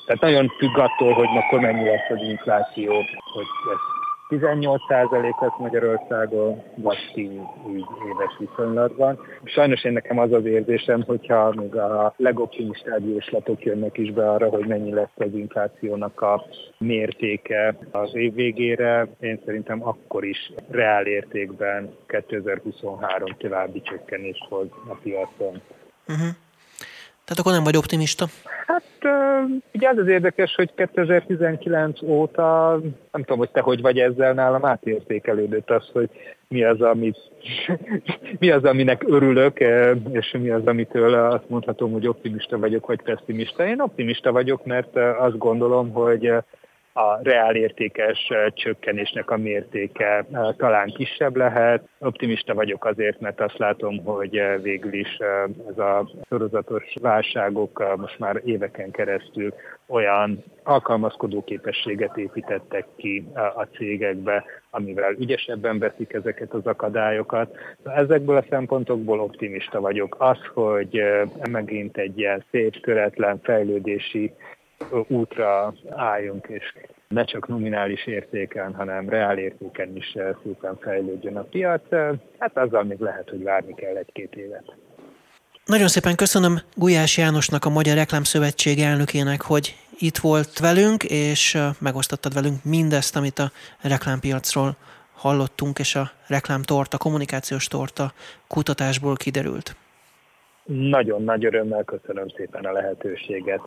Tehát 0.06 0.22
nagyon 0.22 0.47
függ 0.58 0.78
attól, 0.78 1.14
hogy 1.14 1.38
akkor 1.38 1.60
mennyi 1.60 1.84
lesz 1.84 2.10
az 2.10 2.22
infláció, 2.22 2.93
hogy 3.34 3.47
ez 3.74 3.93
18% 4.39 5.41
lesz 5.41 5.57
Magyarországon, 5.57 6.61
vagy 6.75 6.97
10 7.13 7.29
így 7.69 7.86
éves 8.07 8.38
viszonylatban. 8.39 9.19
Sajnos 9.43 9.84
én 9.84 9.91
nekem 9.91 10.19
az 10.19 10.31
az 10.31 10.45
érzésem, 10.45 11.03
hogyha 11.03 11.53
még 11.55 11.75
a 11.75 12.13
legoptimistább 12.17 13.07
jóslatok 13.07 13.63
jönnek 13.63 13.97
is 13.97 14.11
be 14.11 14.31
arra, 14.31 14.49
hogy 14.49 14.65
mennyi 14.65 14.93
lesz 14.93 15.15
az 15.15 15.34
inflációnak 15.34 16.21
a 16.21 16.45
mértéke 16.77 17.75
az 17.91 18.15
év 18.15 18.34
végére, 18.34 19.07
én 19.19 19.41
szerintem 19.45 19.88
akkor 19.88 20.23
is 20.23 20.53
reál 20.69 21.05
értékben 21.05 21.95
2023 22.07 23.36
további 23.38 23.81
csökkenést 23.81 24.45
hoz 24.49 24.67
a 24.89 24.95
piacon. 25.03 25.61
Uh-huh. 26.07 26.27
Tehát 27.26 27.39
akkor 27.39 27.51
nem 27.51 27.63
vagy 27.63 27.78
optimista? 27.78 28.26
Hát 28.67 28.84
ugye 29.74 29.89
az 29.89 29.97
az 29.97 30.07
érdekes, 30.07 30.55
hogy 30.55 30.74
2019 30.76 32.01
óta, 32.01 32.80
nem 33.11 33.21
tudom, 33.21 33.38
hogy 33.38 33.49
te 33.49 33.61
hogy 33.61 33.82
vagy 33.82 33.99
ezzel 33.99 34.34
nálam 34.34 34.65
átértékelődött 34.65 35.69
az, 35.69 35.89
hogy 35.93 36.09
mi 36.47 36.63
az, 36.63 36.82
amit, 36.82 37.17
mi 38.39 38.49
az, 38.49 38.63
aminek 38.63 39.03
örülök, 39.05 39.59
és 40.11 40.36
mi 40.39 40.49
az, 40.49 40.65
amitől 40.65 41.13
azt 41.13 41.49
mondhatom, 41.49 41.91
hogy 41.91 42.07
optimista 42.07 42.59
vagyok, 42.59 42.86
vagy 42.86 43.01
pessimista. 43.01 43.67
Én 43.67 43.80
optimista 43.80 44.32
vagyok, 44.32 44.65
mert 44.65 44.97
azt 44.97 45.38
gondolom, 45.38 45.91
hogy 45.91 46.32
a 46.94 47.20
reálértékes 47.24 48.30
csökkenésnek 48.54 49.30
a 49.30 49.38
mértéke 49.38 50.26
talán 50.58 50.88
kisebb 50.88 51.36
lehet. 51.36 51.88
Optimista 52.00 52.54
vagyok 52.54 52.86
azért, 52.86 53.20
mert 53.20 53.41
azt 53.41 53.58
látom, 53.58 54.04
hogy 54.04 54.41
végül 54.62 54.94
is 54.94 55.18
ez 55.70 55.78
a 55.78 56.10
sorozatos 56.30 56.94
válságok 57.02 57.96
most 57.98 58.20
már 58.20 58.41
éveken 58.46 58.91
keresztül 58.91 59.54
olyan 59.88 60.44
alkalmazkodó 60.64 61.44
képességet 61.44 62.18
építettek 62.18 62.86
ki 62.96 63.28
a 63.34 63.64
cégekbe, 63.64 64.44
amivel 64.70 65.14
ügyesebben 65.20 65.80
veszik 65.80 66.14
ezeket 66.14 66.54
az 66.54 66.66
akadályokat. 66.66 67.58
Ezekből 67.84 68.38
a 68.38 68.46
szempontokból 68.50 69.20
optimista 69.20 69.80
vagyok. 69.80 70.16
Az, 70.20 70.38
hogy 70.54 71.04
megint 71.50 71.98
egy 71.98 72.20
ilyen 72.20 72.44
szép, 72.52 72.82
töretlen 72.82 73.39
fejlődési 73.44 74.34
útra 75.07 75.73
álljunk, 75.89 76.47
és 76.47 76.73
ne 77.07 77.23
csak 77.23 77.47
nominális 77.47 78.05
értéken, 78.05 78.73
hanem 78.73 79.09
reál 79.09 79.38
értéken 79.38 79.95
is 79.95 80.15
szépen 80.43 80.77
fejlődjön 80.81 81.38
a 81.38 81.43
piac. 81.43 81.81
Hát 82.39 82.57
azzal 82.57 82.84
még 82.84 82.99
lehet, 82.99 83.29
hogy 83.29 83.43
várni 83.43 83.73
kell 83.73 83.95
egy-két 83.95 84.36
évet. 84.36 84.75
Nagyon 85.65 85.88
szépen 85.88 86.15
köszönöm 86.15 86.59
Gulyás 86.75 87.17
Jánosnak, 87.17 87.65
a 87.65 87.69
Magyar 87.69 87.95
Reklámszövetség 87.95 88.79
elnökének, 88.79 89.41
hogy 89.41 89.75
itt 89.99 90.17
volt 90.17 90.59
velünk, 90.59 91.03
és 91.03 91.57
megosztottad 91.79 92.34
velünk 92.34 92.63
mindezt, 92.63 93.15
amit 93.15 93.39
a 93.39 93.51
reklámpiacról 93.81 94.75
hallottunk, 95.13 95.79
és 95.79 95.95
a 95.95 96.11
reklámtorta, 96.27 96.97
kommunikációs 96.97 97.67
torta 97.67 98.13
kutatásból 98.47 99.15
kiderült. 99.15 99.75
Nagyon 100.63 101.23
nagy 101.23 101.45
örömmel 101.45 101.84
köszönöm 101.84 102.27
szépen 102.29 102.65
a 102.65 102.71
lehetőséget 102.71 103.61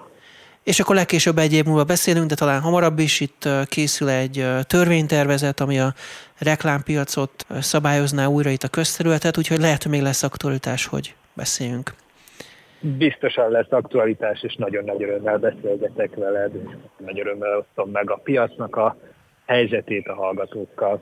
és 0.66 0.80
akkor 0.80 0.94
legkésőbb 0.94 1.38
egy 1.38 1.52
év 1.52 1.64
múlva 1.64 1.84
beszélünk, 1.84 2.28
de 2.28 2.34
talán 2.34 2.60
hamarabb 2.60 2.98
is 2.98 3.20
itt 3.20 3.48
készül 3.68 4.08
egy 4.08 4.46
törvénytervezet, 4.62 5.60
ami 5.60 5.80
a 5.80 5.94
reklámpiacot 6.38 7.46
szabályozná 7.60 8.26
újra 8.26 8.50
itt 8.50 8.62
a 8.62 8.68
közterületet, 8.68 9.38
úgyhogy 9.38 9.58
lehet, 9.58 9.82
hogy 9.82 9.92
még 9.92 10.02
lesz 10.02 10.22
aktualitás, 10.22 10.86
hogy 10.86 11.14
beszéljünk. 11.34 11.94
Biztosan 12.80 13.50
lesz 13.50 13.70
aktualitás, 13.70 14.42
és 14.42 14.54
nagyon 14.54 14.84
nagy 14.84 15.02
örömmel 15.02 15.38
beszélgetek 15.38 16.14
veled, 16.14 16.54
és 16.54 16.76
nagy 16.96 17.20
örömmel 17.20 17.58
osztom 17.58 17.90
meg 17.90 18.10
a 18.10 18.16
piacnak 18.16 18.76
a 18.76 18.96
helyzetét 19.46 20.06
a 20.06 20.14
hallgatókkal, 20.14 21.00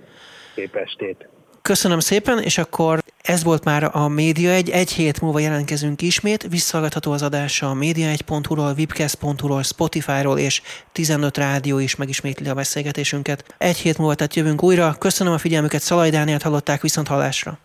képestét. 0.54 1.28
Köszönöm 1.62 1.98
szépen, 1.98 2.38
és 2.38 2.58
akkor 2.58 2.98
ez 3.25 3.43
volt 3.43 3.64
már 3.64 3.97
a 3.97 4.09
Média 4.09 4.51
egy. 4.51 4.70
Egy 4.70 4.93
hét 4.93 5.20
múlva 5.20 5.39
jelentkezünk 5.39 6.03
ismét. 6.03 6.47
Visszahallgatható 6.49 7.12
az 7.12 7.22
adása 7.22 7.70
a 7.70 7.75
média1.hu-ról, 7.75 8.75
webcast.hu-ról, 8.79 9.62
Spotify-ról 9.62 10.39
és 10.39 10.62
15 10.93 11.37
rádió 11.37 11.79
is 11.79 11.97
megismétli 11.97 12.49
a 12.49 12.55
beszélgetésünket. 12.55 13.55
Egy 13.59 13.77
hét 13.77 13.99
múlva 13.99 14.14
tehát 14.14 14.35
jövünk 14.35 14.62
újra. 14.62 14.97
Köszönöm 14.99 15.33
a 15.33 15.39
figyelmüket, 15.39 15.83
Szalaj 15.83 16.11
Dánielt 16.11 16.43
hallották 16.43 16.81
viszont 16.81 17.09
hallásra. 17.09 17.59